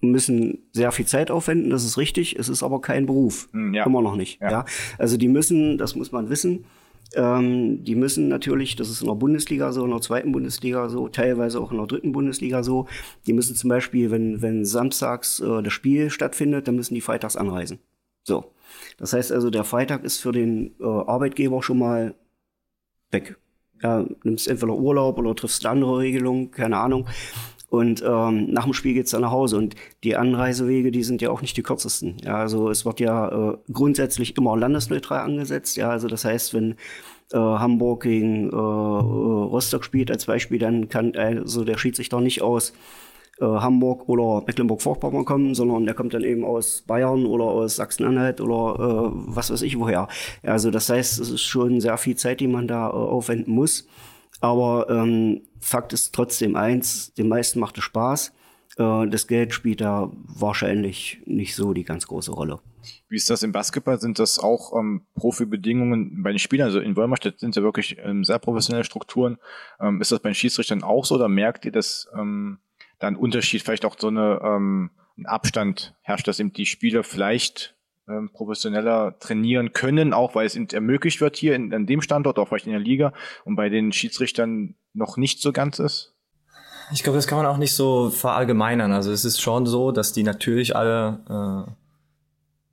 müssen 0.00 0.68
sehr 0.72 0.92
viel 0.92 1.06
Zeit 1.06 1.30
aufwenden, 1.30 1.70
das 1.70 1.84
ist 1.84 1.96
richtig. 1.96 2.38
Es 2.38 2.48
ist 2.48 2.62
aber 2.62 2.80
kein 2.80 3.06
Beruf. 3.06 3.48
Hm, 3.52 3.74
ja. 3.74 3.84
Immer 3.86 4.02
noch 4.02 4.16
nicht. 4.16 4.40
Ja. 4.40 4.50
Ja. 4.50 4.64
Also 4.98 5.16
die 5.16 5.28
müssen, 5.28 5.78
das 5.78 5.96
muss 5.96 6.12
man 6.12 6.28
wissen, 6.28 6.66
ähm, 7.14 7.84
die 7.84 7.94
müssen 7.94 8.28
natürlich, 8.28 8.76
das 8.76 8.90
ist 8.90 9.00
in 9.00 9.08
der 9.08 9.14
Bundesliga 9.14 9.72
so, 9.72 9.84
in 9.84 9.90
der 9.90 10.00
zweiten 10.00 10.32
Bundesliga 10.32 10.88
so, 10.88 11.08
teilweise 11.08 11.60
auch 11.60 11.70
in 11.70 11.78
der 11.78 11.86
dritten 11.86 12.12
Bundesliga 12.12 12.62
so, 12.62 12.86
die 13.26 13.32
müssen 13.32 13.56
zum 13.56 13.68
Beispiel, 13.68 14.10
wenn, 14.10 14.42
wenn 14.42 14.64
samstags 14.64 15.40
äh, 15.40 15.62
das 15.62 15.72
Spiel 15.72 16.10
stattfindet, 16.10 16.68
dann 16.68 16.76
müssen 16.76 16.94
die 16.94 17.00
freitags 17.00 17.36
anreisen. 17.36 17.78
So. 18.24 18.52
Das 18.98 19.12
heißt 19.12 19.32
also, 19.32 19.50
der 19.50 19.64
Freitag 19.64 20.04
ist 20.04 20.20
für 20.20 20.32
den 20.32 20.74
äh, 20.80 20.84
Arbeitgeber 20.84 21.62
schon 21.62 21.78
mal 21.78 22.14
weg. 23.10 23.36
Ja, 23.82 24.06
nimmst 24.24 24.48
entweder 24.48 24.74
Urlaub 24.74 25.18
oder 25.18 25.34
triffst 25.34 25.64
eine 25.64 25.72
andere 25.72 25.98
Regelung, 25.98 26.50
keine 26.50 26.78
Ahnung. 26.78 27.06
Und 27.68 28.02
ähm, 28.06 28.52
nach 28.52 28.64
dem 28.64 28.72
Spiel 28.72 28.94
geht's 28.94 29.10
dann 29.10 29.22
nach 29.22 29.32
Hause. 29.32 29.56
Und 29.56 29.74
die 30.04 30.16
Anreisewege, 30.16 30.90
die 30.90 31.02
sind 31.02 31.20
ja 31.20 31.30
auch 31.30 31.42
nicht 31.42 31.56
die 31.56 31.62
kürzesten. 31.62 32.16
Ja, 32.24 32.36
also 32.36 32.70
es 32.70 32.84
wird 32.84 33.00
ja 33.00 33.28
äh, 33.52 33.56
grundsätzlich 33.72 34.36
immer 34.36 34.56
landesneutral 34.56 35.20
angesetzt. 35.20 35.76
Ja, 35.76 35.90
also 35.90 36.06
das 36.06 36.24
heißt, 36.24 36.54
wenn 36.54 36.76
äh, 37.32 37.36
Hamburg 37.38 38.04
gegen 38.04 38.50
äh, 38.50 38.54
äh, 38.54 38.58
Rostock 38.58 39.84
spielt 39.84 40.10
als 40.10 40.26
Beispiel, 40.26 40.58
dann 40.58 40.88
kann 40.88 41.14
also 41.16 41.64
der 41.64 41.76
Schiedsrichter 41.76 42.20
nicht 42.20 42.40
aus 42.42 42.72
äh, 43.40 43.44
Hamburg 43.44 44.08
oder 44.08 44.44
Mecklenburg-Vorpommern 44.46 45.24
kommen, 45.24 45.54
sondern 45.54 45.84
der 45.84 45.94
kommt 45.94 46.14
dann 46.14 46.24
eben 46.24 46.44
aus 46.44 46.84
Bayern 46.86 47.26
oder 47.26 47.44
aus 47.44 47.76
Sachsen-Anhalt 47.76 48.40
oder 48.40 48.76
äh, 48.78 49.10
was 49.12 49.50
weiß 49.50 49.62
ich 49.62 49.78
woher. 49.78 50.08
Ja, 50.42 50.52
also 50.52 50.70
das 50.70 50.88
heißt, 50.88 51.20
es 51.20 51.30
ist 51.30 51.42
schon 51.42 51.80
sehr 51.80 51.98
viel 51.98 52.16
Zeit, 52.16 52.40
die 52.40 52.48
man 52.48 52.68
da 52.68 52.88
äh, 52.88 52.92
aufwenden 52.92 53.54
muss. 53.54 53.86
Aber 54.40 54.88
ähm, 54.90 55.42
Fakt 55.60 55.92
ist 55.92 56.14
trotzdem 56.14 56.56
eins, 56.56 57.12
den 57.14 57.28
meisten 57.28 57.60
macht 57.60 57.78
es 57.78 57.84
Spaß. 57.84 58.32
Äh, 58.78 59.08
das 59.08 59.26
Geld 59.26 59.54
spielt 59.54 59.80
da 59.80 60.10
wahrscheinlich 60.12 61.20
nicht 61.24 61.54
so 61.54 61.72
die 61.72 61.84
ganz 61.84 62.06
große 62.06 62.32
Rolle. 62.32 62.60
Wie 63.08 63.16
ist 63.16 63.30
das 63.30 63.42
im 63.42 63.52
Basketball? 63.52 64.00
Sind 64.00 64.18
das 64.18 64.38
auch 64.38 64.76
ähm, 64.78 65.06
Profibedingungen 65.14 66.22
bei 66.22 66.30
den 66.30 66.38
Spielern? 66.38 66.66
Also 66.66 66.80
in 66.80 66.96
Wolmerstedt 66.96 67.40
sind 67.40 67.56
ja 67.56 67.62
wirklich 67.62 67.96
ähm, 68.02 68.24
sehr 68.24 68.38
professionelle 68.38 68.84
Strukturen. 68.84 69.38
Ähm, 69.80 70.00
ist 70.00 70.12
das 70.12 70.20
bei 70.20 70.30
den 70.30 70.34
Schiedsrichtern 70.34 70.82
auch 70.82 71.04
so? 71.04 71.16
Oder 71.16 71.28
merkt 71.28 71.64
ihr, 71.64 71.72
dass 71.72 72.08
ähm, 72.16 72.58
da 72.98 73.08
ein 73.08 73.16
Unterschied, 73.16 73.62
vielleicht 73.62 73.84
auch 73.84 73.96
so 73.98 74.08
eine, 74.08 74.40
ähm, 74.42 74.90
ein 75.18 75.26
Abstand 75.26 75.94
herrscht, 76.02 76.28
dass 76.28 76.40
eben 76.40 76.52
die 76.52 76.66
Spieler 76.66 77.04
vielleicht 77.04 77.75
ähm, 78.08 78.30
professioneller 78.32 79.18
trainieren 79.18 79.72
können, 79.72 80.12
auch 80.12 80.34
weil 80.34 80.46
es 80.46 80.56
ermöglicht 80.56 81.20
wird 81.20 81.36
hier 81.36 81.54
in, 81.54 81.72
an 81.74 81.86
dem 81.86 82.02
Standort, 82.02 82.38
auch 82.38 82.48
vielleicht 82.48 82.66
in 82.66 82.72
der 82.72 82.80
Liga 82.80 83.12
und 83.44 83.56
bei 83.56 83.68
den 83.68 83.92
Schiedsrichtern 83.92 84.74
noch 84.94 85.16
nicht 85.16 85.40
so 85.40 85.52
ganz 85.52 85.78
ist? 85.78 86.14
Ich 86.92 87.02
glaube, 87.02 87.16
das 87.16 87.26
kann 87.26 87.38
man 87.38 87.46
auch 87.46 87.56
nicht 87.56 87.74
so 87.74 88.10
verallgemeinern. 88.10 88.92
Also 88.92 89.10
es 89.10 89.24
ist 89.24 89.40
schon 89.40 89.66
so, 89.66 89.90
dass 89.90 90.12
die 90.12 90.22
natürlich 90.22 90.76
alle 90.76 91.66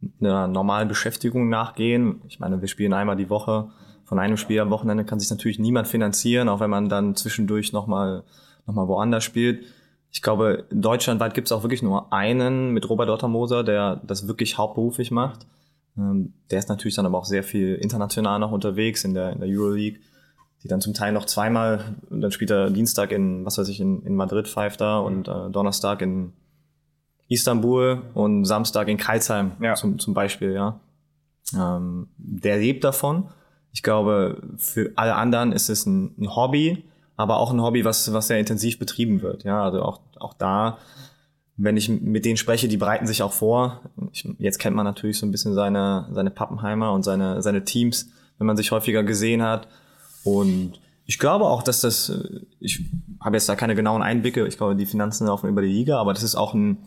äh, 0.03 0.23
einer 0.23 0.47
normalen 0.47 0.87
Beschäftigung 0.87 1.49
nachgehen. 1.49 2.21
Ich 2.27 2.39
meine, 2.39 2.61
wir 2.61 2.67
spielen 2.67 2.93
einmal 2.93 3.15
die 3.15 3.29
Woche. 3.29 3.71
Von 4.05 4.19
einem 4.19 4.37
Spiel 4.37 4.59
am 4.59 4.69
Wochenende 4.69 5.05
kann 5.05 5.19
sich 5.19 5.31
natürlich 5.31 5.57
niemand 5.57 5.87
finanzieren, 5.87 6.49
auch 6.49 6.59
wenn 6.59 6.69
man 6.69 6.89
dann 6.89 7.15
zwischendurch 7.15 7.73
nochmal 7.73 8.23
noch 8.65 8.75
mal 8.75 8.87
woanders 8.87 9.23
spielt. 9.23 9.65
Ich 10.13 10.21
glaube, 10.21 10.65
deutschlandweit 10.71 11.33
gibt 11.33 11.47
es 11.47 11.51
auch 11.51 11.63
wirklich 11.63 11.81
nur 11.81 12.13
einen 12.13 12.69
mit 12.69 12.87
Robert 12.87 13.09
Ottermoser, 13.09 13.63
der 13.63 13.99
das 14.05 14.27
wirklich 14.27 14.57
hauptberuflich 14.59 15.09
macht. 15.09 15.47
Ähm, 15.97 16.33
der 16.51 16.59
ist 16.59 16.69
natürlich 16.69 16.95
dann 16.95 17.07
aber 17.07 17.17
auch 17.17 17.25
sehr 17.25 17.43
viel 17.43 17.75
international 17.75 18.39
noch 18.39 18.51
unterwegs 18.51 19.03
in 19.03 19.15
der, 19.15 19.31
in 19.31 19.39
der 19.39 19.49
Euroleague, 19.49 19.99
die 20.61 20.67
dann 20.67 20.81
zum 20.81 20.93
Teil 20.93 21.13
noch 21.13 21.25
zweimal, 21.25 21.95
und 22.11 22.21
dann 22.21 22.31
spielt 22.31 22.51
er 22.51 22.69
Dienstag 22.69 23.11
in, 23.11 23.43
was 23.43 23.57
weiß 23.57 23.67
ich, 23.69 23.79
in, 23.79 24.03
in 24.03 24.15
Madrid 24.15 24.47
pfeift 24.47 24.81
da 24.81 24.99
und 24.99 25.27
äh, 25.27 25.49
Donnerstag 25.49 26.01
in 26.03 26.33
Istanbul 27.27 28.03
und 28.13 28.45
Samstag 28.45 28.87
in 28.89 28.97
Kreuzheim 28.97 29.53
Ja. 29.59 29.73
zum, 29.73 29.97
zum 29.97 30.13
Beispiel, 30.13 30.53
ja. 30.53 30.79
Ähm, 31.57 32.07
der 32.17 32.57
lebt 32.57 32.83
davon. 32.83 33.29
Ich 33.71 33.81
glaube, 33.81 34.41
für 34.57 34.91
alle 34.95 35.15
anderen 35.15 35.51
ist 35.51 35.69
es 35.69 35.87
ein, 35.87 36.13
ein 36.19 36.35
Hobby, 36.35 36.83
aber 37.23 37.37
auch 37.37 37.51
ein 37.51 37.61
Hobby, 37.61 37.85
was, 37.85 38.11
was 38.11 38.27
sehr 38.27 38.37
intensiv 38.37 38.77
betrieben 38.77 39.21
wird. 39.21 39.45
Ja, 39.45 39.63
also 39.63 39.81
auch, 39.81 40.01
auch 40.19 40.33
da, 40.33 40.77
wenn 41.55 41.77
ich 41.77 41.87
mit 41.87 42.25
denen 42.25 42.35
spreche, 42.35 42.67
die 42.67 42.77
bereiten 42.77 43.07
sich 43.07 43.23
auch 43.23 43.31
vor. 43.31 43.81
Ich, 44.11 44.27
jetzt 44.39 44.59
kennt 44.59 44.75
man 44.75 44.85
natürlich 44.85 45.17
so 45.17 45.25
ein 45.25 45.31
bisschen 45.31 45.53
seine, 45.53 46.09
seine 46.11 46.31
Pappenheimer 46.31 46.91
und 46.91 47.03
seine, 47.03 47.41
seine 47.41 47.63
Teams, 47.63 48.09
wenn 48.37 48.47
man 48.47 48.57
sich 48.57 48.71
häufiger 48.71 49.03
gesehen 49.03 49.41
hat. 49.41 49.69
Und 50.25 50.81
ich 51.05 51.17
glaube 51.17 51.45
auch, 51.45 51.63
dass 51.63 51.79
das, 51.79 52.11
ich 52.59 52.81
habe 53.21 53.37
jetzt 53.37 53.47
da 53.47 53.55
keine 53.55 53.75
genauen 53.75 54.01
Einblicke, 54.01 54.45
ich 54.45 54.57
glaube, 54.57 54.75
die 54.75 54.85
Finanzen 54.85 55.27
laufen 55.27 55.49
über 55.49 55.61
die 55.61 55.69
Liga, 55.69 55.97
aber 55.99 56.13
das 56.13 56.23
ist 56.23 56.35
auch 56.35 56.53
ein, 56.53 56.79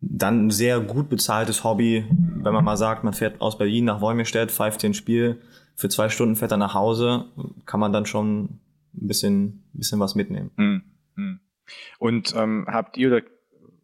dann 0.00 0.46
ein 0.46 0.50
sehr 0.50 0.80
gut 0.80 1.08
bezahltes 1.08 1.62
Hobby, 1.62 2.04
wenn 2.10 2.52
man 2.52 2.64
mal 2.64 2.76
sagt, 2.76 3.04
man 3.04 3.14
fährt 3.14 3.40
aus 3.40 3.58
Berlin 3.58 3.84
nach 3.84 4.00
Wolmirstedt, 4.00 4.50
pfeift 4.50 4.84
ein 4.84 4.94
Spiel, 4.94 5.40
für 5.74 5.88
zwei 5.88 6.08
Stunden 6.08 6.34
fährt 6.34 6.50
er 6.50 6.56
nach 6.56 6.74
Hause, 6.74 7.26
kann 7.66 7.80
man 7.80 7.92
dann 7.92 8.06
schon 8.06 8.58
ein 9.02 9.06
bisschen, 9.06 9.64
bisschen 9.72 10.00
was 10.00 10.14
mitnehmen. 10.14 10.50
Hm, 10.56 10.82
hm. 11.14 11.40
Und 11.98 12.34
ähm, 12.36 12.66
habt 12.68 12.96
ihr 12.96 13.08
oder 13.08 13.22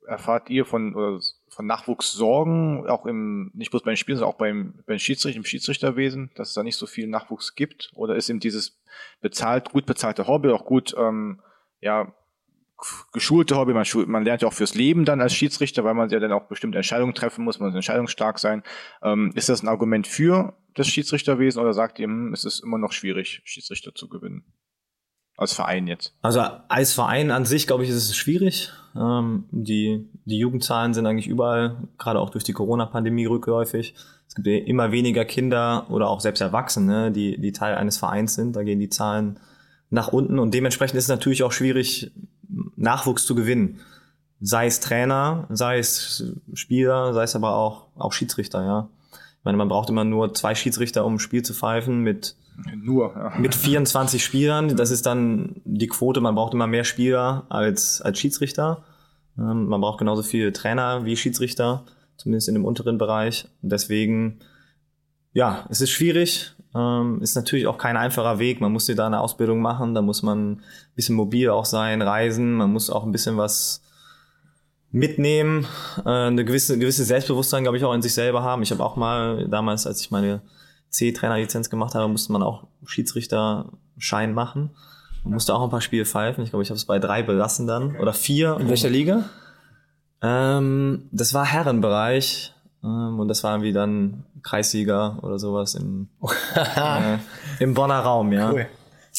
erfahrt 0.07 0.51
ihr 0.51 0.65
von, 0.65 0.95
oder 0.95 1.21
von 1.49 1.67
Nachwuchssorgen, 1.67 2.87
auch 2.89 3.07
im, 3.07 3.51
nicht 3.55 3.71
bloß 3.71 3.83
bei 3.83 3.93
den 3.93 3.97
Spielen, 3.97 4.19
sondern 4.19 4.35
auch 4.35 4.39
beim, 4.39 4.75
beim 4.87 4.99
Schiedsrichter, 4.99 5.39
im 5.39 5.45
Schiedsrichterwesen, 5.45 6.31
dass 6.35 6.49
es 6.49 6.55
da 6.55 6.63
nicht 6.63 6.77
so 6.77 6.87
viel 6.87 7.07
Nachwuchs 7.07 7.55
gibt? 7.55 7.91
Oder 7.95 8.17
ist 8.17 8.29
eben 8.29 8.41
dieses 8.41 8.81
bezahlt, 9.21 9.71
gut 9.71 9.87
bezahlte 9.87 10.27
Hobby 10.27 10.51
auch 10.51 10.67
gut, 10.67 10.95
ähm, 10.99 11.41
ja, 11.81 12.15
geschulte 13.13 13.57
Hobby, 13.57 13.73
man, 13.73 13.87
man 14.07 14.25
lernt 14.25 14.43
ja 14.43 14.49
auch 14.49 14.53
fürs 14.53 14.75
Leben 14.75 15.05
dann 15.05 15.21
als 15.21 15.35
Schiedsrichter, 15.35 15.85
weil 15.85 15.95
man 15.95 16.11
ja 16.11 16.19
dann 16.19 16.33
auch 16.33 16.49
bestimmte 16.49 16.77
Entscheidungen 16.77 17.15
treffen 17.15 17.45
muss, 17.45 17.59
man 17.59 17.69
muss 17.69 17.77
entscheidungsstark 17.77 18.39
sein. 18.39 18.63
Ähm, 19.03 19.33
ist 19.35 19.49
das 19.49 19.63
ein 19.63 19.69
Argument 19.69 20.07
für 20.07 20.55
das 20.75 20.89
Schiedsrichterwesen 20.89 21.63
oder 21.63 21.73
sagt 21.73 21.99
ihr, 21.99 22.07
hm, 22.07 22.33
es 22.33 22.45
ist 22.45 22.61
immer 22.61 22.79
noch 22.79 22.93
schwierig, 22.93 23.41
Schiedsrichter 23.45 23.95
zu 23.95 24.09
gewinnen? 24.09 24.45
Als 25.37 25.53
Verein 25.53 25.87
jetzt. 25.87 26.15
Also 26.23 26.41
als 26.41 26.93
Verein 26.93 27.31
an 27.31 27.45
sich, 27.45 27.67
glaube 27.67 27.85
ich, 27.85 27.91
ist 27.91 27.97
es 27.97 28.17
schwierig. 28.17 28.71
Ähm, 28.97 29.45
die, 29.51 30.09
die 30.25 30.39
Jugendzahlen 30.39 30.95
sind 30.95 31.07
eigentlich 31.07 31.27
überall, 31.27 31.77
gerade 31.99 32.21
auch 32.21 32.31
durch 32.31 32.45
die 32.45 32.53
Corona-Pandemie 32.53 33.27
rückläufig. 33.27 33.95
Es 34.29 34.35
gibt 34.37 34.47
immer 34.69 34.93
weniger 34.93 35.25
Kinder 35.25 35.87
oder 35.91 36.09
auch 36.09 36.21
selbst 36.21 36.41
Erwachsene, 36.41 37.11
die, 37.11 37.41
die 37.41 37.53
Teil 37.53 37.75
eines 37.75 37.99
Vereins 37.99 38.35
sind. 38.35 38.55
Da 38.55 38.63
gehen 38.63 38.79
die 38.79 38.89
Zahlen 38.89 39.41
nach 39.91 40.09
unten 40.09 40.39
und 40.39 40.55
dementsprechend 40.55 40.97
ist 40.97 41.05
es 41.05 41.09
natürlich 41.09 41.43
auch 41.43 41.53
schwierig, 41.53 42.13
Nachwuchs 42.77 43.27
zu 43.27 43.35
gewinnen. 43.35 43.81
Sei 44.41 44.67
es 44.67 44.81
Trainer, 44.81 45.47
sei 45.51 45.79
es 45.79 46.33
Spieler, 46.55 47.15
sei 47.15 47.25
es 47.25 47.37
aber 47.37 47.55
auch, 47.57 47.87
auch 47.97 48.13
Schiedsrichter, 48.13 48.65
ja. 48.65 48.89
Ich 49.13 49.45
meine, 49.45 49.59
man 49.59 49.69
braucht 49.69 49.91
immer 49.91 50.05
nur 50.05 50.33
zwei 50.35 50.55
Schiedsrichter, 50.55 51.05
um 51.05 51.15
ein 51.15 51.19
Spiel 51.19 51.43
zu 51.43 51.55
pfeifen 51.55 52.01
mit 52.01 52.37
Nur, 52.77 53.15
ja. 53.15 53.33
mit 53.39 53.55
24 53.55 54.23
Spielern. 54.23 54.77
Das 54.77 54.91
ist 54.91 55.07
dann 55.07 55.61
die 55.65 55.89
Quote. 55.89 56.21
Man 56.21 56.35
braucht 56.35 56.55
immer 56.55 56.67
mehr 56.67 56.85
Spieler 56.85 57.47
als, 57.49 58.01
als 58.01 58.19
Schiedsrichter. 58.19 58.85
Ähm, 59.39 59.67
man 59.67 59.81
braucht 59.81 59.99
genauso 59.99 60.23
viele 60.23 60.53
Trainer 60.53 61.05
wie 61.05 61.17
Schiedsrichter, 61.17 61.85
zumindest 62.17 62.49
in 62.49 62.55
dem 62.55 62.65
unteren 62.65 62.99
Bereich. 62.99 63.47
Und 63.63 63.71
deswegen, 63.71 64.39
ja, 65.33 65.67
es 65.69 65.81
ist 65.81 65.91
schwierig. 65.91 66.55
Ähm, 66.75 67.21
ist 67.23 67.37
natürlich 67.37 67.67
auch 67.67 67.79
kein 67.79 67.97
einfacher 67.97 68.39
Weg. 68.39 68.61
Man 68.61 68.73
muss 68.73 68.87
dir 68.87 68.97
da 68.97 69.07
eine 69.07 69.21
Ausbildung 69.21 69.61
machen. 69.61 69.95
Da 69.95 70.03
muss 70.03 70.23
man 70.23 70.53
ein 70.53 70.63
bisschen 70.95 71.17
mobil 71.17 71.51
auch 71.51 71.65
sein, 71.65 72.03
reisen. 72.03 72.55
Man 72.55 72.73
muss 72.73 72.91
auch 72.91 73.05
ein 73.05 73.13
bisschen 73.13 73.37
was 73.37 73.83
mitnehmen, 74.95 75.67
äh, 76.05 76.09
eine 76.09 76.45
gewisse, 76.45 76.79
gewisse 76.79 77.05
Selbstbewusstsein, 77.05 77.65
glaube 77.65 77.77
ich, 77.77 77.85
auch 77.85 77.93
in 77.93 78.03
sich 78.03 78.15
selber 78.15 78.45
haben. 78.45 78.63
Ich 78.63 78.71
habe 78.71 78.85
auch 78.85 78.95
mal 78.95 79.49
damals, 79.49 79.89
als 79.89 80.01
ich 80.01 80.13
meine 80.13 80.41
C-Trainer-Lizenz 80.95 81.71
gemacht 81.71 81.95
habe, 81.95 82.09
musste 82.09 82.33
man 82.33 82.43
auch 82.43 82.65
Schiedsrichterschein 82.87 84.33
machen. 84.33 84.71
Man 85.25 85.35
musste 85.35 85.55
auch 85.55 85.63
ein 85.63 85.71
paar 85.71 85.81
Spiele 85.81 86.05
pfeifen. 86.05 86.45
Ich 86.45 86.51
glaube, 86.51 86.63
ich 86.63 86.71
habe 86.71 86.77
es 86.77 86.85
bei 86.85 86.99
drei 86.99 87.23
belassen 87.23 87.67
dann. 87.67 87.97
Oder 87.97 88.13
vier. 88.13 88.59
In 88.61 88.69
welcher 88.69 88.91
Liga? 88.91 89.25
Ähm, 90.23 91.09
das 91.13 91.35
war 91.35 91.45
Herrenbereich. 91.45 92.55
Ähm, 92.83 93.19
und 93.19 93.29
das 93.29 93.43
war 93.43 93.53
irgendwie 93.55 93.73
dann 93.73 94.25
Kreissieger 94.43 95.19
oder 95.23 95.39
sowas 95.39 95.75
im, 95.75 96.09
äh, 96.77 97.19
im 97.59 97.75
Bonner 97.75 98.01
Raum, 98.01 98.33
ja. 98.33 98.53
Cool. 98.53 98.67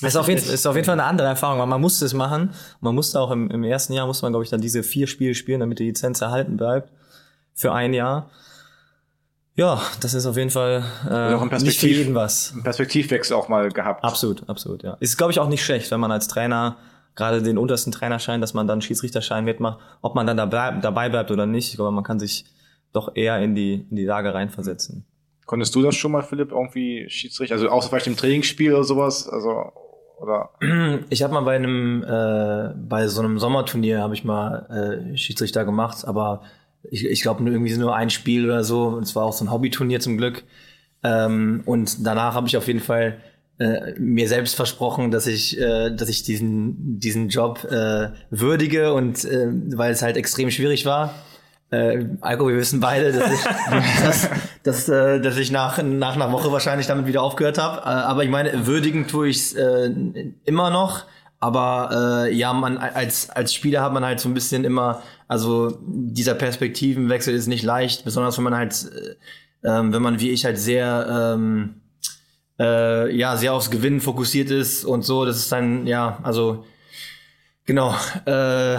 Ist 0.02 0.18
auf, 0.18 0.28
jeden, 0.28 0.44
ist 0.44 0.68
auf 0.68 0.76
jeden 0.76 0.86
Fall 0.86 1.00
eine 1.00 1.06
andere 1.06 1.30
Erfahrung, 1.30 1.58
weil 1.58 1.68
man 1.68 1.80
musste 1.80 2.06
es 2.06 2.14
machen. 2.14 2.50
Man 2.82 2.94
musste 2.94 3.20
auch 3.20 3.32
im, 3.32 3.50
im 3.50 3.64
ersten 3.64 3.94
Jahr, 3.94 4.06
musste 4.06 4.26
man, 4.26 4.34
glaube 4.34 4.44
ich, 4.44 4.50
dann 4.50 4.60
diese 4.60 4.84
vier 4.84 5.08
Spiele 5.08 5.34
spielen, 5.34 5.62
damit 5.62 5.80
die 5.80 5.86
Lizenz 5.86 6.22
erhalten 6.22 6.58
bleibt. 6.58 6.92
Für 7.54 7.74
ein 7.74 7.94
Jahr. 7.94 8.30
Ja, 9.56 9.82
das 10.02 10.14
ist 10.14 10.26
auf 10.26 10.36
jeden 10.36 10.50
Fall 10.50 10.84
äh, 11.10 11.14
ein 11.14 11.62
nicht 11.64 11.80
für 11.80 11.88
jeden 11.88 12.14
was. 12.14 12.52
Einen 12.54 12.64
Perspektivwechsel 12.64 13.36
auch 13.38 13.48
mal 13.48 13.70
gehabt. 13.70 14.04
Absolut, 14.04 14.48
absolut, 14.50 14.84
ja. 14.84 14.98
Ist, 15.00 15.18
glaube 15.18 15.32
ich, 15.32 15.40
auch 15.40 15.48
nicht 15.48 15.64
schlecht, 15.64 15.92
wenn 15.92 16.00
man 16.02 16.12
als 16.12 16.28
Trainer 16.28 16.78
gerade 17.16 17.42
den 17.42 17.58
untersten 17.58 17.94
Trainerschein, 17.94 18.42
dass 18.42 18.54
man 18.54 18.68
dann 18.68 18.82
Schiedsrichterschein 18.82 19.46
mitmacht, 19.46 19.80
ob 20.02 20.16
man 20.16 20.28
dann 20.28 20.36
dabei, 20.36 20.72
dabei 20.82 21.08
bleibt 21.08 21.32
oder 21.32 21.46
nicht. 21.46 21.70
Ich 21.70 21.76
glaube, 21.76 21.92
man 21.92 22.04
kann 22.04 22.20
sich 22.20 22.46
doch 22.92 23.16
eher 23.16 23.40
in 23.40 23.56
die, 23.56 23.86
in 23.90 23.96
die 23.96 24.06
Lage 24.06 24.34
reinversetzen. 24.34 25.06
Konntest 25.46 25.74
du 25.76 25.82
das 25.82 25.96
schon 25.96 26.12
mal, 26.12 26.24
Philipp, 26.24 26.52
irgendwie 26.52 27.06
Schiedsrichter, 27.10 27.56
also 27.56 27.70
außer 27.70 27.90
vielleicht 27.90 28.08
im 28.08 28.18
Trainingsspiel 28.18 28.74
oder 28.74 28.84
sowas, 28.84 29.30
also, 29.30 29.72
oder, 30.20 30.50
Ich 31.10 31.24
habe 31.24 31.34
mal 31.34 31.42
bei 31.42 31.56
einem, 31.56 32.04
äh, 32.04 32.74
bei 32.76 33.08
so 33.08 33.22
einem 33.22 33.40
Sommerturnier 33.40 34.02
habe 34.02 34.14
ich 34.14 34.24
mal 34.24 35.12
äh, 35.14 35.18
Schiedsrichter 35.18 35.64
gemacht, 35.64 36.06
aber 36.06 36.42
ich, 36.92 37.06
ich 37.06 37.22
glaube, 37.22 37.44
irgendwie 37.50 37.76
nur 37.78 37.96
ein 37.96 38.10
Spiel 38.10 38.46
oder 38.46 38.64
so. 38.64 38.88
Und 38.88 39.04
es 39.04 39.16
war 39.16 39.24
auch 39.24 39.34
so 39.34 39.46
ein 39.46 39.52
Hobbyturnier 39.52 40.00
zum 40.00 40.18
Glück. 40.18 40.44
Ähm, 41.04 41.62
und 41.66 42.06
danach 42.06 42.34
habe 42.34 42.48
ich 42.48 42.58
auf 42.58 42.68
jeden 42.68 42.80
Fall 42.80 43.18
äh, 43.60 43.94
mir 43.98 44.28
selbst 44.28 44.56
versprochen, 44.56 45.12
dass 45.12 45.28
ich, 45.28 45.60
äh, 45.60 45.92
dass 45.96 46.10
ich 46.10 46.24
diesen, 46.24 47.00
diesen 47.00 47.30
Job 47.30 47.64
äh, 47.64 48.10
würdige 48.30 48.94
und 48.94 49.24
äh, 49.24 49.48
weil 49.76 49.92
es 49.92 50.02
halt 50.02 50.18
extrem 50.18 50.52
schwierig 50.52 50.86
war. 50.86 51.14
Äh, 51.72 52.06
Alko, 52.22 52.48
wir 52.48 52.58
wissen 52.58 52.80
beide, 52.80 53.12
dass 53.12 53.32
ich, 53.32 53.44
dass, 54.04 54.30
dass, 54.64 54.90
äh, 54.90 55.20
dass 55.20 55.38
ich 55.38 55.52
nach, 55.52 55.82
nach 55.82 56.16
einer 56.16 56.32
Woche 56.32 56.52
wahrscheinlich 56.52 56.88
damit 56.88 57.06
wieder 57.06 57.22
aufgehört 57.22 57.58
habe. 57.58 57.82
Äh, 57.82 58.04
aber 58.04 58.24
ich 58.24 58.30
meine, 58.30 58.68
würdigen 58.68 59.08
tue 59.08 59.30
ich 59.30 59.38
es 59.38 59.54
äh, 59.54 59.92
immer 60.44 60.70
noch. 60.70 61.06
Aber 61.40 62.26
äh, 62.28 62.34
ja, 62.34 62.54
man 62.54 62.78
als, 62.78 63.30
als 63.30 63.54
Spieler 63.54 63.82
hat 63.82 63.94
man 63.94 64.06
halt 64.06 64.20
so 64.20 64.30
ein 64.30 64.34
bisschen 64.34 64.64
immer, 64.64 65.02
also 65.28 65.78
dieser 65.86 66.34
Perspektivenwechsel 66.34 67.34
ist 67.36 67.48
nicht 67.48 67.64
leicht, 67.64 68.06
besonders 68.06 68.38
wenn 68.38 68.46
man 68.46 68.56
halt, 68.56 68.74
äh, 69.64 69.68
ähm, 69.68 69.94
wenn 69.94 70.02
man 70.02 70.20
wie 70.20 70.32
ich 70.32 70.46
halt 70.46 70.58
sehr 70.58 71.36
ähm, 71.36 71.82
äh, 72.60 73.16
ja 73.16 73.38
sehr 73.38 73.54
aufs 73.54 73.70
Gewinnen 73.70 74.02
fokussiert 74.02 74.50
ist 74.50 74.86
und 74.86 75.04
so. 75.04 75.26
Das 75.26 75.38
ist 75.38 75.52
dann 75.52 75.88
ja, 75.88 76.20
also 76.24 76.66
Genau, 77.68 77.96
äh, 78.28 78.78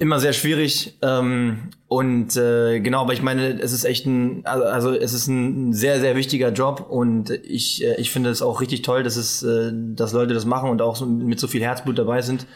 immer 0.00 0.18
sehr 0.18 0.32
schwierig. 0.32 0.98
Ähm, 1.02 1.70
und 1.86 2.36
äh, 2.36 2.80
genau, 2.80 3.02
aber 3.02 3.12
ich 3.12 3.22
meine, 3.22 3.60
es 3.60 3.72
ist 3.72 3.84
echt 3.84 4.06
ein, 4.06 4.44
also, 4.44 4.92
es 4.92 5.12
ist 5.12 5.28
ein 5.28 5.72
sehr, 5.72 6.00
sehr 6.00 6.16
wichtiger 6.16 6.50
Job 6.52 6.84
und 6.88 7.30
ich, 7.30 7.84
äh, 7.84 7.94
ich 8.00 8.10
finde 8.10 8.30
es 8.30 8.42
auch 8.42 8.60
richtig 8.60 8.82
toll, 8.82 9.04
dass 9.04 9.14
es, 9.14 9.44
äh, 9.44 9.70
dass 9.72 10.12
Leute 10.12 10.34
das 10.34 10.46
machen 10.46 10.68
und 10.68 10.82
auch 10.82 10.96
so, 10.96 11.06
mit 11.06 11.38
so 11.38 11.46
viel 11.46 11.62
Herzblut 11.62 11.96
dabei 11.96 12.22
sind. 12.22 12.46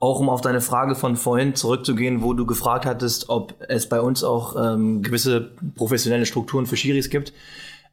Auch 0.00 0.20
um 0.20 0.30
auf 0.30 0.40
deine 0.40 0.62
Frage 0.62 0.94
von 0.94 1.16
vorhin 1.16 1.54
zurückzugehen, 1.54 2.22
wo 2.22 2.32
du 2.32 2.46
gefragt 2.46 2.86
hattest, 2.86 3.28
ob 3.28 3.52
es 3.68 3.86
bei 3.86 4.00
uns 4.00 4.24
auch 4.24 4.56
ähm, 4.56 5.02
gewisse 5.02 5.50
professionelle 5.74 6.24
Strukturen 6.24 6.64
für 6.64 6.76
Schiris 6.76 7.10
gibt. 7.10 7.34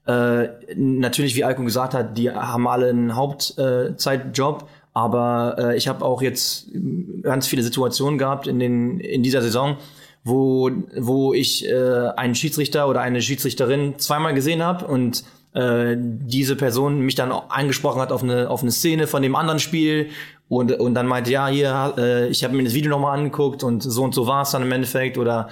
Äh, 0.08 0.50
natürlich, 0.76 1.36
wie 1.36 1.44
Alko 1.44 1.64
gesagt 1.64 1.96
hat, 1.96 2.18
die 2.18 2.30
haben 2.32 2.68
alle 2.68 2.90
einen 2.90 3.16
Hauptzeitjob, 3.16 4.70
aber 4.96 5.58
äh, 5.60 5.78
ich 5.78 5.90
habe 5.90 6.04
auch 6.04 6.22
jetzt 6.22 6.70
ganz 7.22 7.48
viele 7.48 7.62
Situationen 7.64 8.18
gehabt 8.18 8.48
in, 8.48 8.60
den, 8.60 9.02
in 9.02 9.24
dieser 9.24 9.42
Saison, 9.42 9.76
wo, 10.24 10.72
wo 10.98 11.34
ich 11.34 11.68
äh, 11.68 12.08
einen 12.16 12.34
Schiedsrichter 12.34 12.88
oder 12.88 13.02
eine 13.02 13.22
Schiedsrichterin 13.22 14.00
zweimal 14.00 14.34
gesehen 14.34 14.64
habe 14.64 14.88
und 14.88 15.26
äh, 15.54 15.98
diese 15.98 16.56
Person 16.56 17.02
mich 17.02 17.16
dann 17.16 17.34
angesprochen 17.34 18.00
hat 18.02 18.14
auf 18.14 18.24
eine, 18.24 18.50
auf 18.50 18.62
eine 18.62 18.72
Szene 18.72 19.06
von 19.06 19.22
dem 19.22 19.36
anderen 19.36 19.60
Spiel 19.60 20.12
und, 20.48 20.72
und 20.72 20.94
dann 20.94 21.08
meinte, 21.08 21.30
ja, 21.30 21.50
hier, 21.50 21.94
äh, 21.98 22.28
ich 22.30 22.46
habe 22.46 22.56
mir 22.56 22.64
das 22.64 22.74
Video 22.74 22.90
nochmal 22.90 23.20
angeguckt 23.20 23.64
und 23.64 23.84
so 23.84 24.02
und 24.02 24.16
so 24.16 24.28
war 24.28 24.44
es 24.44 24.52
dann 24.52 24.62
im 24.62 24.72
Endeffekt 24.72 25.18
oder 25.18 25.50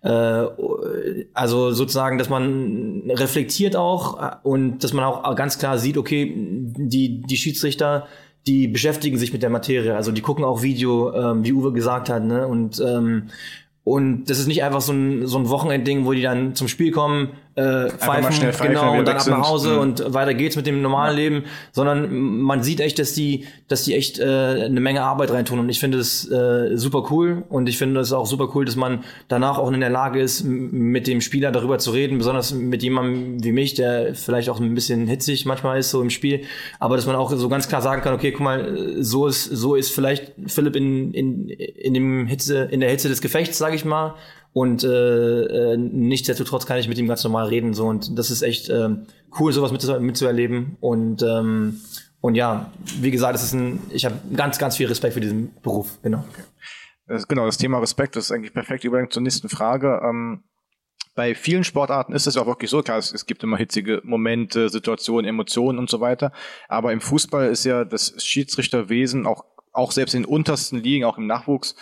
äh, 0.00 0.44
also 1.34 1.72
sozusagen, 1.72 2.16
dass 2.16 2.30
man 2.30 3.02
reflektiert 3.10 3.76
auch 3.76 4.42
und 4.42 4.78
dass 4.78 4.94
man 4.94 5.04
auch 5.04 5.36
ganz 5.36 5.58
klar 5.58 5.76
sieht, 5.78 5.98
okay, 5.98 6.32
die, 6.34 7.20
die 7.20 7.36
Schiedsrichter 7.36 8.06
die 8.46 8.68
beschäftigen 8.68 9.18
sich 9.18 9.32
mit 9.32 9.42
der 9.42 9.50
Materie. 9.50 9.96
Also 9.96 10.12
die 10.12 10.22
gucken 10.22 10.44
auch 10.44 10.62
Video, 10.62 11.12
ähm, 11.12 11.44
wie 11.44 11.52
Uwe 11.52 11.72
gesagt 11.72 12.08
hat, 12.08 12.24
ne? 12.24 12.46
Und 12.46 12.80
ähm, 12.80 13.30
und 13.86 14.24
das 14.24 14.40
ist 14.40 14.48
nicht 14.48 14.64
einfach 14.64 14.80
so 14.80 14.92
ein, 14.92 15.28
so 15.28 15.38
ein 15.38 15.48
Wochenendding, 15.48 16.06
wo 16.06 16.12
die 16.12 16.22
dann 16.22 16.56
zum 16.56 16.66
Spiel 16.66 16.90
kommen, 16.90 17.28
äh, 17.56 17.88
pfeifen, 17.88 18.32
schnell 18.32 18.52
pfeifen, 18.52 18.74
genau, 18.74 18.98
und 18.98 19.08
dann 19.08 19.16
ab 19.16 19.26
nach 19.26 19.48
Hause 19.48 19.74
mhm. 19.74 19.80
und 19.80 20.14
weiter 20.14 20.34
geht's 20.34 20.56
mit 20.56 20.66
dem 20.66 20.82
normalen 20.82 21.16
ja. 21.16 21.24
Leben, 21.24 21.44
sondern 21.72 22.14
man 22.14 22.62
sieht 22.62 22.80
echt, 22.80 22.98
dass 22.98 23.14
die, 23.14 23.46
dass 23.68 23.84
die 23.84 23.94
echt 23.94 24.18
äh, 24.18 24.24
eine 24.24 24.80
Menge 24.80 25.02
Arbeit 25.02 25.30
reintun. 25.30 25.58
Und 25.58 25.68
ich 25.68 25.80
finde 25.80 25.98
es 25.98 26.30
äh, 26.30 26.76
super 26.76 27.10
cool. 27.10 27.44
Und 27.48 27.68
ich 27.68 27.78
finde 27.78 28.00
es 28.00 28.12
auch 28.12 28.26
super 28.26 28.50
cool, 28.54 28.66
dass 28.66 28.76
man 28.76 29.04
danach 29.28 29.58
auch 29.58 29.70
in 29.72 29.80
der 29.80 29.90
Lage 29.90 30.20
ist, 30.20 30.44
mit 30.44 31.06
dem 31.06 31.20
Spieler 31.20 31.50
darüber 31.50 31.78
zu 31.78 31.92
reden, 31.92 32.18
besonders 32.18 32.52
mit 32.52 32.82
jemandem 32.82 33.42
wie 33.42 33.52
mich, 33.52 33.74
der 33.74 34.14
vielleicht 34.14 34.50
auch 34.50 34.60
ein 34.60 34.74
bisschen 34.74 35.06
hitzig 35.06 35.46
manchmal 35.46 35.78
ist 35.78 35.90
so 35.90 36.02
im 36.02 36.10
Spiel, 36.10 36.42
aber 36.78 36.96
dass 36.96 37.06
man 37.06 37.16
auch 37.16 37.30
so 37.30 37.48
ganz 37.48 37.68
klar 37.68 37.82
sagen 37.82 38.02
kann, 38.02 38.14
okay, 38.14 38.32
guck 38.32 38.42
mal, 38.42 38.96
so 39.00 39.26
ist, 39.26 39.44
so 39.44 39.74
ist 39.74 39.92
vielleicht 39.92 40.32
Philipp 40.46 40.76
in, 40.76 41.12
in, 41.14 41.48
in 41.48 41.94
dem 41.94 42.26
Hitze, 42.26 42.64
in 42.70 42.80
der 42.80 42.90
Hitze 42.90 43.08
des 43.08 43.20
Gefechts, 43.20 43.58
sage 43.58 43.76
ich 43.76 43.84
mal, 43.84 44.14
und 44.56 44.84
äh, 44.84 45.74
äh, 45.74 45.76
nichtsdestotrotz 45.76 46.64
kann 46.64 46.78
ich 46.78 46.88
mit 46.88 46.96
ihm 46.96 47.06
ganz 47.06 47.22
normal 47.22 47.48
reden. 47.48 47.74
So 47.74 47.84
und 47.88 48.18
das 48.18 48.30
ist 48.30 48.40
echt 48.40 48.70
äh, 48.70 48.88
cool, 49.38 49.52
sowas 49.52 49.70
mit, 49.70 50.00
mitzuerleben. 50.00 50.78
Und 50.80 51.22
ähm, 51.22 51.82
und 52.22 52.36
ja, 52.36 52.72
wie 52.98 53.10
gesagt, 53.10 53.34
es 53.34 53.42
ist 53.42 53.52
ein, 53.52 53.82
ich 53.90 54.06
habe 54.06 54.14
ganz, 54.34 54.58
ganz 54.58 54.78
viel 54.78 54.86
Respekt 54.86 55.12
für 55.12 55.20
diesen 55.20 55.54
Beruf. 55.60 55.98
Genau. 56.02 56.24
Das, 57.06 57.28
genau, 57.28 57.44
das 57.44 57.58
Thema 57.58 57.80
Respekt 57.80 58.16
ist 58.16 58.32
eigentlich 58.32 58.54
perfekt 58.54 58.84
Übergang 58.84 59.10
zur 59.10 59.20
nächsten 59.20 59.50
Frage. 59.50 60.00
Ähm, 60.02 60.42
bei 61.14 61.34
vielen 61.34 61.62
Sportarten 61.62 62.14
ist 62.14 62.26
es 62.26 62.38
auch 62.38 62.46
wirklich 62.46 62.70
so, 62.70 62.80
klar, 62.80 62.96
es, 62.96 63.12
es, 63.12 63.26
gibt 63.26 63.42
immer 63.42 63.58
hitzige 63.58 64.00
Momente, 64.04 64.70
Situationen, 64.70 65.28
Emotionen 65.28 65.78
und 65.78 65.90
so 65.90 66.00
weiter. 66.00 66.32
Aber 66.66 66.94
im 66.94 67.02
Fußball 67.02 67.50
ist 67.50 67.66
ja 67.66 67.84
das 67.84 68.24
Schiedsrichterwesen 68.24 69.26
auch, 69.26 69.44
auch 69.74 69.92
selbst 69.92 70.14
in 70.14 70.22
den 70.22 70.30
untersten 70.30 70.82
Ligen, 70.82 71.04
auch 71.04 71.18
im 71.18 71.26
Nachwuchs, 71.26 71.76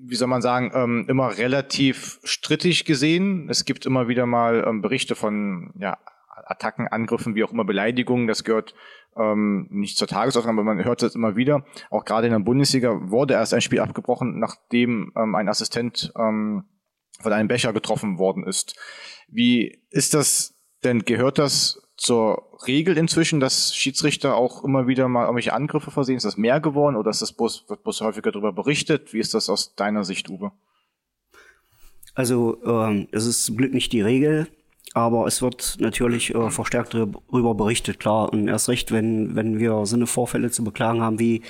wie 0.00 0.14
soll 0.14 0.28
man 0.28 0.42
sagen, 0.42 0.70
ähm, 0.74 1.06
immer 1.08 1.36
relativ 1.36 2.20
strittig 2.24 2.84
gesehen. 2.84 3.48
Es 3.48 3.64
gibt 3.64 3.86
immer 3.86 4.08
wieder 4.08 4.26
mal 4.26 4.64
ähm, 4.66 4.82
Berichte 4.82 5.14
von 5.14 5.72
ja, 5.78 5.98
Attacken, 6.46 6.88
Angriffen, 6.88 7.34
wie 7.34 7.44
auch 7.44 7.52
immer 7.52 7.64
Beleidigungen. 7.64 8.26
Das 8.26 8.44
gehört 8.44 8.74
ähm, 9.16 9.66
nicht 9.70 9.98
zur 9.98 10.08
Tagesordnung, 10.08 10.58
aber 10.58 10.64
man 10.64 10.84
hört 10.84 11.02
das 11.02 11.14
immer 11.14 11.36
wieder. 11.36 11.64
Auch 11.90 12.04
gerade 12.04 12.26
in 12.28 12.32
der 12.32 12.40
Bundesliga 12.40 13.10
wurde 13.10 13.34
erst 13.34 13.54
ein 13.54 13.60
Spiel 13.60 13.80
abgebrochen, 13.80 14.38
nachdem 14.38 15.12
ähm, 15.16 15.34
ein 15.34 15.48
Assistent 15.48 16.12
ähm, 16.16 16.64
von 17.20 17.32
einem 17.32 17.48
Becher 17.48 17.72
getroffen 17.72 18.18
worden 18.18 18.44
ist. 18.44 18.78
Wie 19.28 19.82
ist 19.90 20.14
das 20.14 20.54
denn? 20.84 21.04
Gehört 21.04 21.38
das 21.38 21.82
zur 21.98 22.44
Regel 22.66 22.96
inzwischen, 22.96 23.40
dass 23.40 23.74
Schiedsrichter 23.74 24.36
auch 24.36 24.64
immer 24.64 24.86
wieder 24.86 25.08
mal 25.08 25.24
irgendwelche 25.24 25.52
Angriffe 25.52 25.90
versehen? 25.90 26.16
Ist 26.16 26.24
das 26.24 26.36
mehr 26.36 26.60
geworden 26.60 26.96
oder 26.96 27.10
ist 27.10 27.20
das 27.20 27.32
bloß, 27.32 27.68
wird 27.68 27.82
bloß 27.82 28.00
häufiger 28.00 28.30
darüber 28.30 28.52
berichtet? 28.52 29.12
Wie 29.12 29.18
ist 29.18 29.34
das 29.34 29.50
aus 29.50 29.74
deiner 29.74 30.04
Sicht, 30.04 30.30
Uwe? 30.30 30.52
Also, 32.14 32.62
ähm, 32.64 33.08
es 33.12 33.26
ist 33.26 33.44
zum 33.44 33.56
Glück 33.56 33.74
nicht 33.74 33.92
die 33.92 34.00
Regel, 34.00 34.48
aber 34.94 35.26
es 35.26 35.42
wird 35.42 35.76
natürlich 35.80 36.34
äh, 36.34 36.50
verstärkt 36.50 36.94
darüber 36.94 37.54
berichtet, 37.54 38.00
klar. 38.00 38.32
Und 38.32 38.48
erst 38.48 38.68
recht, 38.68 38.92
wenn, 38.92 39.34
wenn 39.34 39.58
wir 39.58 39.84
so 39.84 39.96
eine 39.96 40.06
Vorfälle 40.06 40.50
zu 40.50 40.64
beklagen 40.64 41.02
haben 41.02 41.18
wie 41.18 41.42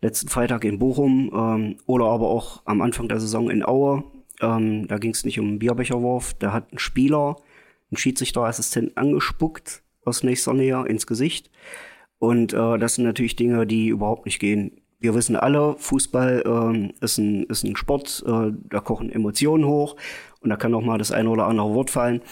letzten 0.00 0.28
Freitag 0.28 0.64
in 0.64 0.78
Bochum 0.78 1.30
ähm, 1.34 1.76
oder 1.86 2.06
aber 2.06 2.28
auch 2.28 2.62
am 2.64 2.80
Anfang 2.80 3.08
der 3.08 3.20
Saison 3.20 3.50
in 3.50 3.64
Aue. 3.64 4.04
Ähm, 4.40 4.88
da 4.88 4.98
ging 4.98 5.12
es 5.12 5.24
nicht 5.24 5.38
um 5.40 5.46
einen 5.46 5.58
Bierbecherwurf. 5.58 6.34
Da 6.34 6.52
hat 6.52 6.72
ein 6.72 6.78
Spieler 6.78 7.36
einen 7.90 7.98
Schiedsrichterassistent 7.98 8.96
angespuckt 8.96 9.82
aus 10.04 10.22
nächster 10.22 10.52
Nähe 10.54 10.84
ins 10.86 11.06
Gesicht. 11.06 11.50
Und 12.18 12.52
äh, 12.52 12.78
das 12.78 12.94
sind 12.94 13.04
natürlich 13.04 13.36
Dinge, 13.36 13.66
die 13.66 13.88
überhaupt 13.88 14.26
nicht 14.26 14.38
gehen. 14.38 14.80
Wir 14.98 15.14
wissen 15.14 15.36
alle, 15.36 15.76
Fußball 15.78 16.44
ähm, 16.46 16.92
ist, 17.00 17.18
ein, 17.18 17.44
ist 17.44 17.64
ein 17.64 17.76
Sport, 17.76 18.24
äh, 18.26 18.52
da 18.70 18.80
kochen 18.80 19.10
Emotionen 19.10 19.66
hoch 19.66 19.96
und 20.40 20.48
da 20.48 20.56
kann 20.56 20.74
auch 20.74 20.82
mal 20.82 20.98
das 20.98 21.12
eine 21.12 21.28
oder 21.28 21.46
andere 21.46 21.74
Wort 21.74 21.90
fallen. 21.90 22.22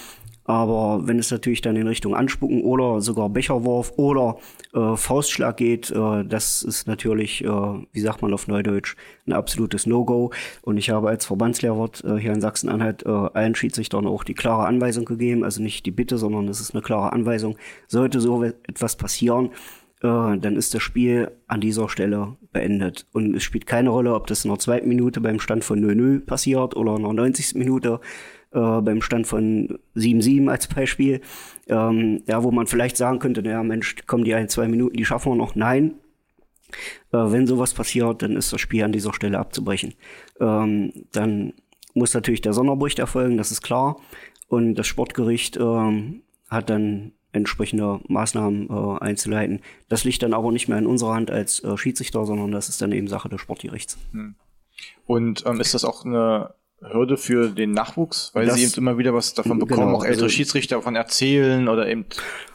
Aber 0.45 1.07
wenn 1.07 1.19
es 1.19 1.31
natürlich 1.31 1.61
dann 1.61 1.77
in 1.77 1.87
Richtung 1.87 2.15
Anspucken 2.17 2.63
oder 2.63 3.01
sogar 3.01 3.29
Becherwurf 3.29 3.93
oder 3.97 4.39
äh, 4.75 4.97
Faustschlag 4.97 5.57
geht, 5.57 5.91
äh, 5.91 6.25
das 6.25 6.63
ist 6.63 6.87
natürlich, 6.87 7.45
äh, 7.45 7.49
wie 7.49 8.01
sagt 8.01 8.23
man 8.23 8.35
auf 8.35 8.49
Neudeutsch, 8.49 8.97
ein 9.27 9.33
absolutes 9.33 9.87
No-Go. 9.87 10.33
Und 10.63 10.79
ich 10.79 10.91
habe 10.91 11.09
als 11.09 11.27
Verbandslehrwort 11.27 12.05
äh, 12.05 12.17
hier 12.17 12.33
in 12.33 12.41
Sachsen-Anhalt 12.41 13.05
äh, 13.07 13.09
allen 13.09 13.55
Schiedsrichtern 13.55 14.07
auch 14.07 14.25
die 14.25 14.35
klare 14.35 14.67
Anweisung 14.67 15.05
gegeben, 15.05 15.45
also 15.45 15.63
nicht 15.63 15.87
die 15.87 15.93
Bitte, 15.93 16.19
sondern 16.19 16.49
es 16.49 16.61
ist 16.61 16.75
eine 16.75 16.83
klare 16.83 17.13
Anweisung. 17.13 17.57
Sollte 17.87 18.21
so 18.21 18.43
etwas 18.43 18.97
passieren, 18.97 19.51
äh, 20.03 20.39
dann 20.39 20.57
ist 20.57 20.75
das 20.75 20.83
Spiel 20.83 21.31
an 21.47 21.61
dieser 21.61 21.89
Stelle 21.89 22.37
beendet. 22.53 23.07
Und 23.13 23.37
es 23.37 23.45
spielt 23.45 23.67
keine 23.67 23.91
Rolle, 23.91 24.15
ob 24.15 24.27
das 24.27 24.45
in 24.45 24.51
der 24.51 24.59
zweiten 24.59 24.89
Minute 24.89 25.21
beim 25.21 25.39
Stand 25.39 25.63
von 25.65 25.81
0-0 25.81 26.25
passiert 26.27 26.77
oder 26.77 26.97
in 26.97 27.03
der 27.03 27.13
90. 27.13 27.55
Minute 27.55 28.01
äh, 28.53 28.81
beim 28.81 29.03
Stand 29.03 29.27
von 29.27 29.79
7-7 29.97 30.49
als 30.49 30.67
Beispiel, 30.69 31.21
ähm, 31.69 32.23
ja, 32.27 32.43
wo 32.43 32.51
man 32.51 32.67
vielleicht 32.67 32.97
sagen 32.97 33.19
könnte, 33.19 33.43
naja, 33.43 33.63
Mensch, 33.63 33.97
kommen 34.07 34.25
die 34.25 34.35
ein, 34.35 34.49
zwei 34.49 34.69
Minuten, 34.69 34.97
die 34.97 35.05
schaffen 35.05 35.33
wir 35.33 35.37
noch. 35.37 35.55
Nein, 35.55 35.95
äh, 37.13 37.19
wenn 37.19 37.47
sowas 37.47 37.75
passiert, 37.75 38.23
dann 38.23 38.37
ist 38.37 38.53
das 38.53 38.61
Spiel 38.61 38.85
an 38.85 38.93
dieser 38.93 39.13
Stelle 39.13 39.39
abzubrechen. 39.39 39.95
Ähm, 40.41 40.93
dann 41.13 41.55
muss 41.95 42.15
natürlich 42.15 42.41
der 42.41 42.53
Sonderbericht 42.53 42.99
erfolgen, 42.99 43.37
das 43.37 43.51
ist 43.51 43.63
klar. 43.63 44.01
Und 44.49 44.75
das 44.75 44.87
Sportgericht 44.87 45.57
ähm, 45.57 46.23
hat 46.49 46.71
dann 46.71 47.13
entsprechende 47.33 48.01
Maßnahmen 48.09 48.69
äh, 48.69 48.99
einzuleiten. 49.01 49.61
Das 49.89 50.05
liegt 50.05 50.23
dann 50.23 50.35
aber 50.35 50.53
nicht 50.53 50.69
mehr 50.69 50.79
in 50.79 50.87
unserer 50.87 51.15
Hand 51.15 51.31
als 51.31 51.65
äh, 51.65 51.77
Schiedsrichter, 51.77 52.27
sondern 52.27 52.53
das 52.53 52.69
ist 52.69 52.83
dann 52.83 52.93
eben 52.93 53.09
Sache 53.09 53.29
des 53.31 53.41
Sportgerichts. 53.41 53.97
Hm. 54.13 54.35
Und 55.07 55.45
ähm, 55.47 55.61
ist 55.61 55.75
das 55.75 55.85
auch 55.85 56.05
eine 56.05 56.55
Hürde 56.91 57.17
für 57.17 57.49
den 57.49 57.73
Nachwuchs, 57.73 58.31
weil 58.35 58.47
das, 58.47 58.57
sie 58.57 58.65
eben 58.65 58.73
immer 58.77 58.99
wieder 58.99 59.15
was 59.15 59.35
davon 59.35 59.59
bekommen, 59.59 59.87
genau, 59.87 59.99
auch 59.99 60.05
ältere 60.05 60.25
also, 60.25 60.35
Schiedsrichter 60.35 60.77
davon 60.77 60.97
erzählen 60.97 61.69
oder 61.69 61.89
eben. 61.89 62.07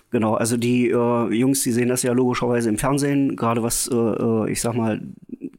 Genau, 0.09 0.35
also 0.35 0.55
die 0.55 0.89
äh, 0.89 1.33
Jungs, 1.33 1.63
die 1.63 1.71
sehen 1.71 1.89
das 1.89 2.03
ja 2.03 2.13
logischerweise 2.13 2.69
im 2.69 2.77
Fernsehen, 2.77 3.35
gerade 3.35 3.61
was, 3.63 3.89
äh, 3.91 3.95
äh 3.95 4.51
ich 4.51 4.61
sag 4.61 4.73
mal, 4.73 5.01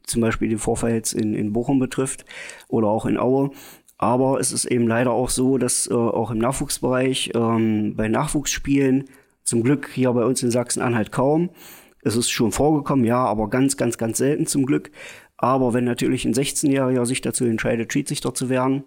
zum 0.03 0.21
Beispiel 0.21 0.49
den 0.49 0.57
Vorfall 0.57 0.93
jetzt 0.93 1.13
in, 1.13 1.35
in 1.35 1.53
Bochum 1.53 1.79
betrifft 1.79 2.25
oder 2.67 2.87
auch 2.87 3.05
in 3.05 3.17
Aue. 3.17 3.51
Aber 3.97 4.39
es 4.39 4.51
ist 4.51 4.65
eben 4.65 4.87
leider 4.87 5.11
auch 5.11 5.29
so, 5.29 5.57
dass 5.57 5.87
äh, 5.87 5.93
auch 5.93 6.31
im 6.31 6.39
Nachwuchsbereich 6.39 7.31
ähm, 7.35 7.95
bei 7.95 8.07
Nachwuchsspielen 8.07 9.05
zum 9.43 9.61
Glück 9.61 9.89
hier 9.93 10.11
bei 10.13 10.23
uns 10.23 10.41
in 10.41 10.51
Sachsen-Anhalt 10.51 11.11
kaum. 11.11 11.49
Es 12.01 12.15
ist 12.15 12.29
schon 12.29 12.51
vorgekommen, 12.51 13.03
ja, 13.03 13.23
aber 13.25 13.49
ganz, 13.49 13.75
ganz, 13.75 13.97
ganz 13.97 14.17
selten 14.17 14.47
zum 14.47 14.65
Glück. 14.65 14.89
Aber 15.41 15.73
wenn 15.73 15.85
natürlich 15.85 16.25
ein 16.25 16.33
16-Jähriger 16.33 17.05
sich 17.05 17.21
dazu 17.21 17.45
entscheidet, 17.45 17.93
Schiedsrichter 17.93 18.33
zu 18.33 18.49
werden, 18.49 18.83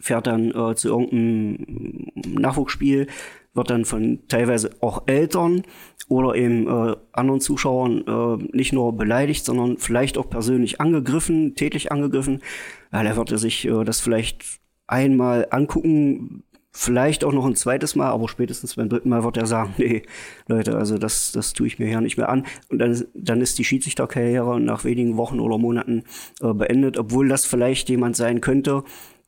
fährt 0.00 0.28
dann 0.28 0.52
äh, 0.52 0.76
zu 0.76 0.88
irgendeinem 0.88 2.12
Nachwuchsspiel, 2.14 3.08
wird 3.54 3.70
dann 3.70 3.84
von 3.84 4.20
teilweise 4.28 4.70
auch 4.80 5.02
Eltern 5.06 5.62
oder 6.08 6.36
eben 6.36 6.68
äh, 6.68 6.94
anderen 7.10 7.40
Zuschauern 7.40 8.04
äh, 8.06 8.56
nicht 8.56 8.72
nur 8.72 8.96
beleidigt, 8.96 9.44
sondern 9.44 9.78
vielleicht 9.78 10.16
auch 10.16 10.30
persönlich 10.30 10.80
angegriffen, 10.80 11.56
tätlich 11.56 11.90
angegriffen. 11.90 12.40
Ja, 12.92 13.02
da 13.02 13.16
wird 13.16 13.32
er 13.32 13.38
sich 13.38 13.66
äh, 13.66 13.82
das 13.82 14.00
vielleicht 14.00 14.44
einmal 14.86 15.48
angucken, 15.50 16.44
vielleicht 16.76 17.24
auch 17.24 17.32
noch 17.32 17.46
ein 17.46 17.54
zweites 17.54 17.94
Mal, 17.94 18.10
aber 18.10 18.28
spätestens 18.28 18.74
beim 18.74 18.88
dritten 18.88 19.08
Mal 19.08 19.22
wird 19.22 19.36
er 19.36 19.46
sagen, 19.46 19.74
nee, 19.78 20.02
Leute, 20.48 20.76
also 20.76 20.98
das, 20.98 21.32
das 21.32 21.52
tue 21.52 21.68
ich 21.68 21.78
mir 21.78 21.86
hier 21.86 22.00
nicht 22.00 22.18
mehr 22.18 22.28
an. 22.28 22.44
Und 22.68 22.80
dann, 22.80 23.04
dann 23.14 23.40
ist 23.40 23.58
die 23.58 23.64
Schiedsrichterkarriere 23.64 24.60
nach 24.60 24.84
wenigen 24.84 25.16
Wochen 25.16 25.40
oder 25.40 25.56
Monaten 25.56 26.02
äh, 26.42 26.52
beendet, 26.52 26.98
obwohl 26.98 27.28
das 27.28 27.46
vielleicht 27.46 27.88
jemand 27.88 28.16
sein 28.16 28.40
könnte, 28.40 28.82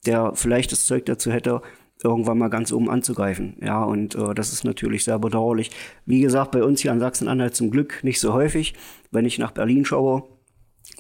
der 0.05 0.33
vielleicht 0.35 0.73
das 0.73 0.87
Zeug 0.87 1.07
dazu 1.07 1.33
hätte, 1.33 1.63
irgendwann 2.03 2.37
mal 2.37 2.49
ganz 2.49 2.73
oben 2.73 2.91
anzugreifen. 2.91 3.57
Ja, 3.63 3.83
und 3.83 4.17
äh, 4.17 4.35
das 4.35 4.53
ist 4.53 4.65
natürlich 4.65 5.05
sehr 5.05 5.19
bedauerlich. 5.19 5.71
Wie 6.05 6.21
gesagt, 6.21 6.51
bei 6.51 6.63
uns 6.63 6.81
hier 6.81 6.93
in 6.93 7.01
Sachsen-Anhalt 7.01 7.55
zum 7.55 7.71
Glück 7.71 8.03
nicht 8.03 8.21
so 8.21 8.33
häufig. 8.33 8.75
Wenn 9.13 9.25
ich 9.25 9.39
nach 9.39 9.53
Berlin 9.53 9.85
schaue, 9.85 10.25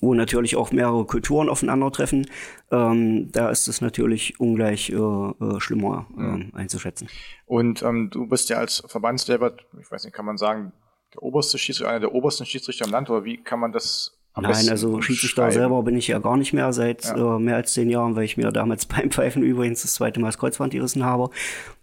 wo 0.00 0.14
natürlich 0.14 0.56
auch 0.56 0.72
mehrere 0.72 1.04
Kulturen 1.04 1.48
aufeinandertreffen, 1.48 2.26
ähm, 2.70 3.30
da 3.32 3.50
ist 3.50 3.68
es 3.68 3.80
natürlich 3.80 4.38
ungleich 4.40 4.90
äh, 4.90 4.94
äh, 4.94 5.60
schlimmer 5.60 6.06
äh, 6.18 6.56
einzuschätzen. 6.56 7.08
Und 7.46 7.82
ähm, 7.82 8.10
du 8.10 8.26
bist 8.26 8.48
ja 8.48 8.58
als 8.58 8.82
Verbandsleber, 8.86 9.54
ich 9.80 9.90
weiß 9.90 10.04
nicht, 10.04 10.14
kann 10.14 10.26
man 10.26 10.36
sagen, 10.36 10.72
der 11.14 11.22
oberste 11.22 11.58
Schiedsrichter, 11.58 11.90
einer 11.90 12.00
der 12.00 12.14
obersten 12.14 12.44
Schiedsrichter 12.44 12.84
im 12.84 12.90
Land, 12.90 13.10
oder 13.10 13.24
wie 13.24 13.42
kann 13.42 13.60
man 13.60 13.72
das 13.72 14.12
Nein, 14.38 14.68
also 14.68 15.00
Schiedsrichter 15.00 15.50
selber 15.50 15.82
bin 15.82 15.96
ich 15.96 16.08
ja 16.08 16.18
gar 16.18 16.36
nicht 16.36 16.52
mehr 16.52 16.70
seit 16.74 17.04
ja. 17.04 17.36
äh, 17.36 17.38
mehr 17.38 17.56
als 17.56 17.72
zehn 17.72 17.88
Jahren, 17.88 18.16
weil 18.16 18.24
ich 18.24 18.36
mir 18.36 18.52
damals 18.52 18.84
beim 18.86 19.10
Pfeifen 19.10 19.42
übrigens 19.42 19.82
das 19.82 19.94
zweite 19.94 20.20
Mal 20.20 20.28
das 20.28 20.38
Kreuzband 20.38 20.72
gerissen 20.72 21.04
habe. 21.04 21.30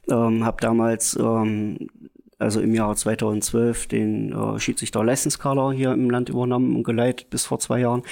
Ähm, 0.07 0.45
habe 0.45 0.57
damals, 0.61 1.17
ähm, 1.19 1.89
also 2.43 2.61
im 2.61 2.73
Jahr 2.73 2.95
2012, 2.95 3.87
den 3.87 4.31
äh, 4.31 4.59
Schiedsrichter 4.59 5.03
Leistungskader 5.03 5.71
hier 5.71 5.93
im 5.93 6.09
Land 6.09 6.29
übernommen 6.29 6.75
und 6.75 6.83
geleitet 6.83 7.29
bis 7.29 7.45
vor 7.45 7.59
zwei 7.59 7.79
Jahren. 7.79 8.03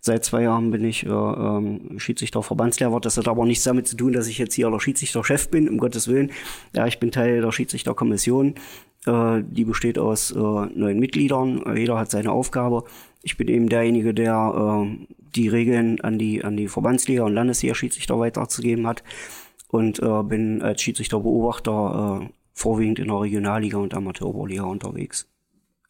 Seit 0.00 0.24
zwei 0.24 0.42
Jahren 0.42 0.70
bin 0.70 0.84
ich 0.84 1.04
äh, 1.04 1.08
ähm, 1.08 1.98
Schiedsrichter 1.98 2.42
Verbandslehrer. 2.42 3.00
Das 3.00 3.16
hat 3.16 3.26
aber 3.26 3.44
nichts 3.44 3.64
damit 3.64 3.88
zu 3.88 3.96
tun, 3.96 4.12
dass 4.12 4.28
ich 4.28 4.38
jetzt 4.38 4.54
hier 4.54 4.70
der 4.70 4.78
Schiedsrichterchef 4.80 5.48
bin, 5.48 5.68
um 5.68 5.78
Gottes 5.78 6.06
Willen. 6.06 6.30
Ja, 6.74 6.86
ich 6.86 7.00
bin 7.00 7.10
Teil 7.10 7.40
der 7.40 7.50
Schiedsrichterkommission. 7.50 8.54
Äh, 9.06 9.42
die 9.48 9.64
besteht 9.64 9.98
aus 9.98 10.30
äh, 10.30 10.38
neun 10.38 10.98
Mitgliedern. 10.98 11.64
Jeder 11.76 11.98
hat 11.98 12.10
seine 12.10 12.30
Aufgabe. 12.30 12.84
Ich 13.22 13.36
bin 13.36 13.48
eben 13.48 13.68
derjenige, 13.68 14.14
der 14.14 14.86
äh, 14.86 15.06
die 15.34 15.48
Regeln 15.48 16.00
an 16.00 16.18
die, 16.18 16.44
an 16.44 16.56
die 16.56 16.68
Verbandsliga 16.68 17.24
und 17.24 17.34
Landesliga-Schiedsrichter 17.34 18.18
weiterzugeben 18.18 18.86
hat 18.86 19.02
und 19.68 20.00
äh, 20.00 20.22
bin 20.22 20.62
als 20.62 20.82
Schiedsrichterbeobachter 20.82 22.22
äh, 22.22 22.37
vorwiegend 22.58 22.98
in 22.98 23.08
der 23.08 23.20
Regionalliga 23.20 23.78
und 23.78 23.94
Amateuroberliga 23.94 24.64
unterwegs. 24.64 25.30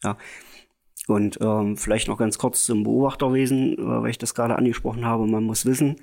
Ja. 0.03 0.17
Und 1.07 1.39
ähm, 1.41 1.75
vielleicht 1.75 2.07
noch 2.07 2.17
ganz 2.17 2.37
kurz 2.37 2.65
zum 2.65 2.83
Beobachterwesen, 2.83 3.73
äh, 3.73 4.01
weil 4.01 4.11
ich 4.11 4.17
das 4.17 4.35
gerade 4.35 4.55
angesprochen 4.55 5.05
habe. 5.05 5.25
Man 5.25 5.43
muss 5.43 5.65
wissen, 5.65 5.95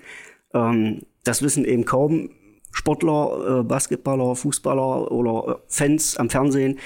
ähm, 0.53 1.03
das 1.25 1.43
wissen 1.43 1.65
eben 1.65 1.85
kaum 1.85 2.31
Sportler, 2.73 3.61
äh, 3.61 3.63
Basketballer, 3.63 4.35
Fußballer 4.35 5.11
oder 5.13 5.49
äh, 5.49 5.59
Fans 5.69 6.17
am 6.17 6.29
Fernsehen, 6.29 6.79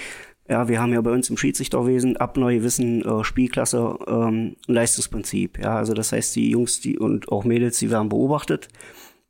ja, 0.51 0.67
wir 0.67 0.81
haben 0.81 0.93
ja 0.93 1.01
bei 1.01 1.13
uns 1.13 1.31
im 1.31 1.37
Schiedsrichterwesen 1.37 2.17
ab 2.17 2.37
neue 2.37 2.65
Wissen 2.65 3.05
äh, 3.05 3.23
Spielklasse 3.23 3.97
ähm, 4.09 4.57
Leistungsprinzip. 4.67 5.61
Ja, 5.61 5.77
also 5.77 5.95
das 5.95 6.11
heißt, 6.11 6.35
die 6.35 6.51
Jungs 6.51 6.81
die 6.81 6.99
und 6.99 7.31
auch 7.31 7.45
Mädels, 7.45 7.79
die 7.79 7.89
werden 7.89 8.09
beobachtet, 8.09 8.67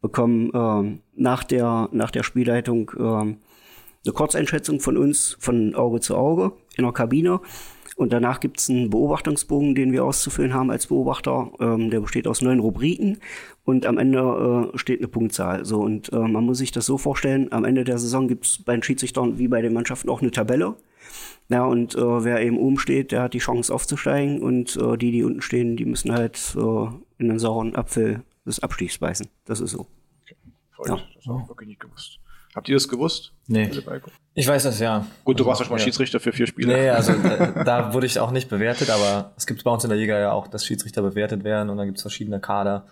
bekommen 0.00 0.50
ähm, 0.54 1.00
nach 1.14 1.44
der 1.44 1.90
nach 1.92 2.10
der 2.10 2.22
Spielleitung 2.22 2.90
ähm, 2.98 3.36
eine 4.04 4.12
Kurzeinschätzung 4.12 4.80
von 4.80 4.96
uns 4.96 5.36
von 5.40 5.74
Auge 5.74 6.00
zu 6.00 6.16
Auge 6.16 6.52
in 6.76 6.84
der 6.84 6.92
Kabine. 6.92 7.40
Und 7.96 8.14
danach 8.14 8.40
gibt 8.40 8.60
es 8.60 8.70
einen 8.70 8.88
Beobachtungsbogen, 8.88 9.74
den 9.74 9.92
wir 9.92 10.04
auszufüllen 10.04 10.54
haben 10.54 10.70
als 10.70 10.86
Beobachter. 10.86 11.52
Ähm, 11.60 11.90
der 11.90 12.00
besteht 12.00 12.26
aus 12.26 12.40
neun 12.40 12.60
Rubriken 12.60 13.18
und 13.64 13.84
am 13.84 13.98
Ende 13.98 14.70
äh, 14.72 14.78
steht 14.78 15.00
eine 15.00 15.08
Punktzahl. 15.08 15.66
So 15.66 15.80
und 15.80 16.10
äh, 16.12 16.18
man 16.18 16.44
muss 16.44 16.58
sich 16.58 16.72
das 16.72 16.86
so 16.86 16.96
vorstellen: 16.96 17.52
Am 17.52 17.64
Ende 17.64 17.84
der 17.84 17.98
Saison 17.98 18.26
gibt 18.26 18.46
es 18.46 18.62
bei 18.62 18.72
den 18.72 18.82
Schiedsrichtern 18.82 19.38
wie 19.38 19.48
bei 19.48 19.60
den 19.60 19.74
Mannschaften 19.74 20.08
auch 20.08 20.22
eine 20.22 20.30
Tabelle 20.30 20.76
ja, 21.50 21.64
und 21.64 21.96
äh, 21.96 22.24
wer 22.24 22.40
eben 22.42 22.58
oben 22.58 22.78
steht, 22.78 23.10
der 23.10 23.22
hat 23.22 23.34
die 23.34 23.38
Chance 23.38 23.74
aufzusteigen 23.74 24.40
und 24.40 24.76
äh, 24.76 24.96
die, 24.96 25.10
die 25.10 25.24
unten 25.24 25.42
stehen, 25.42 25.76
die 25.76 25.84
müssen 25.84 26.12
halt 26.12 26.54
äh, 26.56 26.86
in 27.18 27.28
den 27.28 27.40
sauren 27.40 27.74
Apfel 27.74 28.22
des 28.46 28.60
Abstiegs 28.60 28.98
beißen. 28.98 29.26
Das 29.46 29.60
ist 29.60 29.72
so. 29.72 29.88
Okay. 30.78 30.90
Ja. 30.90 31.00
Das 31.16 31.26
habe 31.26 31.40
ich 31.42 31.48
wirklich 31.48 31.68
nicht 31.68 31.80
gewusst. 31.80 32.20
Habt 32.54 32.68
ihr 32.68 32.74
das 32.74 32.88
gewusst? 32.88 33.32
Nee. 33.46 33.70
Ich 34.34 34.46
weiß 34.46 34.64
das, 34.64 34.80
ja. 34.80 35.06
Gut, 35.24 35.38
du 35.38 35.46
warst 35.46 35.60
ja 35.60 35.66
schon 35.66 35.76
mal 35.76 35.78
Schiedsrichter 35.78 36.18
für 36.18 36.32
vier 36.32 36.46
Spiele. 36.46 36.72
Nee, 36.72 36.90
also 36.90 37.12
äh, 37.14 37.64
da 37.64 37.94
wurde 37.94 38.06
ich 38.06 38.18
auch 38.18 38.32
nicht 38.32 38.48
bewertet, 38.48 38.90
aber 38.90 39.32
es 39.36 39.46
gibt 39.46 39.62
bei 39.64 39.70
uns 39.70 39.84
in 39.84 39.90
der 39.90 39.98
Liga 39.98 40.18
ja 40.18 40.32
auch, 40.32 40.48
dass 40.48 40.66
Schiedsrichter 40.66 41.02
bewertet 41.02 41.44
werden 41.44 41.70
und 41.70 41.76
dann 41.76 41.86
gibt 41.86 41.98
es 41.98 42.02
verschiedene 42.02 42.40
Kader 42.40 42.86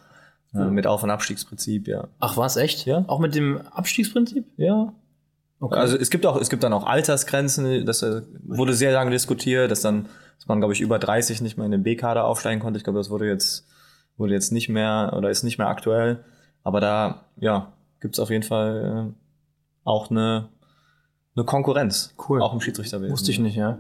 äh, 0.55 0.59
mit 0.59 0.87
Auf- 0.87 1.03
und 1.03 1.11
Abstiegsprinzip, 1.11 1.89
ja. 1.89 2.09
Ach 2.21 2.37
was, 2.37 2.57
echt? 2.57 2.87
Ja? 2.87 3.05
Auch 3.09 3.19
mit 3.19 3.35
dem 3.35 3.61
Abstiegsprinzip? 3.73 4.45
Ja. 4.57 4.93
Okay. 5.61 5.79
Also 5.79 5.97
es 5.97 6.11
gibt 6.11 6.25
auch, 6.25 6.41
es 6.41 6.51
gibt 6.51 6.63
dann 6.63 6.73
auch 6.73 6.87
Altersgrenzen, 6.87 7.85
das 7.85 8.03
äh, 8.03 8.23
wurde 8.45 8.75
sehr 8.75 8.93
lange 8.93 9.11
diskutiert, 9.11 9.71
dass 9.71 9.81
dann, 9.81 10.07
dass 10.39 10.47
man, 10.47 10.61
glaube 10.61 10.73
ich, 10.73 10.81
über 10.81 10.99
30 11.01 11.41
nicht 11.41 11.57
mehr 11.57 11.67
in 11.67 11.73
den 11.73 11.83
B-Kader 11.83 12.25
aufsteigen 12.25 12.61
konnte. 12.61 12.79
Ich 12.79 12.85
glaube, 12.85 12.99
das 12.99 13.11
wurde 13.11 13.27
jetzt, 13.27 13.67
wurde 14.17 14.35
jetzt 14.35 14.53
nicht 14.53 14.69
mehr 14.69 15.15
oder 15.17 15.31
ist 15.31 15.43
nicht 15.43 15.59
mehr 15.59 15.67
aktuell. 15.69 16.25
Aber 16.63 16.81
da, 16.81 17.25
ja, 17.41 17.73
gibt's 18.01 18.21
auf 18.21 18.31
jeden 18.31 18.45
Fall 18.45 19.11
äh, 19.11 19.28
auch 19.89 20.11
eine, 20.11 20.49
eine 21.35 21.45
Konkurrenz. 21.45 22.15
Cool. 22.29 22.43
Auch 22.43 22.53
im 22.53 22.61
Schiedsrichterwesen. 22.61 23.13
Wusste 23.13 23.31
ich 23.31 23.39
nicht, 23.39 23.57
ja. 23.57 23.79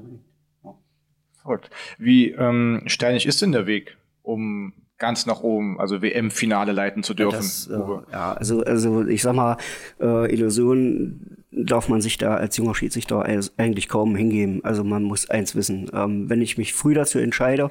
Verrückt. 1.42 1.70
Wie 1.98 2.30
ähm, 2.30 2.82
steinig 2.86 3.26
ist 3.26 3.42
denn 3.42 3.52
der 3.52 3.66
Weg, 3.66 3.96
um 4.22 4.72
ganz 4.98 5.26
nach 5.26 5.40
oben, 5.40 5.78
also 5.80 6.02
WM-Finale 6.02 6.72
leiten 6.72 7.02
zu 7.02 7.14
dürfen. 7.14 7.36
Das, 7.36 7.68
äh, 7.68 8.12
ja, 8.12 8.32
also, 8.32 8.64
also 8.64 9.06
ich 9.06 9.22
sag 9.22 9.34
mal, 9.34 9.56
äh, 10.00 10.32
Illusion 10.32 11.38
darf 11.50 11.88
man 11.88 12.00
sich 12.00 12.18
da 12.18 12.34
als 12.34 12.56
junger 12.56 12.74
Schiedsrichter 12.74 13.22
eigentlich 13.56 13.88
kaum 13.88 14.16
hingeben. 14.16 14.64
Also 14.64 14.84
man 14.84 15.04
muss 15.04 15.30
eins 15.30 15.54
wissen, 15.54 15.90
ähm, 15.92 16.28
wenn 16.28 16.42
ich 16.42 16.58
mich 16.58 16.74
früh 16.74 16.94
dazu 16.94 17.18
entscheide, 17.18 17.70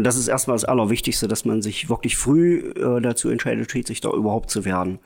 und 0.00 0.04
das 0.04 0.16
ist 0.16 0.28
erstmal 0.28 0.54
das 0.54 0.64
Allerwichtigste, 0.64 1.28
dass 1.28 1.44
man 1.44 1.60
sich 1.60 1.90
wirklich 1.90 2.16
früh 2.16 2.70
äh, 2.70 3.02
dazu 3.02 3.28
entscheidet, 3.28 3.70
Schiedsrichter 3.70 4.10
überhaupt 4.14 4.48
zu 4.48 4.64
werden. 4.64 4.98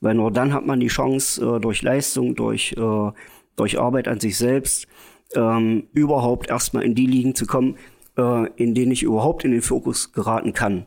Weil 0.00 0.14
nur 0.14 0.30
dann 0.30 0.52
hat 0.52 0.64
man 0.64 0.78
die 0.78 0.86
Chance, 0.86 1.44
äh, 1.44 1.58
durch 1.58 1.82
Leistung, 1.82 2.36
durch, 2.36 2.72
äh, 2.78 3.10
durch 3.56 3.80
Arbeit 3.80 4.06
an 4.06 4.20
sich 4.20 4.38
selbst, 4.38 4.86
ähm, 5.34 5.88
überhaupt 5.92 6.48
erstmal 6.48 6.84
in 6.84 6.94
die 6.94 7.06
Ligen 7.06 7.34
zu 7.34 7.44
kommen, 7.44 7.74
äh, 8.16 8.46
in 8.54 8.72
denen 8.72 8.92
ich 8.92 9.02
überhaupt 9.02 9.44
in 9.44 9.50
den 9.50 9.62
Fokus 9.62 10.12
geraten 10.12 10.52
kann. 10.52 10.86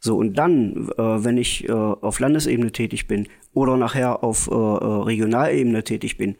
So, 0.00 0.16
und 0.16 0.38
dann, 0.38 0.88
äh, 0.96 1.02
wenn 1.02 1.36
ich 1.36 1.68
äh, 1.68 1.72
auf 1.72 2.20
Landesebene 2.20 2.72
tätig 2.72 3.06
bin 3.06 3.28
oder 3.52 3.76
nachher 3.76 4.24
auf 4.24 4.48
äh, 4.50 4.54
äh 4.54 4.56
Regionalebene 4.56 5.84
tätig 5.84 6.16
bin, 6.16 6.36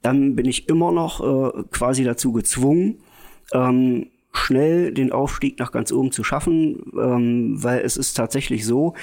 dann 0.00 0.34
bin 0.34 0.46
ich 0.46 0.66
immer 0.66 0.92
noch 0.92 1.20
äh, 1.20 1.62
quasi 1.70 2.04
dazu 2.04 2.32
gezwungen, 2.32 3.02
ähm, 3.52 4.06
schnell 4.32 4.92
den 4.92 5.12
Aufstieg 5.12 5.58
nach 5.58 5.72
ganz 5.72 5.92
oben 5.92 6.12
zu 6.12 6.24
schaffen, 6.24 6.92
ähm, 6.98 7.62
weil 7.62 7.80
es 7.80 7.96
ist 7.96 8.14
tatsächlich 8.14 8.64
so, 8.64 8.94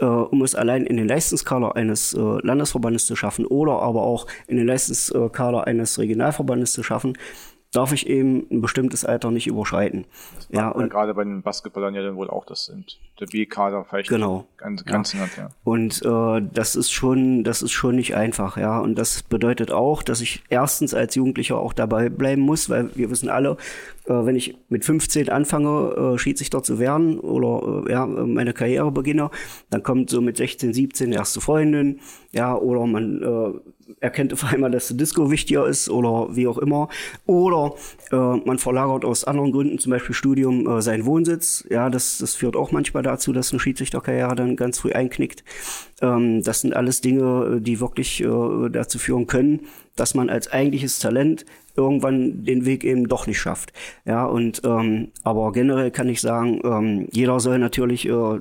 äh, 0.00 0.04
um 0.04 0.42
es 0.42 0.54
allein 0.54 0.84
in 0.84 0.96
den 0.96 1.08
Leistungskader 1.08 1.76
eines 1.76 2.12
äh, 2.12 2.20
Landesverbandes 2.20 3.06
zu 3.06 3.16
schaffen 3.16 3.46
oder 3.46 3.80
aber 3.80 4.02
auch 4.02 4.26
in 4.46 4.56
den 4.56 4.66
Leistungskader 4.66 5.66
eines 5.66 5.98
Regionalverbandes 5.98 6.72
zu 6.72 6.82
schaffen, 6.82 7.16
darf 7.76 7.92
ich 7.92 8.06
eben 8.06 8.46
ein 8.50 8.60
bestimmtes 8.60 9.04
Alter 9.04 9.30
nicht 9.30 9.46
überschreiten. 9.46 10.06
Das 10.36 10.48
ja, 10.50 10.68
und 10.70 10.88
gerade 10.88 11.14
bei 11.14 11.24
den 11.24 11.42
Basketballern 11.42 11.94
ja 11.94 12.02
dann 12.02 12.16
wohl 12.16 12.30
auch, 12.30 12.46
das 12.46 12.66
sind 12.66 12.98
der 13.20 13.26
B-Kader 13.26 13.84
vielleicht 13.84 14.08
genau. 14.08 14.46
Grenzen 14.56 15.18
ja. 15.18 15.24
hat, 15.24 15.36
ja. 15.36 15.48
Und 15.64 16.02
äh, 16.04 16.48
das 16.52 16.76
ist 16.76 16.90
schon, 16.90 17.44
das 17.44 17.62
ist 17.62 17.72
schon 17.72 17.96
nicht 17.96 18.14
einfach, 18.14 18.56
ja. 18.56 18.78
Und 18.78 18.96
das 18.96 19.22
bedeutet 19.22 19.72
auch, 19.72 20.02
dass 20.02 20.20
ich 20.20 20.42
erstens 20.48 20.94
als 20.94 21.14
Jugendlicher 21.14 21.58
auch 21.58 21.72
dabei 21.72 22.08
bleiben 22.08 22.42
muss, 22.42 22.68
weil 22.70 22.94
wir 22.96 23.10
wissen 23.10 23.28
alle, 23.28 23.56
äh, 24.06 24.12
wenn 24.12 24.36
ich 24.36 24.56
mit 24.68 24.84
15 24.84 25.28
anfange, 25.28 26.14
äh, 26.14 26.18
Schiedsrichter 26.18 26.62
zu 26.62 26.78
werden 26.78 27.18
oder 27.18 27.86
äh, 27.86 27.92
ja, 27.92 28.06
meine 28.06 28.52
Karriere 28.52 28.90
beginne, 28.90 29.30
dann 29.70 29.82
kommt 29.82 30.10
so 30.10 30.20
mit 30.20 30.36
16, 30.36 30.72
17 30.72 31.12
erste 31.12 31.40
Freundin, 31.40 32.00
ja, 32.32 32.54
oder 32.56 32.86
man 32.86 33.22
äh, 33.22 33.70
erkennt 34.00 34.32
auf 34.32 34.44
einmal, 34.44 34.70
dass 34.70 34.88
der 34.88 34.96
Disco 34.96 35.30
wichtiger 35.30 35.66
ist 35.66 35.88
oder 35.88 36.34
wie 36.34 36.46
auch 36.46 36.58
immer. 36.58 36.88
Oder 37.26 37.74
äh, 38.12 38.16
man 38.16 38.58
verlagert 38.58 39.04
aus 39.04 39.24
anderen 39.24 39.52
Gründen, 39.52 39.78
zum 39.78 39.90
Beispiel 39.90 40.14
Studium, 40.14 40.68
äh, 40.68 40.82
seinen 40.82 41.06
Wohnsitz. 41.06 41.64
Ja, 41.70 41.90
das, 41.90 42.18
das 42.18 42.34
führt 42.34 42.56
auch 42.56 42.72
manchmal 42.72 43.02
dazu, 43.02 43.32
dass 43.32 43.52
eine 43.52 43.60
Schiedsrichterkarriere 43.60 44.34
dann 44.34 44.56
ganz 44.56 44.78
früh 44.78 44.92
einknickt. 44.92 45.44
Ähm, 46.02 46.42
das 46.42 46.60
sind 46.60 46.74
alles 46.74 47.00
Dinge, 47.00 47.60
die 47.60 47.80
wirklich 47.80 48.22
äh, 48.22 48.68
dazu 48.70 48.98
führen 48.98 49.26
können, 49.26 49.60
dass 49.94 50.14
man 50.14 50.30
als 50.30 50.50
eigentliches 50.52 50.98
Talent 50.98 51.46
irgendwann 51.76 52.44
den 52.44 52.64
Weg 52.64 52.84
eben 52.84 53.08
doch 53.08 53.26
nicht 53.26 53.38
schafft. 53.38 53.72
Ja, 54.04 54.24
und 54.26 54.62
ähm, 54.64 55.08
aber 55.22 55.52
generell 55.52 55.90
kann 55.90 56.08
ich 56.08 56.20
sagen, 56.20 56.60
ähm, 56.64 57.08
jeder 57.12 57.40
soll 57.40 57.58
natürlich, 57.58 58.08
äh, 58.08 58.38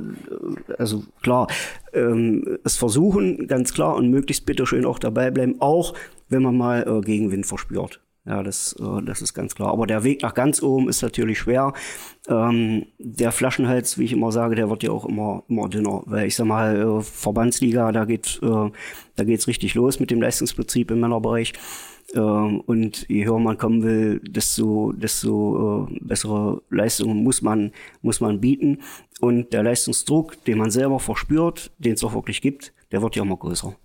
also 0.78 1.04
klar, 1.21 1.48
ähm, 1.93 2.58
es 2.63 2.78
versuchen, 2.78 3.48
ganz 3.48 3.74
klar, 3.74 3.95
und 3.95 4.10
möglichst 4.10 4.45
bitteschön 4.45 4.86
auch 4.86 5.00
dabei 5.00 5.32
bleiben, 5.32 5.56
auch 5.60 5.93
wenn 6.30 6.43
man 6.43 6.58
mal 6.58 6.86
äh, 6.88 7.02
Gegenwind 7.02 7.45
verspürt. 7.45 8.02
Ja, 8.26 8.42
das, 8.42 8.76
äh, 8.80 9.04
das 9.04 9.22
ist 9.22 9.34
ganz 9.34 9.54
klar. 9.54 9.72
Aber 9.72 9.86
der 9.86 10.04
Weg 10.04 10.24
nach 10.24 10.34
ganz 10.34 10.62
oben 10.64 10.90
ist 10.90 11.04
natürlich 11.04 11.40
schwer. 11.40 11.74
Ähm, 12.28 12.88
der 12.98 13.32
Flaschenhals, 13.32 14.00
wie 14.00 14.06
ich 14.06 14.14
immer 14.14 14.32
sage, 14.32 14.56
der 14.56 14.70
wird 14.70 14.82
ja 14.82 14.92
auch 14.92 15.06
immer, 15.06 15.44
immer 15.48 15.70
dünner. 15.70 16.02
Weil 16.06 16.28
ich 16.28 16.36
sag 16.36 16.48
mal, 16.48 16.76
äh, 16.76 17.02
Verbandsliga, 17.02 17.92
da 17.92 18.06
geht 18.06 18.40
äh, 18.42 18.72
da 19.16 19.24
geht's 19.24 19.48
richtig 19.48 19.76
los 19.76 20.00
mit 20.00 20.12
dem 20.12 20.22
Leistungsprinzip 20.22 20.92
im 20.92 21.02
Männerbereich. 21.02 21.54
Ähm, 22.14 22.62
und 22.62 23.08
je 23.10 23.26
höher 23.26 23.40
man 23.40 23.58
kommen 23.58 23.84
will, 23.84 24.20
desto, 24.20 24.92
desto 24.94 25.88
äh, 25.90 26.00
bessere 26.02 26.62
Leistungen 26.70 27.24
muss 27.24 27.42
man, 27.42 27.72
muss 28.02 28.22
man 28.22 28.42
bieten. 28.42 28.80
Und 29.22 29.54
der 29.54 29.64
Leistungsdruck, 29.64 30.44
den 30.46 30.58
man 30.58 30.72
selber 30.72 31.00
verspürt, 31.00 31.72
den 31.78 31.94
es 31.94 32.04
auch 32.04 32.14
wirklich 32.14 32.42
gibt, 32.42 32.74
der 32.92 33.02
wird 33.02 33.16
ja 33.16 33.24
immer 33.24 33.38
größer. 33.38 33.76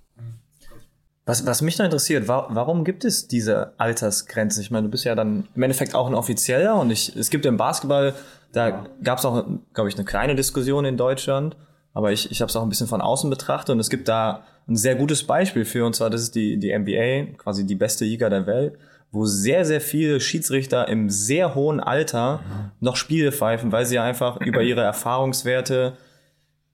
Was, 1.30 1.46
was 1.46 1.62
mich 1.62 1.78
noch 1.78 1.84
interessiert, 1.84 2.26
wa 2.26 2.48
warum 2.50 2.82
gibt 2.82 3.04
es 3.04 3.28
diese 3.28 3.72
Altersgrenze? 3.78 4.60
Ich 4.62 4.72
meine, 4.72 4.86
du 4.86 4.90
bist 4.90 5.04
ja 5.04 5.14
dann 5.14 5.46
im 5.54 5.62
Endeffekt 5.62 5.94
auch 5.94 6.08
ein 6.08 6.14
Offizieller 6.16 6.74
und 6.74 6.90
ich, 6.90 7.14
es 7.14 7.30
gibt 7.30 7.46
im 7.46 7.56
Basketball, 7.56 8.14
da 8.52 8.84
gab 9.04 9.20
es 9.20 9.24
auch, 9.24 9.46
glaube 9.72 9.88
ich, 9.88 9.94
eine 9.94 10.04
kleine 10.04 10.34
Diskussion 10.34 10.84
in 10.84 10.96
Deutschland, 10.96 11.56
aber 11.94 12.10
ich, 12.10 12.32
ich 12.32 12.40
habe 12.40 12.48
es 12.48 12.56
auch 12.56 12.64
ein 12.64 12.68
bisschen 12.68 12.88
von 12.88 13.00
außen 13.00 13.30
betrachtet 13.30 13.70
und 13.70 13.78
es 13.78 13.90
gibt 13.90 14.08
da 14.08 14.42
ein 14.66 14.74
sehr 14.74 14.96
gutes 14.96 15.24
Beispiel 15.24 15.64
für, 15.64 15.86
und 15.86 15.94
zwar 15.94 16.10
das 16.10 16.22
ist 16.22 16.34
die, 16.34 16.58
die 16.58 16.76
NBA, 16.76 17.36
quasi 17.38 17.64
die 17.64 17.76
beste 17.76 18.04
Liga 18.04 18.28
der 18.28 18.48
Welt, 18.48 18.76
wo 19.12 19.24
sehr, 19.24 19.64
sehr 19.64 19.80
viele 19.80 20.18
Schiedsrichter 20.18 20.88
im 20.88 21.10
sehr 21.10 21.54
hohen 21.54 21.78
Alter 21.78 22.40
noch 22.80 22.96
Spiele 22.96 23.30
pfeifen, 23.30 23.70
weil 23.70 23.86
sie 23.86 24.00
einfach 24.00 24.40
über 24.40 24.62
ihre 24.62 24.82
Erfahrungswerte, 24.82 25.92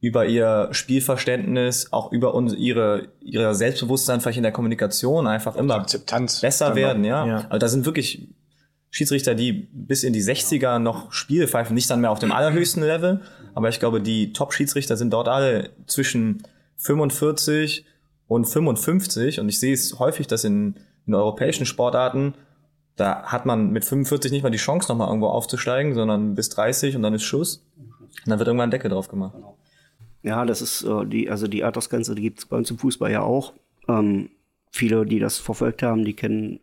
über 0.07 0.27
ihr 0.27 0.69
Spielverständnis, 0.71 1.93
auch 1.93 2.13
über 2.13 2.35
unsere, 2.35 2.61
ihre, 2.61 3.09
ihre 3.21 3.55
Selbstbewusstsein 3.55 4.21
vielleicht 4.21 4.37
in 4.37 4.45
der 4.45 4.53
Kommunikation 4.53 5.27
einfach 5.27 5.57
immer 5.57 5.75
Akzeptanz 5.75 6.41
besser 6.41 6.77
werden, 6.77 7.05
ja. 7.05 7.27
ja. 7.27 7.37
Also 7.49 7.59
da 7.59 7.69
sind 7.69 7.87
wirklich 7.87 8.29
Schiedsrichter, 8.91 9.35
die 9.35 9.53
bis 9.53 10.05
in 10.05 10.13
die 10.13 10.23
60er 10.23 10.79
noch 10.79 11.13
Spiele 11.13 11.49
pfeifen, 11.49 11.75
nicht 11.75 11.91
dann 11.91 12.01
mehr 12.01 12.13
auf 12.13 12.21
dem 12.21 12.31
allerhöchsten 12.31 12.83
Level, 12.83 13.21
aber 13.55 13.69
ich 13.69 13.81
glaube, 13.81 14.01
die 14.01 14.33
Top-Schiedsrichter 14.33 14.97
sind 14.97 15.13
dort 15.13 15.27
alle 15.27 15.71
zwischen 15.87 16.45
45 16.77 17.85
und 18.29 18.45
55 18.45 19.41
und 19.41 19.49
ich 19.49 19.59
sehe 19.59 19.75
es 19.75 19.99
häufig, 19.99 20.29
dass 20.29 20.45
in, 20.45 20.77
in 21.07 21.15
europäischen 21.15 21.67
Sportarten 21.67 22.35
da 22.97 23.25
hat 23.25 23.45
man 23.45 23.71
mit 23.73 23.85
45 23.85 24.33
nicht 24.33 24.43
mal 24.43 24.51
die 24.51 24.57
Chance, 24.57 24.89
nochmal 24.89 25.09
irgendwo 25.09 25.29
aufzusteigen, 25.29 25.95
sondern 25.95 26.35
bis 26.35 26.49
30 26.49 26.97
und 26.97 27.03
dann 27.03 27.13
ist 27.13 27.25
Schuss. 27.25 27.63
Und 27.77 28.31
dann 28.31 28.39
wird 28.39 28.49
irgendwann 28.49 28.69
ein 28.69 28.71
Deckel 28.71 28.91
drauf 28.91 29.09
gemacht. 29.09 29.35
Ja, 30.27 30.45
das 30.45 30.61
ist 30.61 30.83
äh, 30.83 31.07
die, 31.07 31.31
also 31.31 31.47
die 31.47 31.63
Altersgrenze, 31.63 32.17
die 32.17 32.23
gibt 32.23 32.41
es 32.41 32.47
bei 32.47 32.57
uns 32.57 32.69
im 32.71 32.79
Fußball 32.79 33.13
ja 33.13 33.23
auch. 33.23 33.53
Ähm, 33.87 34.31
viele, 34.73 35.07
die 35.07 35.21
das 35.21 35.39
verfolgt 35.39 35.85
haben, 35.85 36.05
die 36.05 36.15
kennen 36.15 36.59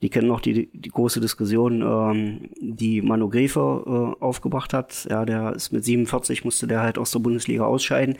die 0.00 0.10
kennen 0.10 0.28
noch 0.28 0.40
die, 0.40 0.68
die 0.72 0.90
große 0.90 1.20
Diskussion, 1.20 1.82
ähm, 1.82 2.50
die 2.60 3.02
Manu 3.02 3.28
Gräfe 3.28 4.16
äh, 4.20 4.22
aufgebracht 4.22 4.72
hat. 4.72 5.08
Ja, 5.10 5.24
der 5.24 5.54
ist 5.54 5.72
mit 5.72 5.84
47, 5.84 6.44
musste 6.44 6.68
der 6.68 6.82
halt 6.82 6.98
aus 6.98 7.10
der 7.10 7.18
Bundesliga 7.18 7.64
ausscheiden. 7.64 8.16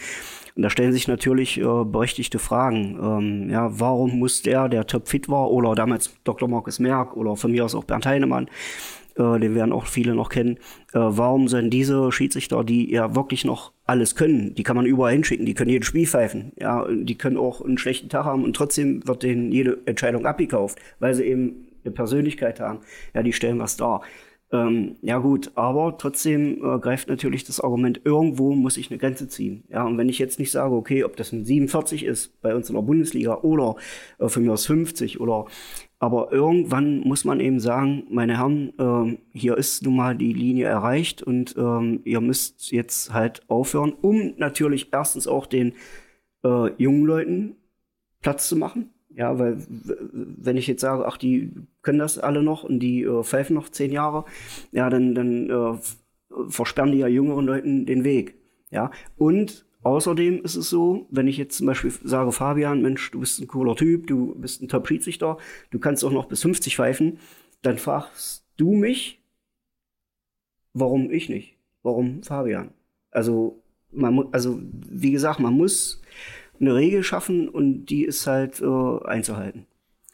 Und 0.56 0.62
da 0.62 0.70
stellen 0.70 0.92
sich 0.92 1.06
natürlich 1.06 1.58
äh, 1.58 1.84
berechtigte 1.84 2.40
Fragen. 2.40 2.98
Ähm, 3.00 3.50
ja, 3.50 3.78
warum 3.78 4.18
muss 4.18 4.42
der, 4.42 4.68
der 4.68 4.88
topfit 4.88 5.28
war, 5.28 5.52
oder 5.52 5.76
damals 5.76 6.16
Dr. 6.24 6.48
Markus 6.48 6.80
Merck 6.80 7.16
oder 7.16 7.36
von 7.36 7.52
mir 7.52 7.64
aus 7.64 7.76
auch 7.76 7.84
Bernd 7.84 8.06
Heinemann, 8.06 8.48
äh, 9.14 9.38
den 9.38 9.54
werden 9.54 9.72
auch 9.72 9.86
viele 9.86 10.16
noch 10.16 10.30
kennen, 10.30 10.56
äh, 10.94 10.98
warum 10.98 11.46
sollen 11.46 11.70
diese 11.70 12.10
Schiedsrichter, 12.10 12.64
die 12.64 12.90
ja 12.90 13.14
wirklich 13.14 13.44
noch 13.44 13.72
alles 13.88 14.14
können, 14.14 14.54
die 14.54 14.62
kann 14.62 14.76
man 14.76 14.84
überall 14.84 15.12
hinschicken, 15.12 15.46
die 15.46 15.54
können 15.54 15.70
jedes 15.70 15.88
Spiel 15.88 16.06
pfeifen, 16.06 16.52
ja, 16.56 16.86
die 16.88 17.16
können 17.16 17.38
auch 17.38 17.62
einen 17.62 17.78
schlechten 17.78 18.10
Tag 18.10 18.26
haben 18.26 18.44
und 18.44 18.54
trotzdem 18.54 19.06
wird 19.08 19.22
denen 19.22 19.50
jede 19.50 19.78
Entscheidung 19.86 20.26
abgekauft, 20.26 20.78
weil 20.98 21.14
sie 21.14 21.24
eben 21.24 21.68
eine 21.84 21.94
Persönlichkeit 21.94 22.60
haben, 22.60 22.80
ja, 23.14 23.22
die 23.22 23.32
stellen 23.32 23.58
was 23.58 23.78
dar. 23.78 24.02
Ähm, 24.50 24.96
ja 25.02 25.18
gut, 25.18 25.52
aber 25.54 25.96
trotzdem 25.98 26.64
äh, 26.64 26.78
greift 26.78 27.08
natürlich 27.08 27.44
das 27.44 27.60
Argument, 27.60 28.00
irgendwo 28.04 28.54
muss 28.54 28.76
ich 28.76 28.90
eine 28.90 28.98
Grenze 28.98 29.28
ziehen. 29.28 29.64
Ja, 29.68 29.84
und 29.84 29.96
wenn 29.98 30.08
ich 30.08 30.18
jetzt 30.18 30.38
nicht 30.38 30.50
sage, 30.50 30.74
okay, 30.74 31.04
ob 31.04 31.16
das 31.16 31.32
ein 31.32 31.44
47 31.44 32.04
ist 32.04 32.40
bei 32.40 32.54
uns 32.54 32.68
in 32.68 32.74
der 32.74 32.82
Bundesliga 32.82 33.38
oder 33.42 33.76
äh, 34.18 34.28
für 34.28 34.40
mich 34.40 34.50
aus 34.50 34.66
50 34.66 35.20
oder 35.20 35.46
aber 35.98 36.32
irgendwann 36.32 37.00
muss 37.00 37.24
man 37.24 37.40
eben 37.40 37.58
sagen, 37.58 38.04
meine 38.08 38.38
Herren, 38.38 38.72
äh, 38.78 39.18
hier 39.36 39.56
ist 39.56 39.82
nun 39.82 39.96
mal 39.96 40.16
die 40.16 40.32
Linie 40.32 40.66
erreicht 40.66 41.22
und 41.22 41.56
ähm, 41.58 42.00
ihr 42.04 42.20
müsst 42.20 42.70
jetzt 42.70 43.12
halt 43.12 43.42
aufhören, 43.48 43.92
um 44.00 44.34
natürlich 44.36 44.92
erstens 44.92 45.26
auch 45.26 45.46
den 45.46 45.74
äh, 46.44 46.70
jungen 46.80 47.04
Leuten 47.04 47.56
Platz 48.20 48.48
zu 48.48 48.56
machen, 48.56 48.90
ja, 49.10 49.38
weil 49.38 49.58
wenn 49.68 50.56
ich 50.56 50.68
jetzt 50.68 50.80
sage, 50.80 51.06
ach, 51.06 51.16
die 51.16 51.52
können 51.82 51.98
das 51.98 52.18
alle 52.18 52.42
noch 52.42 52.62
und 52.62 52.78
die 52.78 53.02
äh, 53.02 53.22
pfeifen 53.24 53.54
noch 53.54 53.68
zehn 53.68 53.90
Jahre, 53.90 54.24
ja, 54.70 54.90
dann, 54.90 55.14
dann 55.14 55.50
äh, 55.50 55.78
versperren 56.48 56.92
die 56.92 56.98
ja 56.98 57.08
jüngeren 57.08 57.46
Leuten 57.46 57.86
den 57.86 58.04
Weg. 58.04 58.36
Ja, 58.70 58.90
und 59.16 59.66
außerdem 59.82 60.42
ist 60.42 60.56
es 60.56 60.70
so, 60.70 61.06
wenn 61.10 61.28
ich 61.28 61.36
jetzt 61.36 61.58
zum 61.58 61.66
Beispiel 61.66 61.92
sage, 62.02 62.32
Fabian, 62.32 62.82
Mensch, 62.82 63.10
du 63.10 63.20
bist 63.20 63.40
ein 63.40 63.46
cooler 63.46 63.76
Typ, 63.76 64.06
du 64.06 64.34
bist 64.34 64.62
ein 64.62 64.68
Top-Schiedsrichter, 64.68 65.38
du 65.70 65.78
kannst 65.78 66.04
auch 66.04 66.12
noch 66.12 66.26
bis 66.26 66.42
50 66.42 66.76
pfeifen, 66.76 67.18
dann 67.62 67.78
fragst 67.78 68.44
du 68.56 68.74
mich, 68.74 69.22
warum 70.74 71.10
ich 71.10 71.28
nicht? 71.28 71.56
Warum 71.82 72.22
Fabian? 72.22 72.72
Also, 73.10 73.62
man, 73.90 74.28
also 74.32 74.60
wie 74.62 75.12
gesagt, 75.12 75.40
man 75.40 75.54
muss 75.54 76.02
eine 76.60 76.74
Regel 76.74 77.02
schaffen 77.02 77.48
und 77.48 77.86
die 77.86 78.04
ist 78.04 78.26
halt 78.26 78.60
äh, 78.60 79.06
einzuhalten. 79.06 79.66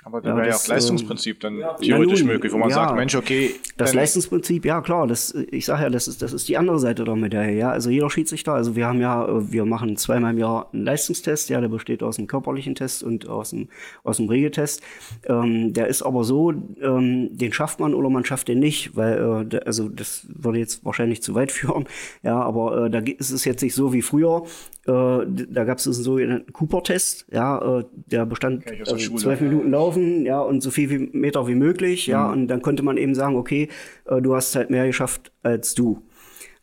Aber 0.05 0.21
da 0.21 0.31
ja, 0.31 0.37
wäre 0.37 0.49
ja 0.49 0.57
auch 0.57 0.67
Leistungsprinzip 0.69 1.41
dann 1.41 1.59
ja, 1.59 1.73
theoretisch 1.75 2.21
nun, 2.21 2.29
möglich, 2.29 2.53
wo 2.53 2.59
man 2.59 2.69
ja, 2.69 2.75
sagt, 2.75 2.95
Mensch, 2.95 3.15
okay. 3.15 3.55
Das 3.79 3.95
Leistungsprinzip, 3.95 4.67
ja 4.67 4.83
klar, 4.83 5.07
das, 5.07 5.35
ich 5.51 5.65
sage 5.65 5.85
ja, 5.85 5.91
das 5.91 6.09
ist, 6.09 6.21
das 6.21 6.35
ist 6.35 6.47
die 6.47 6.59
andere 6.59 6.79
Seite 6.79 7.05
der 7.05 7.17
Medaille, 7.17 7.57
ja. 7.57 7.71
Also 7.71 7.89
jeder 7.89 8.11
Schiedsrichter, 8.11 8.53
also 8.53 8.77
wir 8.77 8.87
haben 8.87 9.01
ja, 9.01 9.27
wir 9.51 9.65
machen 9.65 9.97
zweimal 9.97 10.35
im 10.35 10.39
Jahr 10.39 10.69
einen 10.75 10.85
Leistungstest, 10.85 11.49
ja, 11.49 11.59
der 11.63 11.69
besteht 11.69 12.03
aus 12.03 12.19
einem 12.19 12.27
körperlichen 12.27 12.75
Test 12.75 13.03
und 13.03 13.29
aus 13.31 13.55
einem, 13.55 13.69
aus 14.03 14.19
einem 14.19 14.29
Regeltest. 14.29 14.83
Ähm, 15.27 15.73
der 15.73 15.89
ist 15.89 16.03
aber 16.03 16.23
so, 16.25 16.51
ähm, 16.51 17.31
den 17.33 17.55
schafft 17.55 17.81
man 17.81 17.95
oder 17.95 18.11
man 18.11 18.27
schafft 18.27 18.49
den 18.49 18.59
nicht, 18.59 18.95
weil, 18.97 19.49
äh, 19.51 19.61
also 19.65 19.89
das 19.89 20.27
würde 20.29 20.59
jetzt 20.59 20.85
wahrscheinlich 20.85 21.23
zu 21.23 21.35
weit 21.35 21.51
führen, 21.53 21.87
ja, 22.23 22.43
aber 22.43 22.87
äh, 22.87 22.91
da 22.91 22.99
ist 22.99 23.31
es 23.31 23.47
jetzt 23.47 23.63
nicht 23.63 23.75
so 23.75 23.95
wie 23.95 24.03
früher. 24.03 24.43
Äh, 24.87 24.91
da 24.91 25.65
gab 25.65 25.79
es 25.79 25.87
einen 25.87 25.95
sogenannten 25.95 26.53
Cooper-Test, 26.53 27.27
ja, 27.33 27.79
äh, 27.79 27.85
der 27.95 28.27
bestand 28.27 28.65
also 28.81 28.97
zwölf 29.17 29.41
Minuten 29.41 29.71
Lauf 29.71 29.94
laufen, 29.95 30.27
ja, 30.27 30.41
und 30.41 30.63
so 30.63 30.71
viel 30.71 30.91
wie 30.91 30.99
Meter 31.17 31.47
wie 31.47 31.55
möglich, 31.55 32.07
ja, 32.07 32.27
mhm. 32.27 32.33
und 32.33 32.49
dann 32.49 32.63
konnte 32.63 32.83
man 32.83 32.97
eben 32.97 33.15
sagen, 33.15 33.37
okay, 33.37 33.69
äh, 34.07 34.21
du 34.21 34.35
hast 34.35 34.55
halt 34.57 34.71
mehr 34.71 34.87
geschafft 34.87 35.33
als 35.43 35.75
du. 35.75 36.03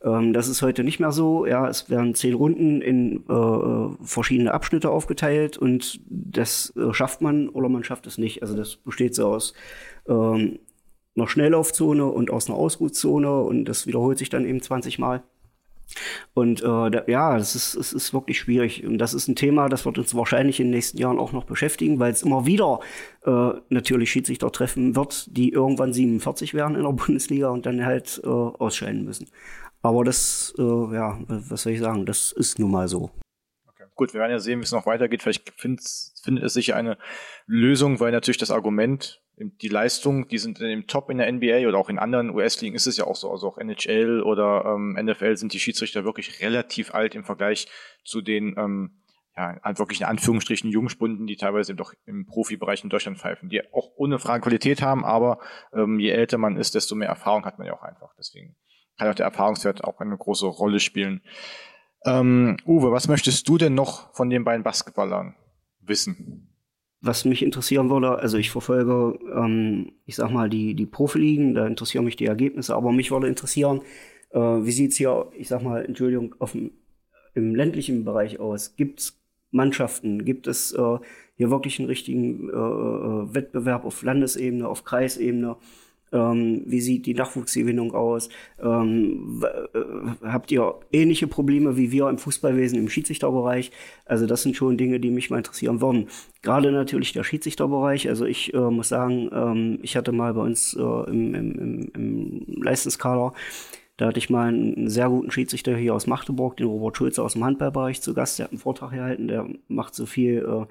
Ähm, 0.04 0.34
das 0.34 0.48
ist 0.48 0.62
heute 0.62 0.84
nicht 0.84 1.00
mehr 1.00 1.12
so, 1.12 1.46
ja, 1.46 1.67
es 1.67 1.89
werden 1.89 2.15
zehn 2.15 2.34
Runden 2.34 2.82
in 2.82 3.24
äh, 3.28 4.06
verschiedene 4.06 4.54
Abschnitte 4.54 4.89
aufgeteilt 4.89 5.58
und 5.58 6.02
das 6.08 6.74
äh, 6.76 6.94
schafft 6.94 7.22
man 7.22 7.50
oder 7.50 7.70
man 7.70 7.84
schafft 7.84 8.08
es 8.08 8.17
nicht. 8.17 8.41
Also 8.41 8.56
das 8.56 8.78
besteht 8.78 9.15
so 9.15 9.28
aus 9.28 9.54
ähm, 10.08 10.60
einer 11.15 11.28
Schnelllaufzone 11.28 12.06
und 12.06 12.32
aus 12.32 12.47
einer 12.47 12.58
Ausruhzone 12.58 13.41
und 13.41 13.66
das 13.66 13.86
wiederholt 13.86 14.18
sich 14.18 14.30
dann 14.30 14.45
eben 14.45 14.62
20 14.62 14.97
Mal. 14.97 15.24
Und 16.34 16.62
äh, 16.62 16.92
da, 16.92 17.04
ja, 17.08 17.38
es 17.38 17.56
ist, 17.56 17.76
es 17.76 17.94
ist 17.94 18.14
wirklich 18.14 18.39
schwierig. 18.39 18.86
Und 18.86 18.98
das 18.98 19.14
ist 19.14 19.28
ein 19.28 19.36
Thema, 19.36 19.70
das 19.70 19.86
wird 19.86 19.98
uns 19.98 20.16
wahrscheinlich 20.16 20.60
in 20.60 20.68
den 20.68 20.76
nächsten 20.76 20.98
Jahren 20.98 21.20
auch 21.20 21.32
noch 21.32 21.46
beschäftigen, 21.46 22.00
weil 22.00 22.12
es 22.12 22.24
immer 22.24 22.46
wieder 22.46 22.80
äh, 23.26 23.52
natürlich 23.70 24.12
Schiedsrichter 24.12 24.52
treffen 24.52 24.96
wird, 24.96 25.36
die 25.36 25.52
irgendwann 25.52 25.94
47 25.94 26.54
werden 26.54 26.76
in 26.76 26.84
der 26.84 26.92
Bundesliga 27.06 27.50
und 27.50 27.66
dann 27.66 27.86
halt 27.86 28.22
äh, 28.24 28.28
ausscheiden 28.28 29.04
müssen. 29.04 29.28
Aber 29.82 30.04
das, 30.04 30.54
äh, 30.58 30.62
ja, 30.62 31.20
was 31.28 31.64
soll 31.64 31.74
ich 31.74 31.80
sagen, 31.80 32.06
das 32.06 32.32
ist 32.32 32.60
nun 32.60 32.72
mal 32.72 32.88
so. 32.88 33.10
Okay. 33.68 33.86
Gut, 33.96 34.14
wir 34.14 34.20
werden 34.20 34.32
ja 34.32 34.39
sehen, 34.39 34.60
wie 34.60 34.64
es 34.64 34.72
noch 34.72 34.86
weitergeht. 34.86 35.24
Vielleicht 35.24 35.52
findet, 35.58 35.86
findet 36.22 36.44
es 36.44 36.54
sich 36.54 36.74
eine 36.76 36.98
Lösung, 37.48 38.00
weil 38.00 38.12
natürlich 38.12 38.38
das 38.38 38.52
Argument 38.52 39.22
die 39.44 39.68
Leistung, 39.68 40.28
die 40.28 40.38
sind 40.38 40.60
im 40.60 40.88
Top 40.88 41.10
in 41.10 41.18
der 41.18 41.32
NBA 41.32 41.68
oder 41.68 41.78
auch 41.78 41.89
in 41.89 42.00
anderen 42.00 42.30
US-Ligen 42.30 42.76
ist 42.76 42.88
es 42.88 42.98
ja 42.98 43.06
auch 43.06 43.16
so, 43.16 43.32
also 43.32 43.48
auch 43.48 43.58
NHL 43.58 44.22
oder 44.22 44.66
ähm, 44.66 44.98
NFL 45.00 45.38
sind 45.38 45.54
die 45.54 45.60
Schiedsrichter 45.60 46.04
wirklich 46.04 46.42
relativ 46.42 46.94
alt 46.94 47.16
im 47.16 47.24
Vergleich 47.24 47.68
zu 48.04 48.22
den 48.22 48.56
ähm, 48.58 49.02
ja, 49.36 49.58
wirklich 49.78 50.02
in 50.02 50.08
Anführungsstrichen 50.08 50.70
Jungspunden, 50.70 51.26
die 51.26 51.38
teilweise 51.38 51.74
doch 51.74 51.94
im 52.06 52.26
Profibereich 52.26 52.84
in 52.84 52.89
Deutschland 52.89 53.18
pfeifen, 53.18 53.50
die 53.50 53.62
auch 53.74 53.92
ohne 53.96 54.20
Frage 54.20 54.44
Qualität 54.44 54.82
haben, 54.82 55.06
aber 55.06 55.39
ähm, 55.74 56.00
je 56.00 56.10
älter 56.10 56.38
man 56.38 56.58
ist, 56.58 56.76
desto 56.76 56.96
mehr 56.96 57.08
Erfahrung 57.08 57.46
hat 57.46 57.58
man 57.58 57.68
ja 57.68 57.74
auch 57.74 57.84
einfach. 57.84 58.14
Deswegen 58.18 58.56
kann 58.98 59.08
auch 59.08 59.16
der 59.16 59.26
Erfahrungswert 59.26 59.84
auch 59.84 60.00
eine 60.00 60.18
große 60.18 60.46
Rolle 60.46 60.80
spielen. 60.80 61.22
Ähm, 62.06 62.58
Uwe, 62.66 62.92
was 62.92 63.08
möchtest 63.08 63.48
du 63.48 63.58
denn 63.58 63.74
noch 63.74 64.14
von 64.14 64.30
den 64.30 64.44
beiden 64.44 64.64
Basketballern 64.64 65.36
wissen? 65.80 66.51
Was 67.02 67.26
mich 67.26 67.41
interessieren 67.41 67.89
würde, 67.89 68.20
also 68.20 68.38
ich 68.38 68.52
verfolge, 68.52 69.18
ähm, 69.36 69.93
ich 70.06 70.16
sag 70.16 70.32
mal, 70.32 70.49
die, 70.49 70.76
die 70.76 70.86
Profiligen, 70.86 71.56
da 71.56 71.66
interessieren 71.66 72.06
mich 72.06 72.16
die 72.16 72.28
Ergebnisse, 72.28 72.76
aber 72.76 72.91
mich 72.91 73.10
würde 73.10 73.28
interessieren, 73.28 73.82
äh, 74.30 74.39
wie 74.39 74.72
sieht's 74.72 74.97
hier, 74.97 75.32
ich 75.36 75.47
sag 75.47 75.64
mal, 75.64 75.84
Entschuldigung, 75.84 76.36
auf 76.39 76.52
dem, 76.52 76.72
im 77.34 77.56
ländlichen 77.56 78.06
Bereich 78.06 78.39
aus? 78.39 78.76
Gibt's 78.76 79.20
Mannschaften? 79.52 80.26
Gibt 80.26 80.47
es 80.47 80.74
äh, 80.74 80.97
hier 81.36 81.49
wirklich 81.49 81.80
einen 81.80 81.88
richtigen 81.88 82.49
äh, 82.49 82.54
äh 82.54 83.34
Wettbewerb 83.34 83.86
auf 83.86 84.04
Landesebene, 84.04 84.68
auf 84.68 84.84
Kreisebene? 84.84 85.58
Ähm, 86.12 86.64
wie 86.66 86.82
sieht 86.82 87.05
die 87.05 87.14
Nachwuchsgewinnung 87.14 87.93
aus? 87.93 88.30
Ähm, 88.62 89.43
äh, 89.74 89.80
habt 90.24 90.51
ihr 90.51 90.76
ähnliche 90.91 91.28
Probleme 91.28 91.78
wie 91.78 91.91
wir 91.91 92.09
im 92.09 92.18
Fußballwesen, 92.18 92.78
im 92.78 92.89
Schiedsrichterbereich? 92.89 93.72
Also 94.05 94.26
das 94.26 94.43
sind 94.43 94.55
schon 94.55 94.78
Dinge, 94.78 94.99
die 94.99 95.12
mich 95.12 95.30
mal 95.30 95.38
interessieren 95.38 95.82
würden. 95.82 96.07
Gerade 96.41 96.72
natürlich 96.72 97.14
der 97.14 97.24
Schiedsrichterbereich. 97.24 98.09
Also 98.09 98.26
ich 98.26 98.53
äh, 98.53 98.57
muss 98.57 98.89
sagen, 98.89 99.30
ähm, 99.34 99.80
ich 99.82 99.95
hatte 99.95 100.12
mal 100.12 100.34
bei 100.34 100.41
uns 100.41 100.74
äh, 100.74 100.82
im, 100.82 101.34
im, 101.34 101.59
im, 101.59 101.91
im 101.95 102.64
Leistungskader 102.64 103.34
da 104.01 104.07
hatte 104.07 104.18
ich 104.18 104.32
mal 104.32 104.47
einen 104.47 104.89
sehr 104.89 105.09
guten 105.09 105.30
Schiedsrichter 105.30 105.78
hier 105.78 105.93
aus 105.93 106.07
Magdeburg, 106.07 106.57
den 106.57 106.66
Robert 106.66 106.97
Schulze 106.97 107.22
aus 107.22 107.34
dem 107.34 107.43
Handballbereich 107.43 108.01
zu 108.01 108.16
Gast. 108.16 108.39
Der 108.39 108.45
hat 108.45 108.51
einen 108.51 108.57
Vortrag 108.57 108.93
gehalten, 108.93 109.28
der 109.28 109.47
macht 109.68 109.93
so 109.93 110.07
viel 110.07 110.39
äh, 110.39 110.66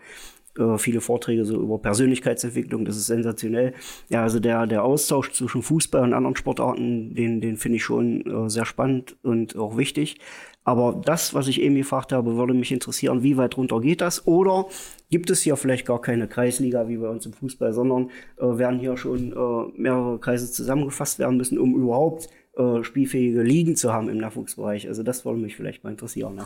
äh, 0.58 0.78
viele 0.78 1.00
Vorträge 1.00 1.44
so 1.44 1.60
über 1.60 1.78
Persönlichkeitsentwicklung, 1.78 2.84
das 2.84 2.96
ist 2.96 3.06
sensationell. 3.06 3.74
Ja, 4.08 4.22
also 4.22 4.40
der, 4.40 4.66
der 4.66 4.84
Austausch 4.84 5.32
zwischen 5.32 5.62
Fußball 5.62 6.02
und 6.02 6.14
anderen 6.14 6.36
Sportarten, 6.36 7.14
den, 7.14 7.40
den 7.40 7.56
finde 7.56 7.76
ich 7.76 7.84
schon 7.84 8.26
äh, 8.26 8.50
sehr 8.50 8.64
spannend 8.64 9.16
und 9.22 9.56
auch 9.56 9.76
wichtig. 9.76 10.18
Aber 10.62 11.00
das, 11.04 11.32
was 11.34 11.48
ich 11.48 11.60
eben 11.60 11.74
gefragt 11.74 12.12
habe, 12.12 12.36
würde 12.36 12.52
mich 12.52 12.70
interessieren, 12.70 13.22
wie 13.22 13.36
weit 13.36 13.56
runter 13.56 13.80
geht 13.80 14.00
das? 14.00 14.26
Oder 14.26 14.66
gibt 15.08 15.30
es 15.30 15.40
hier 15.40 15.56
vielleicht 15.56 15.86
gar 15.86 16.00
keine 16.00 16.28
Kreisliga 16.28 16.86
wie 16.88 16.98
bei 16.98 17.08
uns 17.08 17.24
im 17.26 17.32
Fußball, 17.32 17.72
sondern 17.72 18.10
äh, 18.38 18.58
werden 18.58 18.78
hier 18.78 18.96
schon 18.96 19.32
äh, 19.32 19.80
mehrere 19.80 20.18
Kreise 20.18 20.50
zusammengefasst 20.50 21.18
werden 21.18 21.36
müssen, 21.38 21.58
um 21.58 21.74
überhaupt 21.74 22.28
äh, 22.56 22.82
spielfähige 22.82 23.42
Ligen 23.42 23.74
zu 23.76 23.92
haben 23.92 24.08
im 24.08 24.18
Nachwuchsbereich? 24.18 24.86
Also 24.86 25.02
das 25.02 25.24
würde 25.24 25.38
mich 25.38 25.56
vielleicht 25.56 25.82
mal 25.82 25.90
interessieren. 25.90 26.34
Ne? 26.34 26.44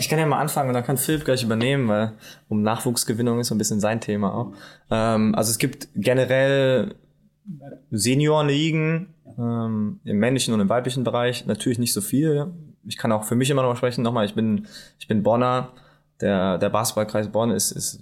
Ich 0.00 0.08
kann 0.08 0.18
ja 0.18 0.24
mal 0.24 0.40
anfangen 0.40 0.70
und 0.70 0.74
dann 0.74 0.82
kann 0.82 0.96
Philipp 0.96 1.26
gleich 1.26 1.44
übernehmen, 1.44 1.86
weil 1.86 2.12
um 2.48 2.62
Nachwuchsgewinnung 2.62 3.38
ist 3.38 3.48
so 3.48 3.54
ein 3.54 3.58
bisschen 3.58 3.80
sein 3.80 4.00
Thema 4.00 4.34
auch. 4.34 4.52
Ähm, 4.90 5.34
also 5.34 5.50
es 5.50 5.58
gibt 5.58 5.88
generell 5.94 6.94
Seniorenligen 7.90 9.12
ähm, 9.38 10.00
im 10.04 10.18
männlichen 10.18 10.54
und 10.54 10.60
im 10.60 10.70
weiblichen 10.70 11.04
Bereich 11.04 11.44
natürlich 11.44 11.78
nicht 11.78 11.92
so 11.92 12.00
viel. 12.00 12.46
Ich 12.86 12.96
kann 12.96 13.12
auch 13.12 13.24
für 13.24 13.34
mich 13.34 13.50
immer 13.50 13.60
noch 13.60 13.76
sprechen. 13.76 14.02
Nochmal, 14.02 14.24
ich 14.24 14.34
bin 14.34 14.66
ich 14.98 15.06
bin 15.06 15.22
Bonner. 15.22 15.74
Der 16.22 16.56
der 16.56 16.70
Basketballkreis 16.70 17.28
Bonn 17.28 17.50
ist 17.50 17.70
ist 17.70 18.00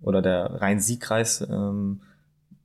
oder 0.00 0.22
der 0.22 0.62
Rhein-Sieg-Kreis. 0.62 1.40
Ähm, 1.40 2.02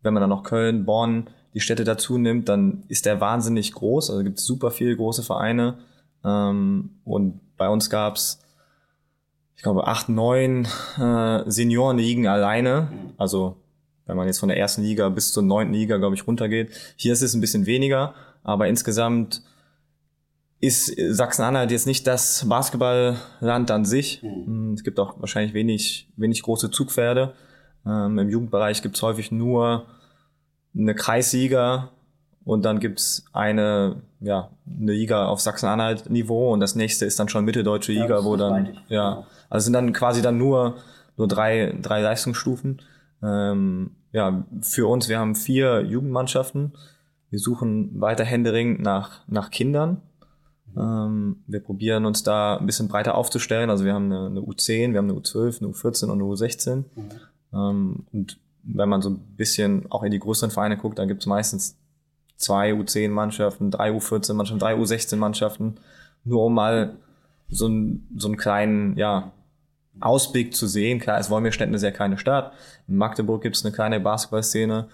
wenn 0.03 0.13
man 0.13 0.21
dann 0.21 0.29
noch 0.29 0.43
Köln, 0.43 0.85
Bonn, 0.85 1.31
die 1.55 1.61
Städte 1.61 1.83
dazu 1.83 2.19
nimmt, 2.19 2.47
dann 2.47 2.83
ist 2.89 3.07
der 3.07 3.19
wahnsinnig 3.21 3.73
groß. 3.73 4.11
Also 4.11 4.23
gibt 4.23 4.37
es 4.37 4.45
super 4.45 4.69
viele 4.69 4.95
große 4.95 5.23
Vereine. 5.23 5.79
Ähm, 6.23 6.91
und 7.03 7.39
bei 7.57 7.67
uns 7.67 7.89
gab's 7.89 8.39
ich 9.61 9.63
glaube, 9.63 9.85
acht, 9.85 10.09
neun 10.09 10.67
äh, 10.97 11.43
Seniorenligen 11.45 12.25
alleine. 12.25 12.91
Also 13.17 13.57
wenn 14.07 14.17
man 14.17 14.25
jetzt 14.25 14.39
von 14.39 14.49
der 14.49 14.57
ersten 14.57 14.81
Liga 14.81 15.07
bis 15.09 15.33
zur 15.33 15.43
neunten 15.43 15.75
Liga, 15.75 15.97
glaube 15.97 16.15
ich, 16.15 16.25
runtergeht. 16.25 16.71
Hier 16.95 17.13
ist 17.13 17.21
es 17.21 17.35
ein 17.35 17.41
bisschen 17.41 17.67
weniger, 17.67 18.15
aber 18.41 18.67
insgesamt 18.67 19.43
ist 20.61 20.91
Sachsen-Anhalt 20.97 21.69
jetzt 21.69 21.85
nicht 21.85 22.07
das 22.07 22.43
Basketballland 22.49 23.69
an 23.69 23.85
sich. 23.85 24.23
Mhm. 24.23 24.73
Es 24.73 24.83
gibt 24.83 24.99
auch 24.99 25.19
wahrscheinlich 25.19 25.53
wenig, 25.53 26.09
wenig 26.15 26.41
große 26.41 26.71
Zugpferde. 26.71 27.35
Ähm, 27.85 28.17
Im 28.17 28.29
Jugendbereich 28.29 28.81
gibt 28.81 28.95
es 28.95 29.03
häufig 29.03 29.31
nur 29.31 29.85
eine 30.75 30.95
Kreisliga 30.95 31.91
und 32.43 32.65
dann 32.65 32.79
gibt's 32.79 33.25
eine, 33.33 34.01
ja, 34.19 34.49
eine 34.65 34.93
Liga 34.93 35.27
auf 35.27 35.41
Sachsen-Anhalt-Niveau 35.41 36.51
und 36.53 36.59
das 36.59 36.75
nächste 36.75 37.05
ist 37.05 37.19
dann 37.19 37.29
schon 37.29 37.45
mitteldeutsche 37.45 37.91
Liga, 37.91 38.19
ja, 38.19 38.25
wo 38.25 38.35
dann, 38.35 38.77
ja, 38.87 39.25
also 39.49 39.65
sind 39.65 39.73
dann 39.73 39.93
quasi 39.93 40.21
dann 40.21 40.37
nur, 40.37 40.77
nur 41.17 41.27
drei, 41.27 41.77
drei 41.81 42.01
Leistungsstufen. 42.01 42.81
Ähm, 43.23 43.91
ja, 44.11 44.43
für 44.61 44.87
uns, 44.87 45.07
wir 45.07 45.19
haben 45.19 45.35
vier 45.35 45.81
Jugendmannschaften. 45.81 46.73
Wir 47.29 47.39
suchen 47.39 48.01
weiter 48.01 48.23
händeringend 48.25 48.81
nach, 48.81 49.21
nach 49.27 49.51
Kindern. 49.51 50.01
Ähm, 50.75 51.43
wir 51.47 51.59
probieren 51.59 52.05
uns 52.05 52.23
da 52.23 52.57
ein 52.57 52.65
bisschen 52.65 52.87
breiter 52.87 53.15
aufzustellen. 53.15 53.69
Also 53.69 53.85
wir 53.85 53.93
haben 53.93 54.05
eine, 54.11 54.27
eine 54.27 54.41
U10, 54.41 54.91
wir 54.91 54.97
haben 54.97 55.09
eine 55.09 55.19
U12, 55.19 55.61
eine 55.61 55.71
U14 55.71 56.05
und 56.05 56.11
eine 56.11 56.23
U16. 56.23 56.75
Mhm. 56.75 56.85
Ähm, 57.53 58.05
und 58.11 58.39
wenn 58.63 58.89
man 58.89 59.01
so 59.01 59.09
ein 59.09 59.19
bisschen 59.37 59.91
auch 59.91 60.03
in 60.03 60.11
die 60.11 60.19
größeren 60.19 60.51
Vereine 60.51 60.77
guckt, 60.77 60.99
dann 60.99 61.07
gibt 61.07 61.21
es 61.21 61.27
meistens 61.27 61.77
zwei 62.41 62.73
U10-Mannschaften, 62.73 63.71
drei 63.71 63.91
U14-Mannschaften, 63.91 64.59
drei 64.59 64.75
U16-Mannschaften, 64.75 65.75
nur 66.23 66.45
um 66.45 66.53
mal 66.53 66.97
so, 67.49 67.67
ein, 67.67 68.07
so 68.17 68.27
einen 68.27 68.37
kleinen, 68.37 68.97
ja, 68.97 69.31
Ausblick 69.99 70.55
zu 70.55 70.67
sehen. 70.67 70.99
Klar, 70.99 71.19
es 71.19 71.29
Wolmirstedt 71.29 71.73
ist 71.73 71.83
ja 71.83 71.91
keine 71.91 72.17
Stadt. 72.17 72.53
In 72.87 72.95
Magdeburg 72.95 73.41
gibt 73.41 73.55
es 73.55 73.65
eine 73.65 73.73
kleine 73.73 73.99
Basketballszene. 73.99 74.87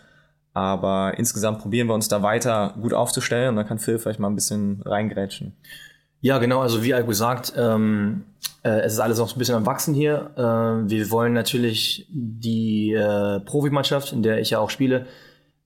Aber 0.54 1.14
insgesamt 1.18 1.60
probieren 1.60 1.88
wir 1.88 1.94
uns 1.94 2.08
da 2.08 2.24
weiter 2.24 2.74
gut 2.82 2.94
aufzustellen 2.94 3.50
und 3.50 3.56
dann 3.58 3.68
kann 3.68 3.78
Phil 3.78 4.00
vielleicht 4.00 4.20
mal 4.20 4.28
ein 4.28 4.36
bisschen 4.36 4.82
reingrätschen. 4.84 5.56
Ja, 6.20 6.40
genau. 6.40 6.62
Also 6.62 6.84
wie 6.84 6.90
gesagt, 7.06 7.54
ähm, 7.56 8.24
äh, 8.64 8.80
es 8.80 8.94
ist 8.94 9.00
alles 9.00 9.20
noch 9.20 9.32
ein 9.32 9.38
bisschen 9.38 9.54
am 9.54 9.68
Wachsen 9.68 9.94
hier. 9.94 10.32
Äh, 10.36 10.90
wir 10.90 11.12
wollen 11.12 11.34
natürlich 11.34 12.08
die 12.10 12.92
äh, 12.94 13.40
Profimannschaft, 13.42 14.14
in 14.14 14.24
der 14.24 14.40
ich 14.40 14.50
ja 14.50 14.58
auch 14.58 14.72
spiele, 14.72 15.06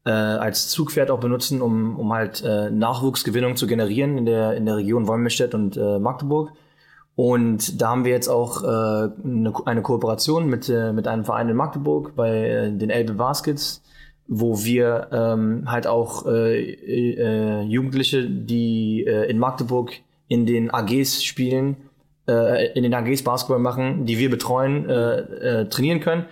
äh, 0.05 0.11
als 0.11 0.69
Zugpferd 0.69 1.11
auch 1.11 1.19
benutzen, 1.19 1.61
um, 1.61 1.99
um 1.99 2.11
halt 2.13 2.43
äh, 2.43 2.69
Nachwuchsgewinnung 2.69 3.55
zu 3.55 3.67
generieren 3.67 4.17
in 4.17 4.25
der, 4.25 4.55
in 4.55 4.65
der 4.65 4.77
Region 4.77 5.07
Wolmirstedt 5.07 5.53
und 5.53 5.77
äh, 5.77 5.99
Magdeburg. 5.99 6.51
Und 7.15 7.81
da 7.81 7.89
haben 7.89 8.05
wir 8.05 8.11
jetzt 8.11 8.29
auch 8.29 8.63
äh, 8.63 8.67
eine, 8.67 9.53
eine 9.65 9.81
Kooperation 9.81 10.47
mit, 10.47 10.69
äh, 10.69 10.93
mit 10.93 11.07
einem 11.07 11.25
Verein 11.25 11.49
in 11.49 11.55
Magdeburg 11.55 12.15
bei 12.15 12.49
äh, 12.49 12.71
den 12.71 12.89
Elbe 12.89 13.13
Baskets, 13.13 13.83
wo 14.27 14.63
wir 14.63 15.09
ähm, 15.11 15.69
halt 15.69 15.87
auch 15.87 16.25
äh, 16.25 16.71
äh, 16.71 17.61
Jugendliche, 17.63 18.27
die 18.27 19.05
äh, 19.05 19.29
in 19.29 19.37
Magdeburg 19.39 19.91
in 20.29 20.45
den 20.45 20.71
AGs 20.71 21.23
spielen, 21.23 21.75
äh, 22.27 22.71
in 22.73 22.83
den 22.83 22.93
AGs 22.93 23.23
Basketball 23.23 23.59
machen, 23.59 24.05
die 24.05 24.17
wir 24.17 24.29
betreuen, 24.29 24.89
äh, 24.89 25.19
äh, 25.19 25.69
trainieren 25.69 25.99
können. 25.99 26.25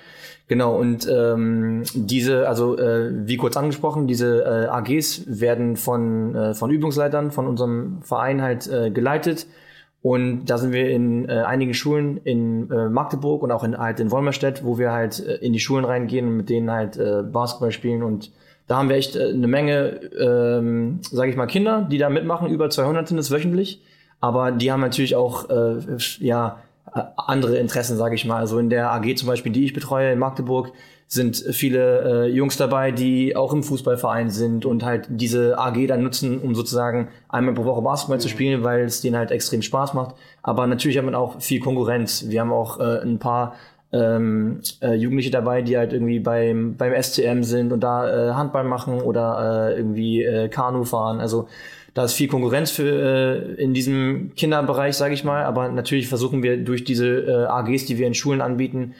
Genau, 0.50 0.76
und 0.76 1.08
ähm, 1.08 1.84
diese, 1.94 2.50
also 2.50 2.76
äh, 2.76 3.12
wie 3.28 3.38
kurz 3.38 3.56
angesprochen, 3.56 4.08
diese 4.08 4.44
äh, 4.44 4.66
AGs 4.66 5.26
werden 5.28 5.76
von, 5.76 6.36
äh, 6.36 6.54
von 6.56 6.72
Übungsleitern 6.72 7.30
von 7.30 7.46
unserem 7.46 8.02
Verein 8.02 8.42
halt 8.42 8.68
äh, 8.68 8.90
geleitet. 8.90 9.46
Und 10.02 10.46
da 10.46 10.58
sind 10.58 10.72
wir 10.72 10.90
in 10.90 11.30
äh, 11.30 11.34
einigen 11.34 11.76
Schulen 11.76 12.18
in 12.24 12.72
äh, 12.72 12.90
Magdeburg 12.90 13.44
und 13.44 13.52
auch 13.52 13.64
in, 13.64 13.78
halt 13.78 14.00
in 14.00 14.10
Wolmerstedt, 14.10 14.66
wo 14.66 14.80
wir 14.80 14.92
halt 14.92 15.24
äh, 15.24 15.36
in 15.36 15.54
die 15.54 15.60
Schulen 15.60 15.86
reingehen 15.86 16.26
und 16.26 16.38
mit 16.38 16.50
denen 16.50 16.72
halt 16.72 16.98
äh, 16.98 17.22
Basketball 17.22 17.72
spielen. 17.72 18.02
Und 18.02 18.32
da 18.66 18.78
haben 18.78 18.90
wir 18.90 18.96
echt 18.96 19.16
äh, 19.16 19.30
eine 19.30 19.48
Menge, 19.48 20.00
ähm, 20.20 21.02
sage 21.04 21.30
ich 21.30 21.38
mal, 21.38 21.46
Kinder, 21.46 21.88
die 21.92 22.00
da 22.00 22.10
mitmachen. 22.10 22.50
Über 22.50 22.72
200 22.72 23.08
sind 23.08 23.20
es 23.20 23.30
wöchentlich. 23.30 23.84
Aber 24.20 24.52
die 24.52 24.72
haben 24.72 24.82
natürlich 24.82 25.16
auch, 25.16 25.48
äh, 25.52 25.78
ja, 26.18 26.58
andere 27.18 27.58
Interessen, 27.58 27.98
sage 27.98 28.16
ich 28.16 28.26
mal. 28.26 28.38
Also 28.38 28.60
in 28.60 28.70
der 28.70 28.92
AG 28.92 29.16
zum 29.16 29.28
Beispiel, 29.28 29.52
die 29.52 29.66
ich 29.66 29.74
betreue 29.74 30.12
in 30.12 30.20
Magdeburg, 30.20 30.72
sind 31.08 31.38
viele 31.52 32.26
äh, 32.26 32.28
Jungs 32.28 32.56
dabei, 32.56 32.92
die 32.92 33.36
auch 33.36 33.52
im 33.52 33.64
Fußballverein 33.64 34.30
sind 34.30 34.66
und 34.66 34.86
halt 34.86 35.08
diese 35.10 35.58
AG 35.58 35.88
dann 35.88 36.04
nutzen, 36.04 36.40
um 36.40 36.54
sozusagen 36.54 37.08
einmal 37.28 37.56
pro 37.56 37.66
Woche 37.66 37.82
Basketball 37.82 38.18
mhm. 38.18 38.22
zu 38.22 38.30
spielen, 38.30 38.64
weil 38.64 38.82
es 38.82 39.02
denen 39.02 39.18
halt 39.18 39.32
extrem 39.32 39.64
Spaß 39.64 39.96
macht. 39.96 40.16
Aber 40.44 40.68
natürlich 40.68 41.00
haben 41.00 41.10
wir 41.10 41.18
auch 41.18 41.42
viel 41.42 41.62
Konkurrenz. 41.62 42.26
Wir 42.28 42.42
haben 42.42 42.54
auch 42.54 42.80
äh, 42.80 43.02
ein 43.02 43.18
paar 43.18 43.56
ähm, 43.92 44.62
äh, 44.82 44.94
Jugendliche 44.94 45.32
dabei, 45.32 45.64
die 45.64 45.78
halt 45.78 45.94
irgendwie 45.94 46.20
beim, 46.20 46.76
beim 46.78 46.94
SCM 47.02 47.42
sind 47.42 47.74
und 47.74 47.80
da 47.80 48.30
äh, 48.30 48.34
Handball 48.34 48.64
machen 48.64 49.02
oder 49.02 49.72
äh, 49.72 49.78
irgendwie 49.78 50.24
äh, 50.24 50.48
Kanu 50.48 50.84
fahren. 50.84 51.20
Also 51.20 51.48
da 51.94 52.04
ist 52.04 52.14
viel 52.14 52.28
Konkurrenz 52.28 52.72
für 52.72 52.88
äh, 52.88 53.62
in 53.62 53.74
diesem 53.74 54.34
Kinderbereich, 54.36 54.96
sage 54.96 55.14
ich 55.14 55.24
mal. 55.24 55.44
Aber 55.44 55.70
natürlich 55.70 56.08
versuchen 56.08 56.44
wir 56.44 56.58
durch 56.58 56.84
diese 56.84 57.08
äh, 57.08 57.46
AGs, 57.46 57.86
die 57.86 57.98
wir 57.98 58.08
in 58.08 58.14
Schulen 58.14 58.42
anbieten, 58.42 58.96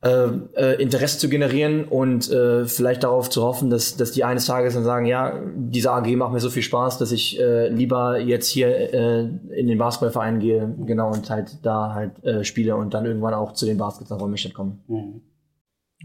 äh, 0.00 0.28
äh, 0.54 0.80
Interesse 0.80 1.18
zu 1.18 1.28
generieren 1.28 1.84
und 1.84 2.30
äh, 2.30 2.66
vielleicht 2.66 3.02
darauf 3.02 3.30
zu 3.30 3.42
hoffen, 3.42 3.68
dass, 3.68 3.96
dass 3.96 4.12
die 4.12 4.22
eines 4.22 4.46
Tages 4.46 4.74
dann 4.74 4.84
sagen, 4.84 5.06
ja, 5.06 5.42
diese 5.56 5.90
AG 5.90 6.06
macht 6.14 6.32
mir 6.32 6.38
so 6.38 6.50
viel 6.50 6.62
Spaß, 6.62 6.98
dass 6.98 7.10
ich 7.10 7.40
äh, 7.40 7.68
lieber 7.68 8.20
jetzt 8.20 8.46
hier 8.46 8.94
äh, 8.94 9.20
in 9.20 9.66
den 9.66 9.76
Basketballverein 9.76 10.38
gehe, 10.38 10.72
genau, 10.86 11.12
und 11.12 11.28
halt 11.30 11.58
da 11.64 11.94
halt 11.94 12.22
äh, 12.24 12.44
spiele 12.44 12.76
und 12.76 12.94
dann 12.94 13.06
irgendwann 13.06 13.34
auch 13.34 13.54
zu 13.54 13.66
den 13.66 13.76
Baskets 13.76 14.10
nach 14.10 14.20
Räumlichkeit 14.20 14.54
komme. 14.54 14.78
Mhm. 14.86 15.20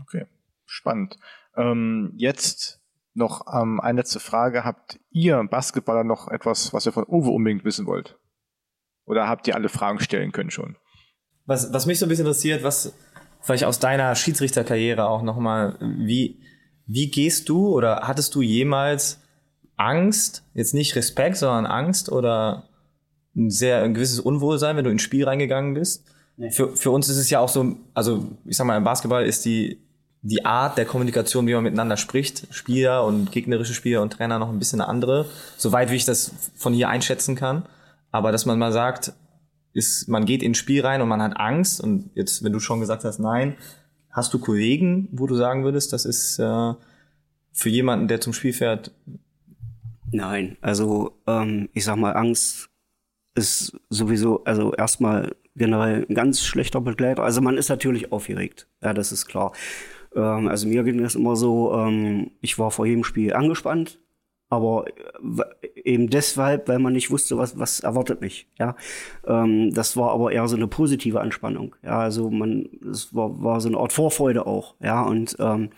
Okay, 0.02 0.26
spannend. 0.66 1.20
Ähm, 1.56 2.14
jetzt 2.18 2.83
noch 3.14 3.46
ähm, 3.54 3.80
eine 3.80 4.00
letzte 4.00 4.20
Frage. 4.20 4.64
Habt 4.64 5.00
ihr 5.12 5.44
Basketballer 5.44 6.04
noch 6.04 6.28
etwas, 6.28 6.74
was 6.74 6.86
ihr 6.86 6.92
von 6.92 7.06
Uwe 7.08 7.30
unbedingt 7.30 7.66
wissen 7.66 7.86
wollt? 7.86 8.18
Oder 9.06 9.28
habt 9.28 9.48
ihr 9.48 9.56
alle 9.56 9.70
Fragen 9.70 10.00
stellen 10.00 10.32
können 10.32 10.52
schon? 10.52 10.78
Was, 11.46 11.74
was 11.74 11.86
mich 11.86 12.00
so 12.00 12.06
ein 12.06 12.10
bisschen 12.10 12.26
interessiert, 12.26 12.64
was 12.64 12.94
vielleicht 13.42 13.66
aus 13.66 13.80
deiner 13.80 14.16
Schiedsrichterkarriere 14.16 15.06
auch 15.06 15.22
nochmal, 15.22 15.78
wie, 15.80 16.42
wie 16.88 17.12
gehst 17.12 17.50
du 17.50 17.68
oder 17.68 18.02
hattest 18.04 18.34
du 18.36 18.42
jemals 18.42 19.22
Angst, 19.76 20.44
jetzt 20.54 20.74
nicht 20.74 20.96
Respekt, 20.96 21.38
sondern 21.38 21.66
Angst 21.66 22.12
oder 22.12 22.70
ein 23.36 23.50
sehr 23.50 23.82
ein 23.82 23.94
gewisses 23.94 24.20
Unwohlsein, 24.20 24.78
wenn 24.78 24.86
du 24.86 24.92
ins 24.92 25.02
Spiel 25.02 25.26
reingegangen 25.26 25.74
bist? 25.74 26.06
Nee. 26.38 26.52
Für, 26.52 26.76
für 26.76 26.92
uns 26.92 27.10
ist 27.10 27.18
es 27.18 27.30
ja 27.30 27.40
auch 27.40 27.50
so, 27.50 27.76
also 27.94 28.26
ich 28.46 28.56
sag 28.56 28.66
mal, 28.66 28.78
im 28.78 28.84
Basketball 28.84 29.26
ist 29.26 29.46
die, 29.46 29.82
die 30.24 30.46
Art 30.46 30.78
der 30.78 30.86
Kommunikation, 30.86 31.46
wie 31.48 31.54
man 31.54 31.64
miteinander 31.64 31.98
spricht, 31.98 32.48
Spieler 32.50 33.06
und 33.06 33.32
gegnerische 33.32 33.74
Spieler 33.74 34.02
und 34.02 34.14
Trainer 34.14 34.40
noch 34.40 34.50
ein 34.50 34.58
bisschen 34.58 34.80
eine 34.80 34.90
andere, 34.90 35.30
soweit 35.58 35.92
wie 35.92 35.96
ich 35.96 36.06
das 36.06 36.32
von 36.56 36.74
hier 36.74 36.90
einschätzen 36.90 37.36
kann. 37.36 37.66
Aber 38.10 38.32
dass 38.32 38.46
man 38.46 38.58
mal 38.58 38.72
sagt, 38.72 39.14
ist, 39.74 40.08
man 40.08 40.26
geht 40.26 40.42
ins 40.42 40.58
Spiel 40.58 40.86
rein 40.86 41.02
und 41.02 41.10
man 41.10 41.22
hat 41.22 41.38
Angst. 41.38 41.82
Und 41.82 42.12
jetzt, 42.16 42.44
wenn 42.44 42.54
du 42.54 42.60
schon 42.60 42.80
gesagt 42.80 43.04
hast, 43.04 43.20
nein, 43.20 43.58
hast 44.12 44.34
du 44.34 44.40
Kollegen, 44.40 45.10
wo 45.12 45.28
du 45.28 45.36
sagen 45.36 45.66
würdest, 45.66 45.92
das 45.92 46.06
ist 46.06 46.40
äh, 46.40 46.74
für 47.52 47.70
jemanden, 47.70 48.08
der 48.08 48.22
zum 48.22 48.32
Spiel 48.32 48.54
fährt? 48.54 48.92
Nein, 50.12 50.58
also 50.62 51.20
ähm, 51.28 51.70
ich 51.74 51.84
sag 51.84 51.98
mal, 51.98 52.16
Angst 52.16 52.70
ist 53.36 53.76
sowieso, 53.90 54.44
also 54.44 54.74
erstmal 54.74 55.36
generell 55.56 56.06
ein 56.08 56.16
ganz 56.16 56.42
schlechter 56.42 56.82
Begleiter. 56.82 57.24
Also 57.24 57.42
man 57.42 57.58
ist 57.58 57.70
natürlich 57.70 58.12
aufgeregt, 58.12 58.68
ja, 58.82 58.94
das 58.94 59.12
ist 59.12 59.26
klar. 59.26 59.54
Ähm, 60.16 60.48
also 60.48 60.68
mir 60.68 60.84
ging 60.84 61.02
das 61.02 61.16
immer 61.16 61.36
so, 61.36 61.74
ähm, 61.74 62.32
ich 62.42 62.60
war 62.60 62.72
vor 62.72 62.86
jedem 62.86 63.04
Spiel 63.04 63.34
angespannt, 63.34 64.00
aber 64.50 64.86
äh, 64.88 65.68
eben 65.84 66.10
deshalb, 66.10 66.68
weil 66.68 66.80
man 66.80 66.94
nicht 66.94 67.12
wusste, 67.12 67.38
was, 67.38 67.58
was 67.58 67.80
erwartet 67.80 68.22
mich. 68.22 68.48
Ja, 68.60 68.76
ähm, 69.28 69.74
das 69.74 69.98
war 69.98 70.12
aber 70.12 70.32
eher 70.32 70.48
so 70.48 70.56
eine 70.56 70.68
positive 70.68 71.20
Anspannung. 71.20 71.76
Ja, 71.84 72.00
also 72.00 72.30
man, 72.30 72.70
es 72.90 73.14
war, 73.14 73.42
war 73.42 73.60
so 73.62 73.68
eine 73.68 73.78
Art 73.78 73.94
Vorfreude 73.94 74.46
auch. 74.46 74.76
Ja, 74.82 75.04
und 75.04 75.36
ähm, 75.40 75.70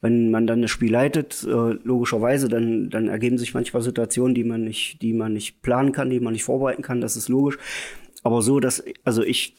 wenn 0.00 0.30
man 0.30 0.46
dann 0.46 0.62
das 0.62 0.70
Spiel 0.70 0.90
leitet, 0.90 1.44
äh, 1.44 1.72
logischerweise, 1.84 2.48
dann, 2.48 2.90
dann 2.90 3.08
ergeben 3.08 3.38
sich 3.38 3.54
manchmal 3.54 3.82
Situationen, 3.82 4.34
die 4.34 4.44
man 4.44 4.64
nicht, 4.64 5.02
die 5.02 5.12
man 5.12 5.32
nicht 5.32 5.62
planen 5.62 5.92
kann, 5.92 6.10
die 6.10 6.20
man 6.20 6.32
nicht 6.32 6.44
vorbereiten 6.44 6.82
kann. 6.82 7.00
Das 7.00 7.16
ist 7.16 7.28
logisch. 7.28 7.58
Aber 8.22 8.42
so, 8.42 8.60
dass, 8.60 8.82
also 9.04 9.22
ich 9.22 9.56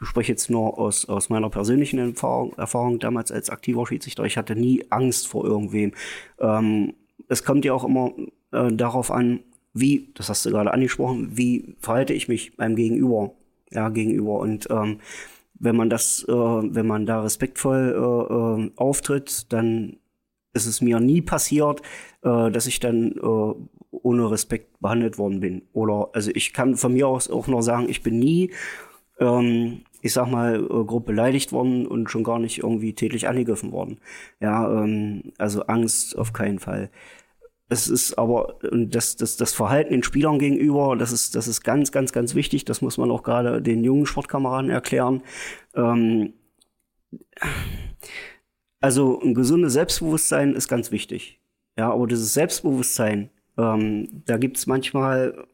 spreche 0.00 0.32
jetzt 0.32 0.50
nur 0.50 0.78
aus, 0.78 1.06
aus 1.06 1.28
meiner 1.28 1.50
persönlichen 1.50 1.98
Erfahrung, 1.98 2.54
Erfahrung 2.56 2.98
damals 2.98 3.30
als 3.30 3.50
aktiver 3.50 3.86
Schiedsrichter. 3.86 4.24
Ich 4.24 4.36
hatte 4.36 4.56
nie 4.56 4.84
Angst 4.90 5.28
vor 5.28 5.44
irgendwem. 5.44 5.92
Ähm, 6.38 6.94
es 7.28 7.44
kommt 7.44 7.64
ja 7.64 7.74
auch 7.74 7.84
immer 7.84 8.12
äh, 8.52 8.72
darauf 8.72 9.10
an, 9.10 9.40
wie, 9.74 10.08
das 10.14 10.28
hast 10.30 10.46
du 10.46 10.50
gerade 10.50 10.72
angesprochen, 10.72 11.36
wie 11.36 11.76
verhalte 11.80 12.14
ich 12.14 12.28
mich 12.28 12.56
beim 12.56 12.76
Gegenüber, 12.76 13.32
ja, 13.70 13.90
gegenüber. 13.90 14.38
Und 14.38 14.68
ähm, 14.70 15.00
wenn 15.54 15.76
man 15.76 15.90
das, 15.90 16.24
äh, 16.28 16.32
wenn 16.32 16.86
man 16.86 17.04
da 17.04 17.22
respektvoll 17.22 17.94
äh, 17.94 18.62
äh, 18.62 18.70
auftritt, 18.76 19.52
dann 19.52 19.96
ist 20.54 20.66
es 20.66 20.80
mir 20.80 21.00
nie 21.00 21.20
passiert, 21.20 21.82
äh, 22.22 22.50
dass 22.50 22.66
ich 22.66 22.80
dann 22.80 23.12
äh, 23.12 23.54
ohne 23.90 24.30
Respekt 24.30 24.80
behandelt 24.80 25.18
worden 25.18 25.40
bin. 25.40 25.62
Oder 25.72 26.10
also 26.12 26.30
ich 26.34 26.52
kann 26.52 26.76
von 26.76 26.92
mir 26.92 27.08
aus 27.08 27.30
auch 27.30 27.46
nur 27.46 27.62
sagen, 27.62 27.88
ich 27.88 28.02
bin 28.02 28.18
nie, 28.18 28.52
ähm, 29.18 29.82
ich 30.02 30.12
sag 30.12 30.30
mal, 30.30 30.56
äh, 30.56 30.84
grob 30.84 31.06
beleidigt 31.06 31.52
worden 31.52 31.86
und 31.86 32.10
schon 32.10 32.24
gar 32.24 32.38
nicht 32.38 32.58
irgendwie 32.58 32.94
tätlich 32.94 33.28
angegriffen 33.28 33.72
worden. 33.72 33.98
Ja, 34.40 34.82
ähm, 34.82 35.32
also 35.38 35.62
Angst 35.62 36.16
auf 36.18 36.32
keinen 36.32 36.58
Fall. 36.58 36.90
Es 37.68 37.88
ist 37.88 38.16
aber 38.16 38.58
das, 38.72 39.16
das, 39.16 39.36
das 39.36 39.52
Verhalten 39.52 39.92
den 39.92 40.04
Spielern 40.04 40.38
gegenüber, 40.38 40.96
das 40.96 41.10
ist, 41.10 41.34
das 41.34 41.48
ist 41.48 41.62
ganz, 41.62 41.90
ganz, 41.90 42.12
ganz 42.12 42.36
wichtig. 42.36 42.64
Das 42.64 42.80
muss 42.80 42.96
man 42.96 43.10
auch 43.10 43.24
gerade 43.24 43.60
den 43.60 43.82
jungen 43.82 44.06
Sportkameraden 44.06 44.70
erklären. 44.70 45.22
Ähm, 45.74 46.34
also 48.80 49.20
ein 49.20 49.34
gesundes 49.34 49.72
Selbstbewusstsein 49.72 50.54
ist 50.54 50.68
ganz 50.68 50.92
wichtig. 50.92 51.40
Ja, 51.76 51.92
aber 51.92 52.06
dieses 52.06 52.34
Selbstbewusstsein, 52.34 53.30
ähm, 53.58 54.22
da 54.26 54.36
gibt's 54.36 54.66
manchmal, 54.66 55.46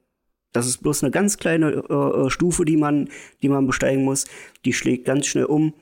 das 0.53 0.67
ist 0.67 0.79
bloß 0.79 1.03
eine 1.03 1.11
ganz 1.11 1.39
kleine 1.39 1.71
äh, 1.89 2.27
äh, 2.27 2.31
Stufe, 2.31 2.65
die 2.65 2.77
man, 2.77 3.09
die 3.43 3.49
man 3.49 3.67
besteigen 3.67 4.05
muss. 4.05 4.27
Die 4.65 4.73
schlägt 4.73 5.05
ganz 5.05 5.27
schnell 5.27 5.47
um. 5.47 5.75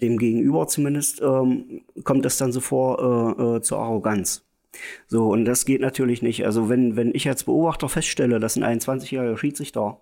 Dem 0.00 0.18
Gegenüber 0.18 0.66
zumindest 0.66 1.22
ähm, 1.22 1.82
kommt 2.02 2.24
das 2.24 2.36
dann 2.36 2.50
so 2.50 2.60
vor 2.60 3.38
äh, 3.38 3.56
äh, 3.56 3.62
zur 3.62 3.78
Arroganz. 3.78 4.44
So, 5.06 5.30
und 5.30 5.44
das 5.44 5.64
geht 5.64 5.80
natürlich 5.80 6.22
nicht. 6.22 6.44
Also 6.44 6.68
wenn, 6.68 6.96
wenn 6.96 7.14
ich 7.14 7.28
als 7.28 7.44
Beobachter 7.44 7.88
feststelle, 7.88 8.40
dass 8.40 8.56
ein 8.56 8.80
21-jähriger 8.80 9.36
Schiedsrichter 9.36 10.00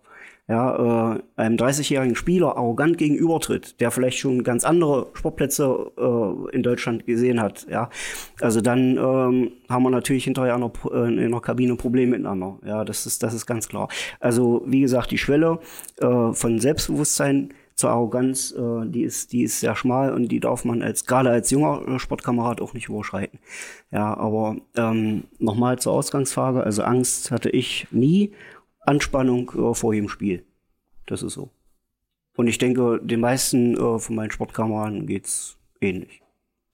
ja, 0.50 1.14
äh, 1.14 1.20
einem 1.36 1.56
30-jährigen 1.56 2.16
Spieler 2.16 2.56
arrogant 2.56 2.98
gegenübertritt, 2.98 3.80
der 3.80 3.92
vielleicht 3.92 4.18
schon 4.18 4.42
ganz 4.42 4.64
andere 4.64 5.06
Sportplätze 5.12 5.92
äh, 5.96 6.56
in 6.56 6.64
Deutschland 6.64 7.06
gesehen 7.06 7.40
hat, 7.40 7.68
ja, 7.70 7.88
also 8.40 8.60
dann 8.60 8.96
ähm, 8.96 9.52
haben 9.68 9.82
wir 9.84 9.90
natürlich 9.90 10.24
hinterher 10.24 10.56
in 10.56 10.60
der, 10.62 10.72
äh, 10.92 11.24
in 11.24 11.30
der 11.30 11.40
Kabine 11.40 11.76
Probleme 11.76 12.16
miteinander. 12.16 12.58
Ja, 12.66 12.84
das 12.84 13.06
ist, 13.06 13.22
das 13.22 13.32
ist 13.32 13.46
ganz 13.46 13.68
klar. 13.68 13.88
Also 14.18 14.64
wie 14.66 14.80
gesagt, 14.80 15.12
die 15.12 15.18
Schwelle 15.18 15.60
äh, 15.98 16.32
von 16.32 16.58
Selbstbewusstsein 16.58 17.54
zur 17.76 17.90
Arroganz, 17.90 18.52
äh, 18.52 18.86
die 18.86 19.02
ist, 19.02 19.32
die 19.32 19.44
ist 19.44 19.60
sehr 19.60 19.76
schmal 19.76 20.12
und 20.12 20.32
die 20.32 20.40
darf 20.40 20.64
man 20.64 20.82
als 20.82 21.06
gerade 21.06 21.30
als 21.30 21.50
junger 21.50 21.86
äh, 21.86 21.98
Sportkamerad 22.00 22.60
auch 22.60 22.74
nicht 22.74 22.88
überschreiten. 22.88 23.38
Ja, 23.92 24.16
aber 24.16 24.56
ähm, 24.76 25.24
nochmal 25.38 25.78
zur 25.78 25.92
Ausgangsfrage, 25.92 26.64
also 26.64 26.82
Angst 26.82 27.30
hatte 27.30 27.50
ich 27.50 27.86
nie 27.92 28.32
Anspannung 28.80 29.50
äh, 29.56 29.74
vor 29.74 29.94
jedem 29.94 30.08
Spiel. 30.08 30.44
Das 31.06 31.22
ist 31.22 31.34
so. 31.34 31.50
Und 32.36 32.46
ich 32.46 32.58
denke, 32.58 33.00
den 33.02 33.20
meisten 33.20 33.74
äh, 33.76 33.98
von 33.98 34.14
meinen 34.14 34.30
Sportkameraden 34.30 35.06
geht's 35.06 35.58
ähnlich. 35.80 36.22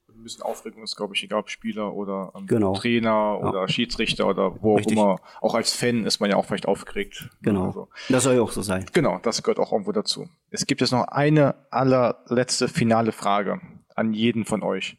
Ein 0.09 0.23
bisschen 0.23 0.43
Aufregung 0.43 0.83
ist, 0.83 0.97
glaube 0.97 1.15
ich, 1.15 1.23
egal 1.25 1.41
ob 1.41 1.51
Spieler 1.51 1.93
oder 1.93 2.33
ähm, 2.37 2.47
genau. 2.47 2.75
Trainer 2.75 3.41
oder 3.41 3.61
ja. 3.63 3.69
Schiedsrichter 3.69 4.27
oder 4.27 4.63
wo 4.63 4.77
Richtig. 4.77 4.97
auch 4.99 5.03
immer. 5.03 5.17
Auch 5.41 5.55
als 5.55 5.75
Fan 5.75 6.05
ist 6.05 6.21
man 6.21 6.31
ja 6.31 6.37
auch 6.37 6.45
vielleicht 6.45 6.67
aufgeregt. 6.67 7.29
Genau. 7.43 7.67
Also. 7.67 7.89
Das 8.09 8.25
soll 8.25 8.37
ja 8.37 8.43
auch 8.43 8.51
so 8.51 8.63
sein. 8.63 8.87
Genau, 8.93 9.19
das 9.23 9.43
gehört 9.43 9.59
auch 9.59 9.73
irgendwo 9.73 9.93
dazu. 9.93 10.29
Es 10.51 10.67
gibt 10.67 10.81
jetzt 10.81 10.93
noch 10.93 11.09
eine 11.09 11.55
allerletzte 11.71 12.69
finale 12.69 13.13
Frage 13.13 13.61
an 13.95 14.13
jeden 14.13 14.45
von 14.45 14.63
euch. 14.63 14.97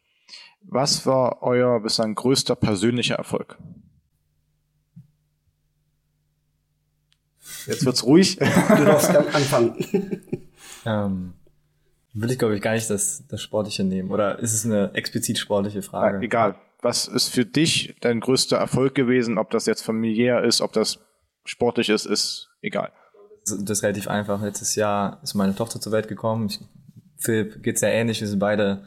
Was 0.61 1.05
war 1.05 1.41
euer 1.43 1.79
bislang 1.79 2.13
größter 2.15 2.55
persönlicher 2.55 3.15
Erfolg? 3.15 3.57
Jetzt 7.65 7.85
wird's 7.85 8.03
ruhig. 8.03 8.37
Du 8.39 8.85
darfst 8.85 9.09
anfangen. 9.15 9.75
ähm, 10.85 11.33
will 12.13 12.31
ich, 12.31 12.39
glaube 12.39 12.55
ich, 12.55 12.61
gar 12.61 12.73
nicht 12.73 12.89
das, 12.89 13.23
das 13.27 13.41
Sportliche 13.41 13.83
nehmen. 13.83 14.11
Oder 14.11 14.39
ist 14.39 14.53
es 14.53 14.65
eine 14.65 14.91
explizit 14.93 15.37
sportliche 15.37 15.81
Frage? 15.81 16.17
Ja, 16.17 16.23
egal. 16.23 16.55
Was 16.81 17.07
ist 17.07 17.29
für 17.29 17.45
dich 17.45 17.95
dein 18.01 18.19
größter 18.19 18.57
Erfolg 18.57 18.95
gewesen? 18.95 19.37
Ob 19.37 19.49
das 19.49 19.65
jetzt 19.65 19.81
familiär 19.81 20.43
ist, 20.43 20.61
ob 20.61 20.73
das 20.73 20.99
sportlich 21.43 21.89
ist, 21.89 22.05
ist 22.05 22.49
egal. 22.61 22.91
Das 23.45 23.59
ist 23.59 23.83
relativ 23.83 24.07
einfach. 24.07 24.41
Letztes 24.41 24.75
Jahr 24.75 25.19
ist 25.23 25.33
meine 25.33 25.55
Tochter 25.55 25.79
zur 25.79 25.91
Welt 25.91 26.07
gekommen. 26.07 26.47
Ich, 26.47 26.59
Philipp 27.17 27.63
geht's 27.63 27.81
ja 27.81 27.87
ähnlich. 27.87 28.21
Wir 28.21 28.27
sind 28.27 28.39
beide 28.39 28.83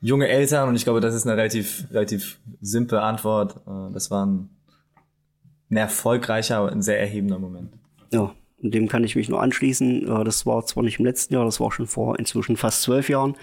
junge 0.00 0.28
Eltern 0.28 0.68
und 0.68 0.76
ich 0.76 0.84
glaube, 0.84 1.00
das 1.00 1.14
ist 1.14 1.26
eine 1.26 1.36
relativ, 1.36 1.86
relativ 1.90 2.38
simple 2.60 3.00
Antwort. 3.02 3.56
Äh, 3.66 3.92
das 3.92 4.10
war 4.10 4.26
ein, 4.26 4.50
ein 5.70 5.76
erfolgreicher, 5.76 6.58
aber 6.58 6.72
ein 6.72 6.82
sehr 6.82 6.98
erhebender 6.98 7.38
Moment. 7.38 7.72
Ja, 8.12 8.34
dem 8.58 8.88
kann 8.88 9.04
ich 9.04 9.16
mich 9.16 9.28
nur 9.28 9.42
anschließen. 9.42 10.06
Das 10.24 10.46
war 10.46 10.64
zwar 10.66 10.82
nicht 10.82 10.98
im 10.98 11.04
letzten 11.04 11.34
Jahr, 11.34 11.44
das 11.44 11.60
war 11.60 11.70
schon 11.72 11.86
vor 11.86 12.18
inzwischen 12.18 12.56
fast 12.56 12.82
zwölf 12.82 13.08
Jahren. 13.08 13.36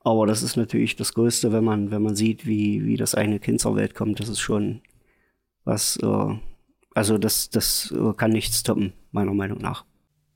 Aber 0.00 0.26
das 0.26 0.42
ist 0.42 0.56
natürlich 0.56 0.96
das 0.96 1.14
Größte, 1.14 1.52
wenn 1.52 1.64
man, 1.64 1.90
wenn 1.90 2.02
man 2.02 2.14
sieht, 2.14 2.46
wie, 2.46 2.84
wie 2.84 2.96
das 2.96 3.14
eigene 3.14 3.40
Kind 3.40 3.60
zur 3.60 3.76
Welt 3.76 3.94
kommt. 3.94 4.20
Das 4.20 4.28
ist 4.28 4.40
schon 4.40 4.80
was, 5.64 5.98
äh, 6.02 6.34
also 6.94 7.18
das, 7.18 7.50
das 7.50 7.92
äh, 7.96 8.12
kann 8.14 8.30
nichts 8.30 8.62
toppen, 8.62 8.92
meiner 9.10 9.34
Meinung 9.34 9.58
nach. 9.58 9.84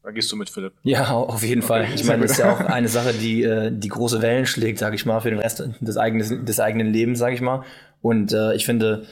Da 0.03 0.11
gehst 0.11 0.33
du 0.33 0.37
mit, 0.37 0.51
Philipp. 0.51 0.75
Ja, 0.83 1.13
auf 1.13 1.45
jeden 1.45 1.63
Fall. 1.63 1.87
Ich 1.95 2.05
meine, 2.05 2.23
das 2.23 2.33
ist 2.33 2.39
ja 2.39 2.53
auch 2.55 2.61
eine 2.61 2.89
Sache, 2.89 3.13
die, 3.15 3.45
äh, 3.45 3.71
die 3.73 3.89
große 3.89 4.21
Wellen 4.21 4.47
schlägt, 4.47 4.79
sage 4.79 4.97
ich 4.97 5.07
mal, 5.07 5.21
für 5.21 5.31
den 5.31 5.39
Rest 5.39 5.63
des 5.81 5.97
eigenen, 5.97 6.45
des 6.45 6.61
eigenen 6.61 6.93
Lebens, 6.93 7.19
sage 7.21 7.35
ich 7.35 7.41
mal. 7.41 7.65
Und 8.01 8.33
äh, 8.33 8.55
ich 8.55 8.67
finde, 8.67 9.07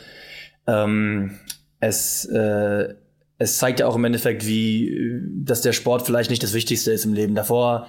ähm, 0.66 1.38
es, 1.78 2.24
äh, 2.26 2.94
es 3.40 3.58
zeigt 3.58 3.80
ja 3.80 3.88
auch 3.88 3.96
im 3.96 4.04
Endeffekt, 4.04 4.46
wie, 4.46 5.20
dass 5.42 5.62
der 5.62 5.72
Sport 5.72 6.02
vielleicht 6.06 6.30
nicht 6.30 6.42
das 6.42 6.54
Wichtigste 6.54 6.92
ist 6.92 7.04
im 7.04 7.14
Leben. 7.14 7.34
Davor 7.34 7.88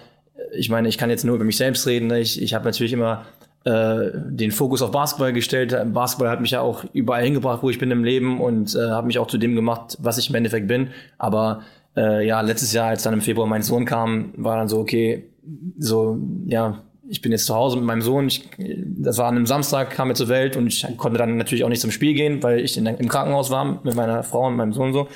ich 0.51 0.69
meine, 0.69 0.87
ich 0.87 0.97
kann 0.97 1.09
jetzt 1.09 1.23
nur 1.23 1.35
über 1.35 1.45
mich 1.45 1.57
selbst 1.57 1.85
reden. 1.87 2.07
Ne? 2.07 2.19
Ich, 2.19 2.41
ich 2.41 2.53
habe 2.53 2.65
natürlich 2.65 2.93
immer 2.93 3.25
äh, 3.63 4.09
den 4.13 4.51
Fokus 4.51 4.81
auf 4.81 4.91
Basketball 4.91 5.33
gestellt. 5.33 5.75
Basketball 5.93 6.29
hat 6.29 6.41
mich 6.41 6.51
ja 6.51 6.61
auch 6.61 6.83
überall 6.93 7.23
hingebracht, 7.23 7.63
wo 7.63 7.69
ich 7.69 7.79
bin 7.79 7.91
im 7.91 8.03
Leben 8.03 8.41
und 8.41 8.75
äh, 8.75 8.89
habe 8.89 9.07
mich 9.07 9.19
auch 9.19 9.27
zu 9.27 9.37
dem 9.37 9.55
gemacht, 9.55 9.97
was 10.01 10.17
ich 10.17 10.29
im 10.29 10.35
Endeffekt 10.35 10.67
bin. 10.67 10.89
Aber 11.17 11.61
äh, 11.95 12.25
ja, 12.25 12.41
letztes 12.41 12.73
Jahr, 12.73 12.89
als 12.89 13.03
dann 13.03 13.13
im 13.13 13.21
Februar 13.21 13.47
mein 13.47 13.63
Sohn 13.63 13.85
kam, 13.85 14.33
war 14.35 14.57
dann 14.57 14.67
so, 14.67 14.79
okay, 14.79 15.29
so, 15.77 16.19
ja, 16.45 16.83
ich 17.11 17.21
bin 17.21 17.33
jetzt 17.33 17.45
zu 17.45 17.53
Hause 17.53 17.75
mit 17.75 17.85
meinem 17.85 18.01
Sohn. 18.01 18.27
Ich, 18.27 18.49
das 18.57 19.17
war 19.17 19.27
an 19.27 19.35
einem 19.35 19.45
Samstag, 19.45 19.89
kam 19.91 20.09
er 20.09 20.15
zur 20.15 20.29
Welt 20.29 20.55
und 20.55 20.67
ich 20.67 20.87
konnte 20.95 21.17
dann 21.17 21.35
natürlich 21.35 21.65
auch 21.65 21.69
nicht 21.69 21.81
zum 21.81 21.91
Spiel 21.91 22.13
gehen, 22.13 22.41
weil 22.41 22.61
ich 22.61 22.77
in, 22.77 22.85
im 22.85 23.09
Krankenhaus 23.09 23.49
war 23.49 23.83
mit 23.83 23.95
meiner 23.95 24.23
Frau 24.23 24.47
und 24.47 24.55
meinem 24.55 24.71
Sohn 24.71 24.93
so. 24.93 25.09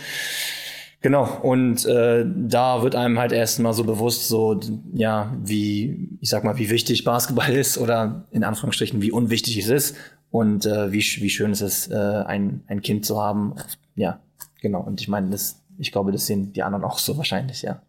Genau, 0.99 1.39
und 1.41 1.85
äh, 1.85 2.25
da 2.27 2.83
wird 2.83 2.95
einem 2.95 3.17
halt 3.17 3.31
erst 3.31 3.59
mal 3.59 3.71
so 3.71 3.85
bewusst, 3.85 4.27
so, 4.27 4.59
ja, 4.93 5.33
wie, 5.41 6.09
ich 6.19 6.29
sag 6.29 6.43
mal, 6.43 6.57
wie 6.57 6.69
wichtig 6.69 7.05
Basketball 7.05 7.53
ist 7.53 7.77
oder 7.77 8.25
in 8.31 8.43
Anführungsstrichen, 8.43 9.01
wie 9.01 9.11
unwichtig 9.11 9.57
es 9.57 9.69
ist 9.69 9.95
und 10.31 10.65
äh, 10.65 10.91
wie, 10.91 10.99
wie 10.99 11.29
schön 11.29 11.51
es 11.51 11.61
ist, 11.61 11.91
äh, 11.91 11.95
ein, 11.95 12.63
ein 12.67 12.81
Kind 12.81 13.05
zu 13.05 13.21
haben. 13.21 13.55
Ja, 13.95 14.19
genau. 14.61 14.81
Und 14.81 14.99
ich 14.99 15.07
meine, 15.07 15.29
das, 15.29 15.63
ich 15.77 15.93
glaube, 15.93 16.11
das 16.11 16.25
sehen 16.25 16.51
die 16.51 16.63
anderen 16.63 16.83
auch 16.83 16.97
so 16.97 17.15
wahrscheinlich, 17.17 17.61
ja. 17.61 17.81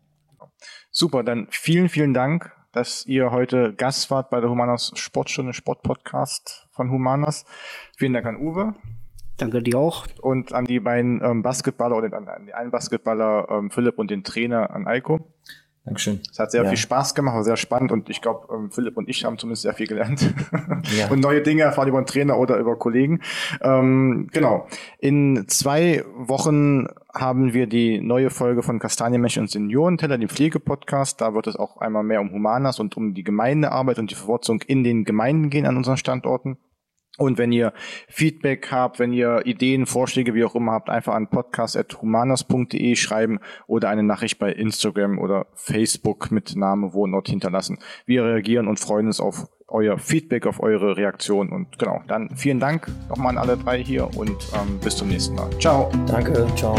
Super, 0.93 1.25
dann 1.25 1.49
vielen, 1.51 1.89
vielen 1.89 2.15
Dank, 2.15 2.53
dass 2.77 3.07
ihr 3.07 3.31
heute 3.31 3.73
Gast 3.73 4.11
wart 4.11 4.29
bei 4.29 4.39
der 4.39 4.51
Humanas 4.51 4.93
Sportstunde, 4.97 5.55
Sportpodcast 5.55 6.69
von 6.73 6.91
Humanas. 6.91 7.47
Vielen 7.97 8.13
Dank 8.13 8.27
an 8.27 8.37
Uwe. 8.37 8.75
Danke 9.39 9.63
dir 9.63 9.79
auch. 9.79 10.07
Und 10.21 10.53
an 10.53 10.67
die 10.67 10.79
beiden 10.79 11.25
ähm, 11.25 11.43
Basketballer 11.43 11.97
oder 11.97 12.15
an, 12.15 12.29
an 12.29 12.45
den 12.45 12.55
einen 12.55 12.71
Basketballer 12.71 13.49
ähm, 13.51 13.71
Philipp 13.71 13.99
und 13.99 14.11
den 14.11 14.25
Trainer 14.25 14.73
an 14.73 14.87
Eiko. 14.87 15.27
Dankeschön. 15.87 16.21
Es 16.33 16.41
hat 16.41 16.51
sehr 16.51 16.65
ja. 16.65 16.69
viel 16.69 16.77
Spaß 16.77 17.15
gemacht, 17.15 17.37
war 17.37 17.45
sehr 17.45 17.57
spannend 17.57 17.93
und 17.93 18.11
ich 18.11 18.21
glaube, 18.21 18.53
ähm, 18.53 18.73
Philipp 18.73 18.97
und 18.97 19.09
ich 19.09 19.25
haben 19.25 19.39
zumindest 19.39 19.63
sehr 19.63 19.73
viel 19.73 19.87
gelernt 19.87 20.21
ja. 20.99 21.09
und 21.11 21.21
neue 21.21 21.43
Dinge 21.43 21.63
erfahren 21.63 21.87
über 21.87 21.99
einen 21.99 22.09
Trainer 22.09 22.39
oder 22.39 22.57
über 22.57 22.77
Kollegen. 22.77 23.23
Ähm, 23.63 24.29
genau. 24.33 24.67
In 24.99 25.47
zwei 25.47 26.05
Wochen 26.17 26.89
haben 27.15 27.55
wir 27.55 27.69
die 27.69 28.01
neue 28.01 28.31
Folge 28.31 28.65
von 28.65 28.81
Kastanienmensch 28.81 29.39
und 29.39 29.49
Seniorenteller, 29.49 30.19
dem 30.19 30.29
Pflegepodcast. 30.29 31.21
Da 31.21 31.35
wird 31.35 31.47
es 31.47 31.55
auch 31.55 31.77
einmal 31.77 32.03
mehr 32.03 32.21
um 32.21 32.33
Humanas 32.33 32.81
und 32.81 32.97
um 32.97 33.15
die 33.15 33.23
Gemeindearbeit 33.23 34.01
und 34.01 34.11
die 34.11 34.17
Verwurzung 34.17 34.63
in 34.63 34.83
den 34.83 35.05
Gemeinden 35.05 35.51
gehen 35.51 35.67
an 35.67 35.77
unseren 35.77 35.99
Standorten. 35.99 36.59
Und 37.19 37.39
wenn 37.39 37.53
ihr 37.53 37.73
Feedback 38.09 38.71
habt, 38.71 38.99
wenn 38.99 39.13
ihr 39.13 39.47
Ideen, 39.47 39.87
Vorschläge, 39.87 40.35
wie 40.35 40.45
auch 40.45 40.55
immer 40.55 40.73
habt, 40.73 40.91
einfach 40.91 41.15
an 41.15 41.29
podcast.humanas.de 41.29 42.97
schreiben 42.97 43.41
oder 43.67 43.89
eine 43.89 44.03
Nachricht 44.03 44.39
bei 44.39 44.53
Instagram 44.53 45.19
oder 45.19 45.47
Facebook 45.55 46.31
mit 46.31 46.57
Name, 46.57 46.93
Wohnort 46.93 47.29
hinterlassen. 47.29 47.79
Wir 48.05 48.25
reagieren 48.25 48.69
und 48.69 48.81
freuen 48.81 49.07
uns 49.07 49.21
auf 49.21 49.49
euer 49.69 49.99
Feedback, 49.99 50.47
auf 50.47 50.61
eure 50.61 50.97
Reaktion. 50.97 51.49
Und 51.51 51.79
genau, 51.79 52.03
dann 52.07 52.31
vielen 52.37 52.61
Dank 52.61 52.89
nochmal 53.09 53.37
an 53.37 53.39
alle 53.39 53.57
drei 53.57 53.83
hier 53.83 54.09
und 54.17 54.37
ähm, 54.55 54.79
bis 54.83 54.97
zum 54.97 55.09
nächsten 55.09 55.35
Mal. 55.35 55.51
Ciao. 55.59 55.91
Danke, 56.07 56.47
ciao. 56.55 56.77